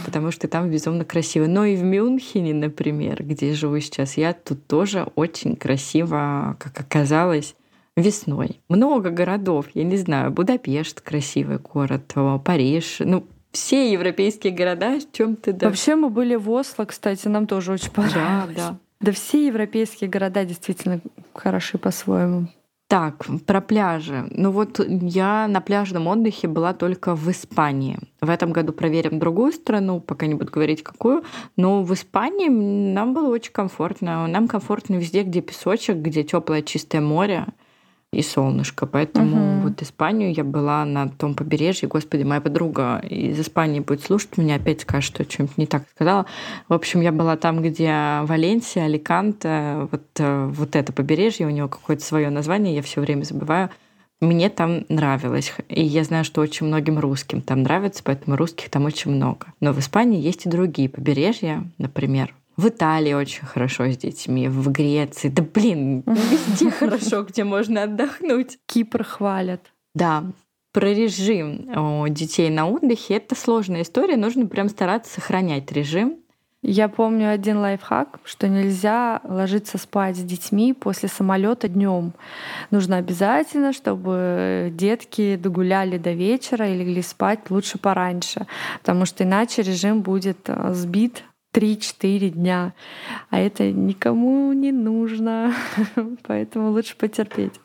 потому 0.04 0.30
что 0.32 0.48
там 0.48 0.70
безумно 0.70 1.04
красиво. 1.04 1.46
Но 1.46 1.64
и 1.64 1.76
в 1.76 1.84
Мюнхене, 1.84 2.54
например, 2.54 3.22
где 3.22 3.54
живу 3.54 3.78
сейчас, 3.80 4.16
я 4.16 4.32
тут 4.32 4.66
тоже 4.66 5.08
очень 5.14 5.54
красиво, 5.54 6.56
как 6.58 6.78
оказалось, 6.80 7.54
весной. 7.96 8.60
Много 8.68 9.10
городов, 9.10 9.66
я 9.74 9.84
не 9.84 9.96
знаю, 9.96 10.30
Будапешт 10.32 11.00
красивый 11.00 11.58
город, 11.58 12.14
Париж. 12.44 12.96
Ну, 13.00 13.26
все 13.52 13.92
европейские 13.92 14.52
города 14.52 14.98
в 14.98 15.12
чем-то 15.12 15.52
да. 15.52 15.66
Вообще 15.66 15.96
мы 15.96 16.10
были 16.10 16.34
в 16.34 16.50
Осло, 16.50 16.84
кстати, 16.84 17.28
нам 17.28 17.46
тоже 17.46 17.72
очень 17.72 17.90
понравилось. 17.90 18.56
Да, 18.56 18.70
да. 18.70 18.78
Да 19.00 19.12
все 19.12 19.46
европейские 19.46 20.10
города 20.10 20.44
действительно 20.44 21.00
хороши 21.32 21.78
по-своему. 21.78 22.48
Так, 22.88 23.26
про 23.46 23.60
пляжи. 23.60 24.26
Ну 24.30 24.50
вот 24.50 24.80
я 24.88 25.46
на 25.46 25.60
пляжном 25.60 26.06
отдыхе 26.06 26.48
была 26.48 26.72
только 26.72 27.14
в 27.14 27.30
Испании. 27.30 27.98
В 28.22 28.30
этом 28.30 28.50
году 28.50 28.72
проверим 28.72 29.18
другую 29.18 29.52
страну, 29.52 30.00
пока 30.00 30.26
не 30.26 30.34
буду 30.34 30.50
говорить 30.50 30.82
какую. 30.82 31.22
Но 31.56 31.82
в 31.82 31.92
Испании 31.92 32.48
нам 32.48 33.12
было 33.12 33.28
очень 33.28 33.52
комфортно. 33.52 34.26
Нам 34.26 34.48
комфортно 34.48 34.94
везде, 34.94 35.22
где 35.22 35.42
песочек, 35.42 35.96
где 35.96 36.24
теплое 36.24 36.62
чистое 36.62 37.02
море 37.02 37.46
и 38.12 38.22
солнышко. 38.22 38.86
Поэтому 38.86 39.58
угу. 39.58 39.68
вот 39.68 39.82
Испанию 39.82 40.32
я 40.32 40.44
была 40.44 40.84
на 40.84 41.08
том 41.08 41.34
побережье. 41.34 41.88
Господи, 41.88 42.22
моя 42.22 42.40
подруга 42.40 42.98
из 42.98 43.38
Испании 43.38 43.80
будет 43.80 44.02
слушать 44.02 44.38
меня, 44.38 44.56
опять 44.56 44.80
скажет, 44.80 45.14
что 45.14 45.24
что-нибудь 45.24 45.58
не 45.58 45.66
так 45.66 45.84
сказала. 45.94 46.26
В 46.68 46.72
общем, 46.72 47.02
я 47.02 47.12
была 47.12 47.36
там, 47.36 47.62
где 47.62 48.20
Валенсия, 48.22 48.84
Аликанте, 48.84 49.88
вот, 49.90 50.06
э, 50.18 50.46
вот 50.46 50.74
это 50.74 50.92
побережье, 50.92 51.46
у 51.46 51.50
него 51.50 51.68
какое-то 51.68 52.02
свое 52.02 52.30
название, 52.30 52.74
я 52.74 52.82
все 52.82 53.00
время 53.00 53.24
забываю. 53.24 53.68
Мне 54.20 54.48
там 54.48 54.84
нравилось. 54.88 55.52
И 55.68 55.84
я 55.84 56.02
знаю, 56.02 56.24
что 56.24 56.40
очень 56.40 56.66
многим 56.66 56.98
русским 56.98 57.40
там 57.40 57.62
нравится, 57.62 58.02
поэтому 58.02 58.36
русских 58.36 58.70
там 58.70 58.86
очень 58.86 59.12
много. 59.12 59.48
Но 59.60 59.72
в 59.72 59.78
Испании 59.78 60.20
есть 60.20 60.46
и 60.46 60.48
другие 60.48 60.88
побережья, 60.88 61.62
например, 61.76 62.34
в 62.58 62.68
Италии 62.68 63.12
очень 63.12 63.46
хорошо 63.46 63.88
с 63.88 63.96
детьми, 63.96 64.48
в 64.48 64.70
Греции. 64.70 65.28
Да 65.28 65.42
блин, 65.42 66.02
везде 66.04 66.70
хорошо, 66.78 67.22
где 67.22 67.44
можно 67.44 67.84
отдохнуть. 67.84 68.58
Кипр 68.66 69.04
хвалят. 69.04 69.72
Да, 69.94 70.24
про 70.72 70.88
режим 70.88 72.12
детей 72.12 72.50
на 72.50 72.68
отдыхе 72.68 73.14
это 73.14 73.36
сложная 73.36 73.82
история, 73.82 74.16
нужно 74.16 74.46
прям 74.46 74.68
стараться 74.68 75.14
сохранять 75.14 75.70
режим. 75.72 76.18
Я 76.60 76.88
помню 76.88 77.30
один 77.30 77.58
лайфхак, 77.58 78.18
что 78.24 78.48
нельзя 78.48 79.20
ложиться 79.22 79.78
спать 79.78 80.16
с 80.16 80.22
детьми 80.22 80.72
после 80.72 81.08
самолета 81.08 81.68
днем. 81.68 82.12
Нужно 82.72 82.96
обязательно, 82.96 83.72
чтобы 83.72 84.72
детки 84.72 85.36
догуляли 85.36 85.98
до 85.98 86.10
вечера 86.10 86.68
и 86.68 86.76
легли 86.76 87.02
спать 87.02 87.50
лучше 87.50 87.78
пораньше, 87.78 88.48
потому 88.80 89.06
что 89.06 89.22
иначе 89.22 89.62
режим 89.62 90.02
будет 90.02 90.38
э, 90.48 90.74
сбит 90.74 91.22
3-4 91.52 92.30
дня. 92.30 92.74
А 93.30 93.38
это 93.38 93.70
никому 93.70 94.52
не 94.52 94.72
нужно, 94.72 95.54
поэтому 96.26 96.70
лучше 96.70 96.96
потерпеть. 96.96 97.60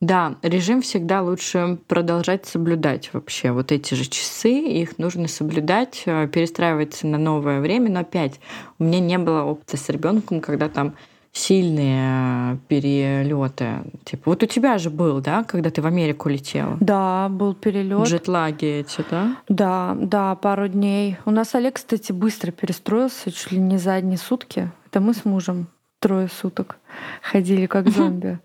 Да, 0.00 0.36
режим 0.42 0.82
всегда 0.82 1.22
лучше 1.22 1.78
продолжать 1.88 2.44
соблюдать 2.44 3.08
вообще. 3.14 3.52
Вот 3.52 3.72
эти 3.72 3.94
же 3.94 4.04
часы, 4.04 4.50
их 4.50 4.98
нужно 4.98 5.28
соблюдать, 5.28 6.02
э, 6.04 6.28
перестраиваться 6.28 7.06
на 7.06 7.16
новое 7.16 7.60
время. 7.60 7.90
Но 7.90 8.00
опять, 8.00 8.38
у 8.78 8.84
меня 8.84 9.00
не 9.00 9.16
было 9.16 9.44
опыта 9.44 9.78
с 9.78 9.88
ребенком, 9.88 10.40
когда 10.40 10.68
там 10.68 10.94
сильные 11.34 12.58
перелеты. 12.68 13.82
Типа, 14.04 14.30
вот 14.30 14.42
у 14.42 14.46
тебя 14.46 14.78
же 14.78 14.88
был, 14.88 15.20
да, 15.20 15.44
когда 15.44 15.70
ты 15.70 15.82
в 15.82 15.86
Америку 15.86 16.28
летела? 16.28 16.78
Да, 16.80 17.28
был 17.28 17.54
перелет. 17.54 18.06
Джетлаги 18.06 18.80
эти, 18.80 19.04
да? 19.10 19.36
Да, 19.48 19.96
да, 20.00 20.34
пару 20.36 20.68
дней. 20.68 21.18
У 21.26 21.30
нас 21.30 21.54
Олег, 21.54 21.74
кстати, 21.74 22.12
быстро 22.12 22.52
перестроился, 22.52 23.30
чуть 23.30 23.52
ли 23.52 23.58
не 23.58 23.76
за 23.76 23.94
одни 23.94 24.16
сутки. 24.16 24.70
Это 24.86 25.00
мы 25.00 25.12
с 25.12 25.24
мужем 25.24 25.66
трое 25.98 26.28
суток 26.28 26.78
ходили 27.20 27.66
как 27.66 27.88
зомби. 27.88 28.38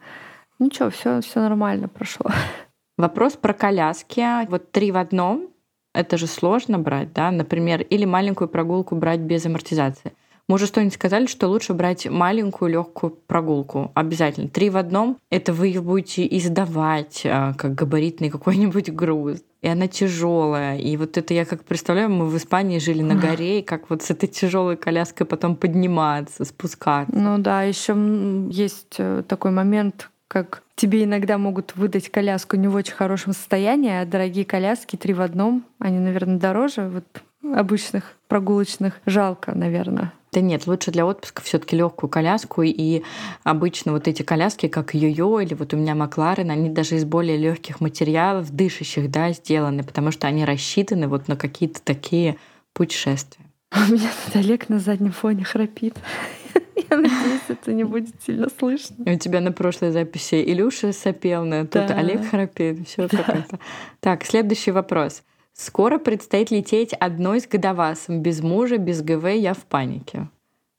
Ничего, 0.60 0.90
все, 0.90 1.22
все 1.22 1.40
нормально 1.40 1.88
прошло. 1.88 2.32
Вопрос 2.98 3.34
про 3.34 3.54
коляски. 3.54 4.46
Вот 4.50 4.72
три 4.72 4.92
в 4.92 4.98
одном. 4.98 5.48
Это 5.94 6.18
же 6.18 6.28
сложно 6.28 6.80
брать, 6.80 7.14
да? 7.14 7.32
Например, 7.32 7.82
или 7.82 8.06
маленькую 8.06 8.48
прогулку 8.48 8.96
брать 8.96 9.20
без 9.20 9.46
амортизации. 9.46 10.14
Мы 10.50 10.56
уже 10.56 10.66
что-нибудь 10.66 10.95
сказали, 10.95 11.28
что 11.28 11.47
лучше 11.47 11.76
брать 11.76 12.10
маленькую 12.10 12.72
легкую 12.72 13.12
прогулку. 13.28 13.91
Обязательно. 13.93 14.50
Три 14.50 14.72
в 14.72 14.78
одном. 14.78 15.18
Это 15.30 15.54
вы 15.54 15.68
ее 15.68 15.82
будете 15.82 16.26
издавать 16.26 17.22
а, 17.24 17.54
как 17.54 17.76
габаритный 17.76 18.30
какой-нибудь 18.32 18.91
груз. 18.91 19.43
И 19.62 19.68
она 19.68 19.88
тяжелая. 19.88 20.80
И 20.80 20.97
вот 20.97 21.18
это 21.18 21.36
я 21.36 21.45
как 21.45 21.64
представляю, 21.66 22.10
мы 22.10 22.26
в 22.26 22.36
Испании 22.36 22.80
жили 22.80 23.04
на 23.04 23.14
горе, 23.14 23.60
и 23.60 23.62
как 23.62 23.91
вот 23.91 24.02
с 24.02 24.10
этой 24.10 24.26
тяжелой 24.26 24.76
коляской 24.76 25.28
потом 25.28 25.56
подниматься, 25.56 26.45
спускаться. 26.45 27.16
Ну 27.16 27.38
да, 27.38 27.62
еще 27.64 27.95
есть 28.50 28.95
э, 28.97 29.22
такой 29.28 29.52
момент, 29.52 30.10
как 30.28 30.64
тебе 30.76 31.04
иногда 31.04 31.38
могут 31.38 31.76
выдать 31.76 32.10
коляску 32.10 32.56
не 32.56 32.68
в 32.68 32.76
очень 32.76 32.93
хорошем 32.93 33.34
состоянии, 33.34 33.91
а 33.91 34.06
дорогие 34.06 34.45
коляски 34.45 34.95
три 34.95 35.14
в 35.14 35.22
одном, 35.22 35.66
они, 35.78 36.00
наверное, 36.00 36.39
дороже 36.39 36.88
вот 36.88 37.04
обычных 37.44 38.16
прогулочных. 38.28 39.00
Жалко, 39.06 39.54
наверное. 39.56 40.14
Да 40.32 40.42
нет, 40.42 40.68
лучше 40.68 40.92
для 40.92 41.06
отпуска 41.08 41.42
все-таки 41.42 41.76
легкую 41.76 42.10
коляску. 42.10 42.62
И 42.62 43.02
обычно 43.44 43.94
вот 43.94 44.08
эти 44.08 44.22
коляски, 44.22 44.68
как 44.68 44.94
йо-йо 44.94 45.42
или 45.44 45.56
вот 45.56 45.74
у 45.74 45.78
меня 45.78 45.96
Макларен, 45.96 46.52
они 46.52 46.70
даже 46.70 46.96
из 46.96 47.06
более 47.06 47.38
легких 47.38 47.82
материалов, 47.82 48.52
дышащих, 48.52 49.10
да, 49.10 49.32
сделаны, 49.32 49.84
потому 49.84 50.12
что 50.12 50.28
они 50.28 50.46
рассчитаны 50.46 51.08
вот 51.08 51.28
на 51.28 51.36
какие-то 51.36 51.82
такие 51.82 52.38
путешествия. 52.74 53.46
У 53.76 53.92
меня 53.92 54.10
тут 54.26 54.36
Олег 54.36 54.70
на 54.70 54.80
заднем 54.80 55.12
фоне 55.12 55.44
храпит. 55.44 55.96
Я 56.90 56.98
надеюсь, 56.98 57.42
это 57.48 57.74
не 57.74 57.84
будет 57.84 58.14
сильно 58.24 58.48
слышно. 58.58 59.12
У 59.12 59.18
тебя 59.18 59.42
на 59.42 59.52
прошлой 59.52 59.92
записи 59.92 60.44
Илюша 60.44 60.94
сопел, 60.94 61.44
тут 61.44 61.72
да. 61.72 61.96
Олег 61.96 62.30
храпит, 62.30 62.88
все 62.88 63.08
да. 63.08 63.18
какое-то. 63.18 63.60
Так, 64.00 64.24
следующий 64.26 64.72
вопрос. 64.72 65.24
Скоро 65.60 65.97
предстоит 65.97 66.51
лететь 66.51 66.93
одной 66.93 67.41
с 67.41 67.47
годовасом. 67.47 68.22
Без 68.22 68.39
мужа, 68.39 68.78
без 68.78 69.01
ГВ 69.01 69.26
я 69.36 69.53
в 69.53 69.66
панике. 69.66 70.30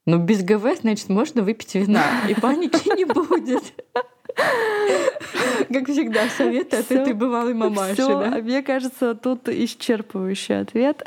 Ну, 0.07 0.17
без 0.17 0.43
ГВ, 0.43 0.81
значит, 0.81 1.11
можно 1.11 1.43
выпить 1.43 1.75
вина, 1.75 2.03
и 2.27 2.33
паники 2.33 2.89
не 2.97 3.05
будет. 3.05 3.63
Как 5.71 5.87
всегда, 5.87 6.31
советы 6.31 6.79
от 6.79 6.91
этой 6.91 7.13
бывалой 7.13 7.53
мамаши. 7.53 7.97
Да? 7.97 8.39
Мне 8.43 8.63
кажется, 8.63 9.15
тут 9.15 9.51
исчерпывающий 9.51 10.63
ответ. 10.63 11.05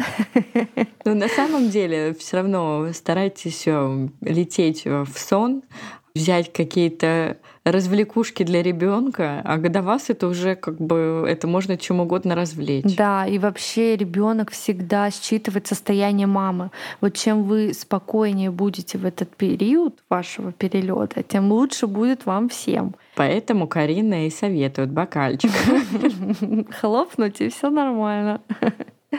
Но 1.04 1.16
на 1.16 1.28
самом 1.28 1.72
деле 1.72 2.14
все 2.14 2.38
равно 2.38 2.94
старайтесь 2.94 3.64
э, 3.66 4.08
лететь 4.22 4.86
в 4.86 5.18
сон, 5.18 5.64
взять 6.16 6.54
какие-то 6.54 7.38
развлекушки 7.64 8.44
для 8.44 8.62
ребенка, 8.62 9.42
а 9.44 9.58
годовас 9.58 10.10
это 10.10 10.28
уже 10.28 10.56
как 10.56 10.80
бы 10.80 11.26
это 11.28 11.48
можно 11.48 11.76
чем 11.78 12.02
угодно 12.02 12.36
развлечь. 12.36 12.96
Да, 12.96 13.26
и 13.26 13.40
вообще 13.40 13.96
ребенок 13.96 14.52
всегда 14.52 15.10
считывает 15.10 15.66
состояние 15.66 16.28
мамы. 16.28 16.70
Вот 17.02 17.16
чем 17.16 17.44
вы 17.44 17.74
спокойнее 17.74 18.52
будете 18.52 18.98
в 18.98 19.06
этот 19.06 19.36
период 19.36 19.96
вашего 20.10 20.52
перелета, 20.52 21.24
тем 21.24 21.52
лучше 21.52 21.88
будет 21.88 22.26
вам 22.26 22.50
всем. 22.50 22.96
Поэтому 23.16 23.68
Карина 23.68 24.28
и 24.28 24.30
советует 24.30 24.92
бокальчик. 24.92 25.52
Хлопнуть, 26.80 27.42
и 27.42 27.50
все 27.50 27.70
нормально. 27.70 28.42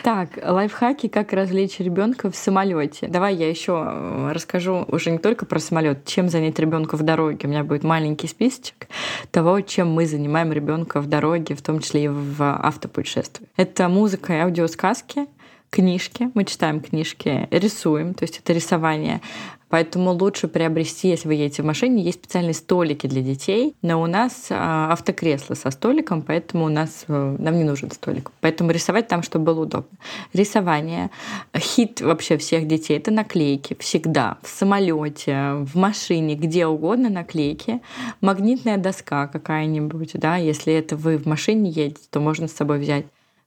Так, 0.03 0.38
лайфхаки, 0.42 1.09
как 1.09 1.32
развлечь 1.32 1.78
ребенка 1.78 2.30
в 2.30 2.36
самолете. 2.36 3.07
Давай 3.07 3.34
я 3.36 3.49
еще 3.49 3.84
э, 3.86 4.32
расскажу 4.32 4.84
уже 4.88 5.11
не 5.11 5.18
только 5.18 5.47
про 5.47 5.59
самолет, 5.59 6.05
чем 6.05 6.28
занять 6.28 6.59
ребенка 6.59 6.97
в 6.97 7.03
дороге. 7.03 7.40
У 7.45 7.49
меня 7.49 7.64
будет 7.64 7.84
маленький 7.84 8.26
списочек 8.26 8.88
того, 9.30 9.61
чем 9.61 9.92
мы 9.92 10.07
занимаем 10.07 10.53
ребенка 10.53 11.01
в 11.01 11.07
дороге, 11.07 11.55
в 11.55 11.62
том 11.62 11.80
числе 11.80 12.05
и 12.05 12.09
в 12.09 12.42
автопутешествии. 12.42 13.47
Это 13.57 13.88
музыка 13.88 14.32
и 14.32 14.36
аудиосказки, 14.36 15.26
книжки, 15.70 16.30
мы 16.34 16.45
читаем 16.45 16.80
книжки, 16.80 17.49
рисуем, 17.51 18.14
то 18.14 18.24
есть 18.24 18.38
это 18.38 18.53
рисование, 18.53 19.20
Поэтому 19.75 20.12
лучше 20.12 20.47
приобрести, 20.47 21.09
если 21.09 21.27
вы 21.27 21.35
едете 21.35 21.62
в 21.62 21.66
машине, 21.66 22.01
есть 22.01 22.20
специальные 22.20 22.55
столики 22.55 23.09
для 23.09 23.22
детей, 23.22 23.75
но 23.83 24.01
у 24.01 24.07
нас 24.07 24.47
а, 24.51 24.93
автокресло 24.93 25.55
со 25.55 25.72
столиком, 25.72 26.22
поэтому 26.22 26.66
у 26.66 26.68
нас 26.68 27.05
э, 27.09 27.37
нам 27.41 27.57
не 27.57 27.64
нужен 27.64 27.91
столик. 27.91 28.31
Поэтому 28.41 28.70
рисовать 28.70 29.09
там, 29.09 29.25
чтобы 29.25 29.47
было 29.47 29.62
удобно. 29.62 29.99
Рисование. 30.33 31.11
Хит 31.57 32.01
вообще 32.03 32.37
всех 32.37 32.68
детей 32.68 32.99
это 32.99 33.11
наклейки. 33.11 33.77
Всегда. 33.81 34.39
В 34.43 34.49
самолете, 34.49 35.55
в 35.64 35.75
машине, 35.75 36.37
где 36.37 36.68
угодно 36.68 37.11
наклейки. 37.11 37.81
Магнитная 38.20 38.77
доска 38.77 39.27
какая-нибудь, 39.27 40.12
да, 40.14 40.37
если 40.37 40.72
это 40.72 40.95
вы 40.95 41.18
в 41.18 41.27
машине 41.27 41.68
едете, 41.70 42.03
то 42.11 42.20
можно 42.20 42.47
с 42.47 42.53
собой 42.53 42.79
взять 42.79 43.07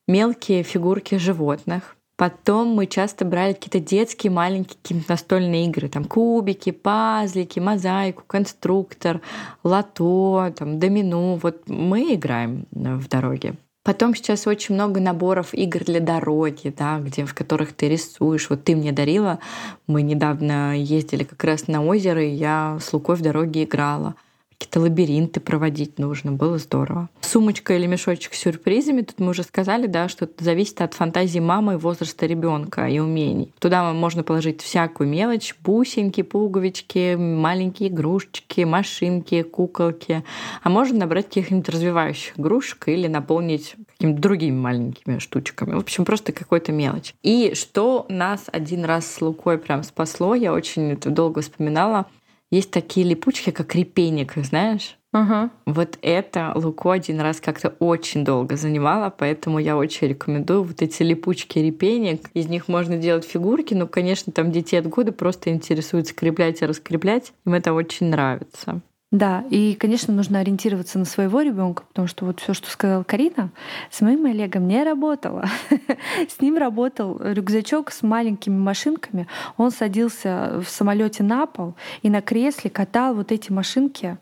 мелкие 0.10 0.64
фигурки 0.64 1.16
животных, 1.16 1.97
Потом 2.18 2.70
мы 2.70 2.88
часто 2.88 3.26
брали 3.26 3.54
какие-то 3.54 3.80
детские 3.80 4.32
маленькие 4.32 4.78
какие 4.82 5.04
настольные 5.08 5.68
игры, 5.68 5.88
там 5.88 6.04
кубики, 6.04 6.72
пазлики, 6.72 7.60
мозаику, 7.60 8.24
конструктор, 8.26 9.22
лото, 9.64 10.52
там 10.58 10.80
домино. 10.80 11.36
Вот 11.36 11.70
мы 11.70 12.16
играем 12.16 12.66
в 12.72 13.08
дороге. 13.08 13.54
Потом 13.84 14.16
сейчас 14.16 14.48
очень 14.48 14.76
много 14.76 15.00
наборов 15.00 15.54
игр 15.54 15.86
для 15.86 16.00
дороги, 16.00 16.74
да, 16.76 17.00
где, 17.00 17.24
в 17.24 17.36
которых 17.36 17.72
ты 17.74 17.88
рисуешь. 17.88 18.50
Вот 18.50 18.64
ты 18.64 18.76
мне 18.76 18.92
дарила. 18.92 19.38
Мы 19.86 20.02
недавно 20.02 20.76
ездили 20.76 21.24
как 21.24 21.42
раз 21.44 21.68
на 21.68 21.86
озеро, 21.86 22.22
и 22.22 22.32
я 22.32 22.80
с 22.82 22.92
Лукой 22.92 23.16
в 23.16 23.22
дороге 23.22 23.64
играла 23.64 24.16
какие-то 24.58 24.80
лабиринты 24.80 25.40
проводить 25.40 26.00
нужно, 26.00 26.32
было 26.32 26.58
здорово. 26.58 27.10
Сумочка 27.22 27.76
или 27.76 27.86
мешочек 27.86 28.34
с 28.34 28.40
сюрпризами, 28.40 29.02
тут 29.02 29.20
мы 29.20 29.30
уже 29.30 29.44
сказали, 29.44 29.88
да, 29.88 30.08
что 30.10 30.26
это 30.26 30.44
зависит 30.44 30.82
от 30.82 30.94
фантазии 30.94 31.40
мамы 31.40 31.78
возраста 31.78 32.26
ребенка 32.26 32.88
и 32.88 33.00
умений. 33.00 33.54
Туда 33.60 33.94
можно 33.94 34.24
положить 34.24 34.62
всякую 34.62 35.10
мелочь, 35.10 35.56
бусинки, 35.64 36.22
пуговички, 36.22 37.16
маленькие 37.16 37.90
игрушечки, 37.90 38.62
машинки, 38.62 39.44
куколки. 39.44 40.24
А 40.64 40.70
можно 40.70 41.00
набрать 41.00 41.28
каких-нибудь 41.28 41.70
развивающих 41.70 42.40
игрушек 42.40 42.88
или 42.88 43.08
наполнить 43.08 43.76
какими-то 43.98 44.22
другими 44.22 44.58
маленькими 44.58 45.20
штучками. 45.20 45.74
В 45.76 45.80
общем, 45.80 46.06
просто 46.06 46.32
какой-то 46.32 46.72
мелочь. 46.72 47.14
И 47.24 47.54
что 47.56 48.06
нас 48.10 48.46
один 48.52 48.86
раз 48.86 49.12
с 49.12 49.22
Лукой 49.22 49.58
прям 49.58 49.84
спасло, 49.84 50.36
я 50.36 50.54
очень 50.54 50.92
это 50.92 51.10
долго 51.10 51.42
вспоминала, 51.42 52.06
есть 52.52 52.72
такие 52.72 53.06
липучки, 53.06 53.52
как 53.52 53.76
репейник, 53.76 54.34
знаешь? 54.38 54.98
Ага. 55.12 55.50
Вот 55.66 55.98
это 56.02 56.52
Луко 56.56 56.92
один 56.92 57.20
раз 57.20 57.40
как-то 57.40 57.70
очень 57.80 58.24
долго 58.24 58.56
занимала, 58.56 59.10
поэтому 59.10 59.60
я 59.60 59.78
очень 59.78 60.08
рекомендую 60.08 60.64
вот 60.64 60.82
эти 60.82 61.02
липучки 61.04 61.60
репейник. 61.60 62.30
Из 62.34 62.48
них 62.48 62.68
можно 62.68 62.98
делать 62.98 63.26
фигурки, 63.26 63.74
но, 63.74 63.88
конечно, 63.88 64.32
там 64.32 64.52
дети 64.52 64.76
от 64.76 64.88
года 64.88 65.12
просто 65.12 65.50
интересуют 65.50 66.08
скреплять 66.08 66.62
и 66.62 66.66
раскреплять. 66.66 67.34
Им 67.46 67.54
это 67.54 67.74
очень 67.74 68.08
нравится. 68.08 68.82
Да, 69.12 69.46
и, 69.50 69.76
конечно, 69.76 70.14
нужно 70.14 70.40
ориентироваться 70.40 71.00
на 71.00 71.06
своего 71.06 71.40
ребенка, 71.40 71.84
потому 71.88 72.10
что 72.10 72.26
вот 72.26 72.42
все, 72.42 72.54
что 72.54 72.70
сказала 72.70 73.04
Карина, 73.04 73.52
с 73.90 74.02
моим 74.02 74.26
Олегом 74.26 74.68
не 74.68 74.84
работало. 74.84 75.46
С 76.28 76.42
ним 76.42 76.58
работал 76.58 77.18
рюкзачок 77.18 77.92
с 77.92 78.04
маленькими 78.04 78.58
машинками. 78.58 79.28
Он 79.56 79.72
садился 79.72 80.62
в 80.62 80.68
самолете 80.68 81.24
на 81.24 81.46
пол 81.46 81.76
и 82.02 82.10
на 82.10 82.22
кресле 82.22 82.70
катал 82.70 83.16
вот 83.16 83.32
эти 83.32 83.50
машинки. 83.50 84.18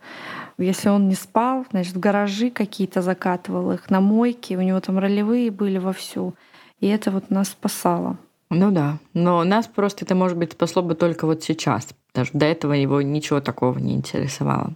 Если 0.59 0.89
он 0.89 1.07
не 1.07 1.15
спал, 1.15 1.65
значит, 1.71 1.95
в 1.95 1.99
гаражи 1.99 2.51
какие-то 2.51 3.01
закатывал 3.01 3.71
их, 3.71 3.89
на 3.89 4.01
мойке, 4.01 4.55
у 4.55 4.61
него 4.61 4.79
там 4.81 4.99
ролевые 4.99 5.49
были 5.49 5.79
вовсю. 5.79 6.35
И 6.79 6.87
это 6.87 7.09
вот 7.09 7.31
нас 7.31 7.49
спасало. 7.49 8.17
Ну 8.49 8.71
да, 8.71 8.99
но 9.13 9.43
нас 9.43 9.67
просто 9.67 10.05
это, 10.05 10.15
может 10.15 10.37
быть, 10.37 10.53
спасло 10.53 10.81
бы 10.81 10.95
только 10.95 11.25
вот 11.25 11.43
сейчас. 11.43 11.89
Даже 12.13 12.31
до 12.33 12.45
этого 12.45 12.73
его 12.73 13.01
ничего 13.01 13.41
такого 13.41 13.77
не 13.79 13.95
интересовало. 13.95 14.75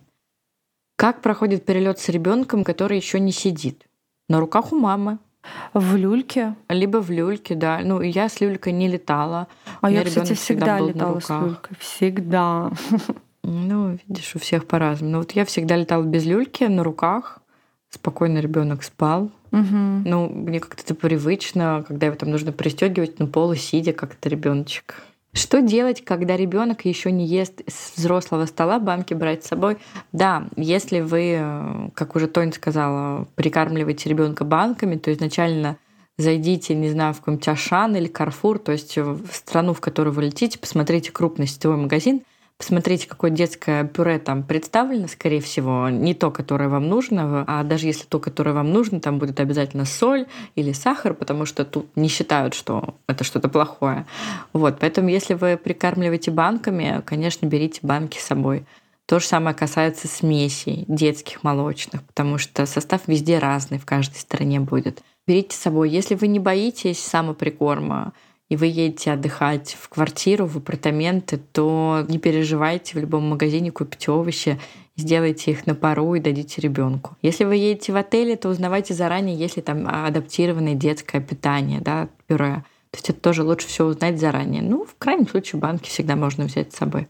Как 0.98 1.22
проходит 1.22 1.66
перелет 1.66 2.00
с 2.00 2.10
ребенком, 2.10 2.64
который 2.64 2.98
еще 2.98 3.20
не 3.20 3.32
сидит? 3.32 3.86
На 4.28 4.40
руках 4.40 4.74
у 4.74 4.76
мамы. 4.78 5.20
В 5.74 5.96
люльке? 5.96 6.56
Либо 6.68 6.98
в 6.98 7.10
люльке, 7.10 7.56
да. 7.56 7.80
Ну, 7.84 8.02
я 8.02 8.28
с 8.28 8.42
люлькой 8.42 8.74
не 8.74 8.90
летала. 8.90 9.48
А 9.82 9.90
я, 9.90 10.04
кстати, 10.04 10.34
всегда, 10.34 10.78
всегда 10.78 10.80
летала 10.80 11.20
с 11.20 11.30
люлькой. 11.30 11.78
Всегда. 11.80 12.72
Ну, 13.42 13.98
видишь, 14.06 14.36
у 14.36 14.40
всех 14.40 14.68
по-разному. 14.68 15.14
Но 15.14 15.18
вот 15.20 15.32
я 15.32 15.44
всегда 15.46 15.78
летала 15.78 16.04
без 16.04 16.26
люльки, 16.26 16.66
на 16.66 16.84
руках. 16.84 17.40
Спокойно 17.90 18.40
ребенок 18.40 18.84
спал. 18.84 19.32
Угу. 19.52 19.78
Ну, 20.06 20.30
мне 20.30 20.60
как-то 20.60 20.84
это 20.84 20.96
привычно, 20.96 21.84
когда 21.88 22.08
его 22.08 22.16
там 22.16 22.30
нужно 22.30 22.52
пристегивать 22.52 23.20
на 23.20 23.26
полу, 23.26 23.56
сидя, 23.56 23.94
как 23.94 24.16
то 24.16 24.30
ребеночек. 24.30 25.04
Что 25.34 25.62
делать, 25.62 26.04
когда 26.04 26.36
ребенок 26.36 26.86
еще 26.86 27.12
не 27.12 27.26
ест 27.26 27.62
с 27.68 27.96
взрослого 27.96 28.46
стола, 28.46 28.80
банки 28.80 29.14
брать 29.14 29.44
с 29.44 29.48
собой? 29.48 29.78
Да, 30.12 30.48
если 30.56 31.02
вы, 31.02 31.38
э, 31.40 31.90
как 31.94 32.16
уже 32.16 32.28
Тоня 32.28 32.52
сказала, 32.52 33.28
прикармливаете 33.36 34.10
ребенка 34.10 34.44
банками, 34.44 34.96
то 34.96 35.14
изначально 35.14 35.78
зайдите, 36.18 36.74
не 36.76 36.90
знаю, 36.90 37.14
в 37.14 37.20
какой-нибудь 37.20 37.48
Ашан 37.48 37.96
или 37.96 38.08
Карфур, 38.08 38.60
то 38.60 38.72
есть 38.72 38.98
в 38.98 39.32
страну, 39.32 39.74
в 39.74 39.82
которую 39.82 40.14
вы 40.14 40.24
летите, 40.24 40.60
посмотрите 40.60 41.12
крупный 41.12 41.48
сетевой 41.48 41.78
магазин, 41.78 42.24
Посмотрите, 42.60 43.08
какое 43.08 43.32
детское 43.32 43.86
пюре 43.86 44.20
там 44.20 44.44
представлено, 44.44 45.08
скорее 45.08 45.40
всего, 45.40 45.88
не 45.88 46.14
то, 46.14 46.30
которое 46.30 46.68
вам 46.68 46.90
нужно, 46.90 47.46
а 47.48 47.64
даже 47.64 47.88
если 47.88 48.04
то, 48.04 48.20
которое 48.20 48.52
вам 48.52 48.74
нужно, 48.74 49.00
там 49.00 49.18
будет 49.18 49.40
обязательно 49.40 49.86
соль 49.86 50.26
или 50.56 50.74
сахар, 50.74 51.14
потому 51.14 51.46
что 51.46 51.64
тут 51.64 51.88
не 51.96 52.10
считают, 52.10 52.54
что 52.54 52.96
это 53.08 53.24
что-то 53.24 53.48
плохое. 53.48 54.06
Вот, 54.52 54.78
поэтому 54.78 55.08
если 55.08 55.36
вы 55.36 55.56
прикармливаете 55.56 56.32
банками, 56.32 57.02
конечно, 57.06 57.46
берите 57.46 57.80
банки 57.82 58.18
с 58.18 58.24
собой. 58.26 58.66
То 59.06 59.20
же 59.20 59.26
самое 59.26 59.56
касается 59.56 60.10
смесей 60.10 60.84
детских 60.90 61.46
молочных, 61.46 62.04
потому 62.04 62.38
что 62.38 62.66
состав 62.66 63.08
везде 63.08 63.40
разный, 63.40 63.80
в 63.80 63.86
каждой 63.86 64.18
стране 64.18 64.60
будет. 64.60 65.02
Берите 65.26 65.56
с 65.56 65.60
собой. 65.60 65.90
Если 65.90 66.14
вы 66.14 66.28
не 66.28 66.40
боитесь 66.40 67.00
самоприкорма, 67.00 68.12
и 68.50 68.56
вы 68.56 68.66
едете 68.66 69.12
отдыхать 69.12 69.78
в 69.80 69.90
квартиру, 69.90 70.46
в 70.46 70.58
апартаменты, 70.58 71.38
то 71.38 72.04
не 72.08 72.18
переживайте, 72.18 72.98
в 72.98 73.02
любом 73.02 73.30
магазине 73.30 73.72
купите 73.72 74.12
овощи, 74.12 74.60
сделайте 74.98 75.52
их 75.52 75.68
на 75.68 75.76
пару 75.76 76.16
и 76.16 76.20
дадите 76.20 76.62
ребенку. 76.62 77.16
Если 77.22 77.46
вы 77.46 77.56
едете 77.56 77.94
в 77.94 77.96
отеле, 77.96 78.36
то 78.36 78.50
узнавайте 78.50 78.94
заранее, 78.94 79.38
если 79.38 79.62
там 79.62 79.88
адаптированное 79.88 80.74
детское 80.74 81.22
питание, 81.22 81.80
да, 81.80 82.10
пюре. 82.28 82.64
То 82.92 82.98
есть 82.98 83.10
это 83.12 83.20
тоже 83.20 83.44
лучше 83.44 83.68
все 83.68 83.86
узнать 83.86 84.20
заранее. 84.20 84.64
Ну, 84.64 84.84
в 84.84 84.96
крайнем 84.98 85.28
случае, 85.28 85.62
банки 85.62 85.88
всегда 85.88 86.16
можно 86.16 86.46
взять 86.46 86.74
с 86.74 86.78
собой. 86.78 87.08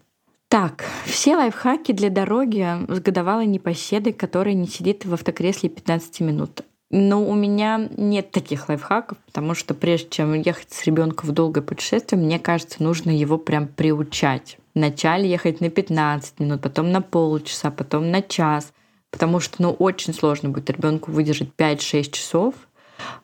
Так, 0.49 0.83
все 1.05 1.37
лайфхаки 1.37 1.93
для 1.93 2.09
дороги 2.09 2.65
с 2.89 2.99
годовалой 2.99 3.45
непоседой, 3.45 4.13
которая 4.13 4.55
не 4.55 4.67
сидит 4.67 5.05
в 5.05 5.13
автокресле 5.13 5.69
15 5.69 6.19
минут. 6.21 6.63
Но 6.91 7.23
у 7.23 7.35
меня 7.35 7.87
нет 7.97 8.31
таких 8.31 8.67
лайфхаков, 8.67 9.17
потому 9.27 9.53
что 9.53 9.75
прежде 9.75 10.09
чем 10.09 10.33
ехать 10.33 10.71
с 10.71 10.85
ребенком 10.85 11.29
в 11.29 11.33
долгое 11.33 11.61
путешествие, 11.61 12.19
мне 12.19 12.39
кажется, 12.39 12.81
нужно 12.81 13.11
его 13.11 13.37
прям 13.37 13.67
приучать. 13.67 14.57
Вначале 14.73 15.29
ехать 15.29 15.61
на 15.61 15.69
15 15.69 16.39
минут, 16.39 16.61
потом 16.61 16.91
на 16.91 17.01
полчаса, 17.01 17.69
потом 17.69 18.09
на 18.09 18.23
час. 18.23 18.73
Потому 19.11 19.39
что 19.39 19.61
ну, 19.61 19.71
очень 19.71 20.13
сложно 20.13 20.49
будет 20.49 20.69
ребенку 20.69 21.11
выдержать 21.11 21.49
5-6 21.57 22.11
часов, 22.11 22.55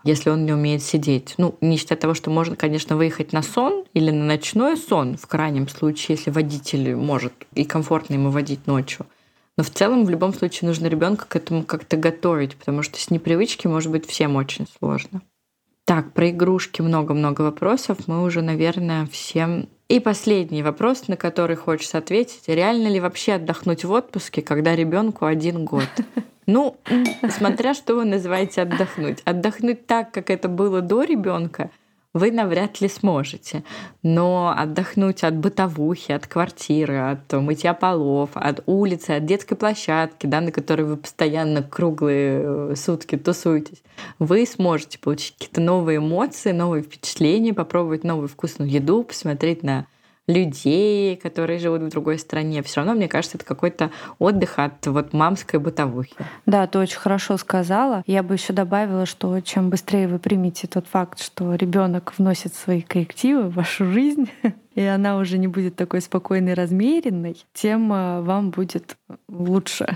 если 0.03 0.29
он 0.29 0.45
не 0.45 0.53
умеет 0.53 0.83
сидеть. 0.83 1.35
Ну, 1.37 1.55
не 1.61 1.77
считая 1.77 1.97
того, 1.97 2.13
что 2.13 2.29
можно, 2.29 2.55
конечно, 2.55 2.95
выехать 2.95 3.33
на 3.33 3.41
сон 3.41 3.85
или 3.93 4.11
на 4.11 4.25
ночной 4.25 4.77
сон, 4.77 5.17
в 5.17 5.27
крайнем 5.27 5.67
случае, 5.67 6.17
если 6.17 6.31
водитель 6.31 6.95
может 6.95 7.33
и 7.53 7.65
комфортно 7.65 8.13
ему 8.13 8.29
водить 8.29 8.67
ночью. 8.67 9.05
Но 9.57 9.63
в 9.63 9.69
целом, 9.69 10.05
в 10.05 10.09
любом 10.09 10.33
случае, 10.33 10.67
нужно 10.67 10.87
ребенка 10.87 11.25
к 11.27 11.35
этому 11.35 11.63
как-то 11.63 11.95
готовить, 11.95 12.55
потому 12.55 12.81
что 12.81 12.99
с 12.99 13.09
непривычки 13.09 13.67
может 13.67 13.91
быть 13.91 14.05
всем 14.05 14.35
очень 14.35 14.67
сложно. 14.79 15.21
Так, 15.85 16.13
про 16.13 16.31
игрушки 16.31 16.81
много-много 16.81 17.41
вопросов. 17.43 17.99
Мы 18.07 18.23
уже, 18.23 18.41
наверное, 18.41 19.05
всем... 19.05 19.69
И 19.87 19.99
последний 19.99 20.63
вопрос, 20.63 21.07
на 21.07 21.15
который 21.15 21.55
хочется 21.55 21.99
ответить. 21.99 22.47
Реально 22.47 22.87
ли 22.87 22.99
вообще 22.99 23.33
отдохнуть 23.33 23.85
в 23.85 23.91
отпуске, 23.91 24.41
когда 24.41 24.75
ребенку 24.75 25.25
один 25.25 25.65
год? 25.65 25.87
Ну, 26.47 26.77
смотря 27.27 27.73
что 27.73 27.95
вы 27.95 28.05
называете 28.05 28.61
отдохнуть. 28.61 29.23
Отдохнуть 29.25 29.87
так, 29.87 30.11
как 30.11 30.29
это 30.29 30.47
было 30.47 30.81
до 30.81 31.01
ребенка, 31.01 31.71
вы 32.15 32.31
навряд 32.31 32.79
ли 32.79 32.87
сможете. 32.87 33.63
Но 34.01 34.55
отдохнуть 34.57 35.23
от 35.23 35.35
бытовухи, 35.35 36.13
от 36.13 36.27
квартиры, 36.27 36.97
от 36.97 37.31
мытья 37.33 37.73
полов, 37.73 38.29
от 38.33 38.63
улицы, 38.65 39.11
от 39.11 39.25
детской 39.25 39.55
площадки, 39.55 40.25
да, 40.25 40.39
на 40.39 40.51
которой 40.51 40.83
вы 40.83 40.95
постоянно 40.95 41.61
круглые 41.61 42.41
э, 42.41 42.75
сутки 42.77 43.17
тусуетесь, 43.17 43.83
вы 44.17 44.45
сможете 44.45 44.97
получить 44.97 45.33
какие-то 45.33 45.59
новые 45.59 45.97
эмоции, 45.97 46.53
новые 46.53 46.83
впечатления, 46.83 47.53
попробовать 47.53 48.05
новую 48.05 48.29
вкусную 48.29 48.71
еду, 48.71 49.03
посмотреть 49.03 49.61
на 49.61 49.85
людей, 50.27 51.15
которые 51.17 51.59
живут 51.59 51.81
в 51.81 51.89
другой 51.89 52.17
стране. 52.17 52.63
Все 52.63 52.77
равно, 52.77 52.93
мне 52.93 53.07
кажется, 53.07 53.37
это 53.37 53.45
какой-то 53.45 53.91
отдых 54.19 54.57
от 54.57 54.85
вот 54.87 55.13
мамской 55.13 55.59
бытовухи. 55.59 56.15
Да, 56.45 56.65
ты 56.67 56.79
очень 56.79 56.97
хорошо 56.97 57.37
сказала. 57.37 58.03
Я 58.07 58.23
бы 58.23 58.35
еще 58.35 58.53
добавила, 58.53 59.05
что 59.05 59.39
чем 59.41 59.69
быстрее 59.69 60.07
вы 60.07 60.19
примете 60.19 60.67
тот 60.67 60.87
факт, 60.87 61.21
что 61.21 61.53
ребенок 61.55 62.13
вносит 62.17 62.55
свои 62.55 62.81
коррективы 62.81 63.43
в 63.43 63.55
вашу 63.55 63.85
жизнь, 63.91 64.29
и 64.75 64.81
она 64.81 65.17
уже 65.17 65.37
не 65.37 65.47
будет 65.47 65.75
такой 65.75 66.01
спокойной, 66.01 66.53
размеренной, 66.53 67.37
тем 67.53 67.93
э, 67.93 68.21
вам 68.21 68.49
будет 68.49 68.97
лучше. 69.29 69.95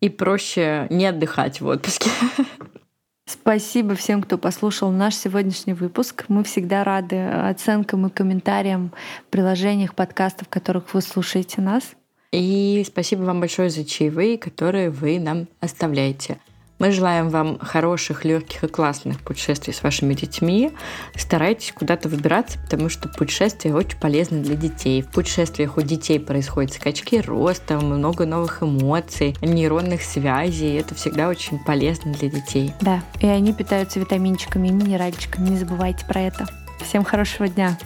И 0.00 0.10
проще 0.10 0.86
не 0.90 1.06
отдыхать 1.06 1.60
в 1.60 1.66
отпуске. 1.66 2.10
Спасибо 3.26 3.94
всем, 3.94 4.22
кто 4.22 4.36
послушал 4.36 4.90
наш 4.90 5.14
сегодняшний 5.14 5.72
выпуск. 5.72 6.26
Мы 6.28 6.44
всегда 6.44 6.84
рады 6.84 7.16
оценкам 7.24 8.06
и 8.06 8.10
комментариям 8.10 8.92
в 9.26 9.30
приложениях 9.30 9.94
подкастов, 9.94 10.46
в 10.48 10.50
которых 10.50 10.92
вы 10.92 11.00
слушаете 11.00 11.62
нас. 11.62 11.94
И 12.32 12.84
спасибо 12.86 13.22
вам 13.22 13.40
большое 13.40 13.70
за 13.70 13.84
чаевые, 13.84 14.36
которые 14.36 14.90
вы 14.90 15.18
нам 15.18 15.46
оставляете. 15.60 16.38
Мы 16.78 16.90
желаем 16.90 17.28
вам 17.28 17.58
хороших, 17.58 18.24
легких 18.24 18.64
и 18.64 18.68
классных 18.68 19.20
путешествий 19.20 19.72
с 19.72 19.82
вашими 19.82 20.14
детьми. 20.14 20.72
Старайтесь 21.14 21.72
куда-то 21.72 22.08
выбираться, 22.08 22.58
потому 22.58 22.88
что 22.88 23.08
путешествия 23.08 23.74
очень 23.74 23.98
полезны 23.98 24.42
для 24.42 24.56
детей. 24.56 25.02
В 25.02 25.10
путешествиях 25.10 25.76
у 25.76 25.82
детей 25.82 26.18
происходят 26.18 26.72
скачки 26.72 27.20
роста, 27.20 27.78
много 27.78 28.26
новых 28.26 28.62
эмоций, 28.62 29.36
нейронных 29.40 30.02
связей. 30.02 30.74
Это 30.74 30.94
всегда 30.94 31.28
очень 31.28 31.58
полезно 31.64 32.12
для 32.12 32.28
детей. 32.28 32.72
Да, 32.80 33.02
и 33.20 33.26
они 33.26 33.52
питаются 33.52 34.00
витаминчиками 34.00 34.68
и 34.68 34.72
минеральчиками. 34.72 35.50
Не 35.50 35.58
забывайте 35.58 36.04
про 36.06 36.22
это. 36.22 36.46
Всем 36.82 37.04
хорошего 37.04 37.48
дня. 37.48 37.78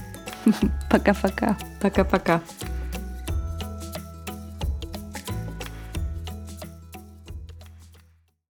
Пока-пока. 0.90 1.58
Пока-пока. 1.80 2.40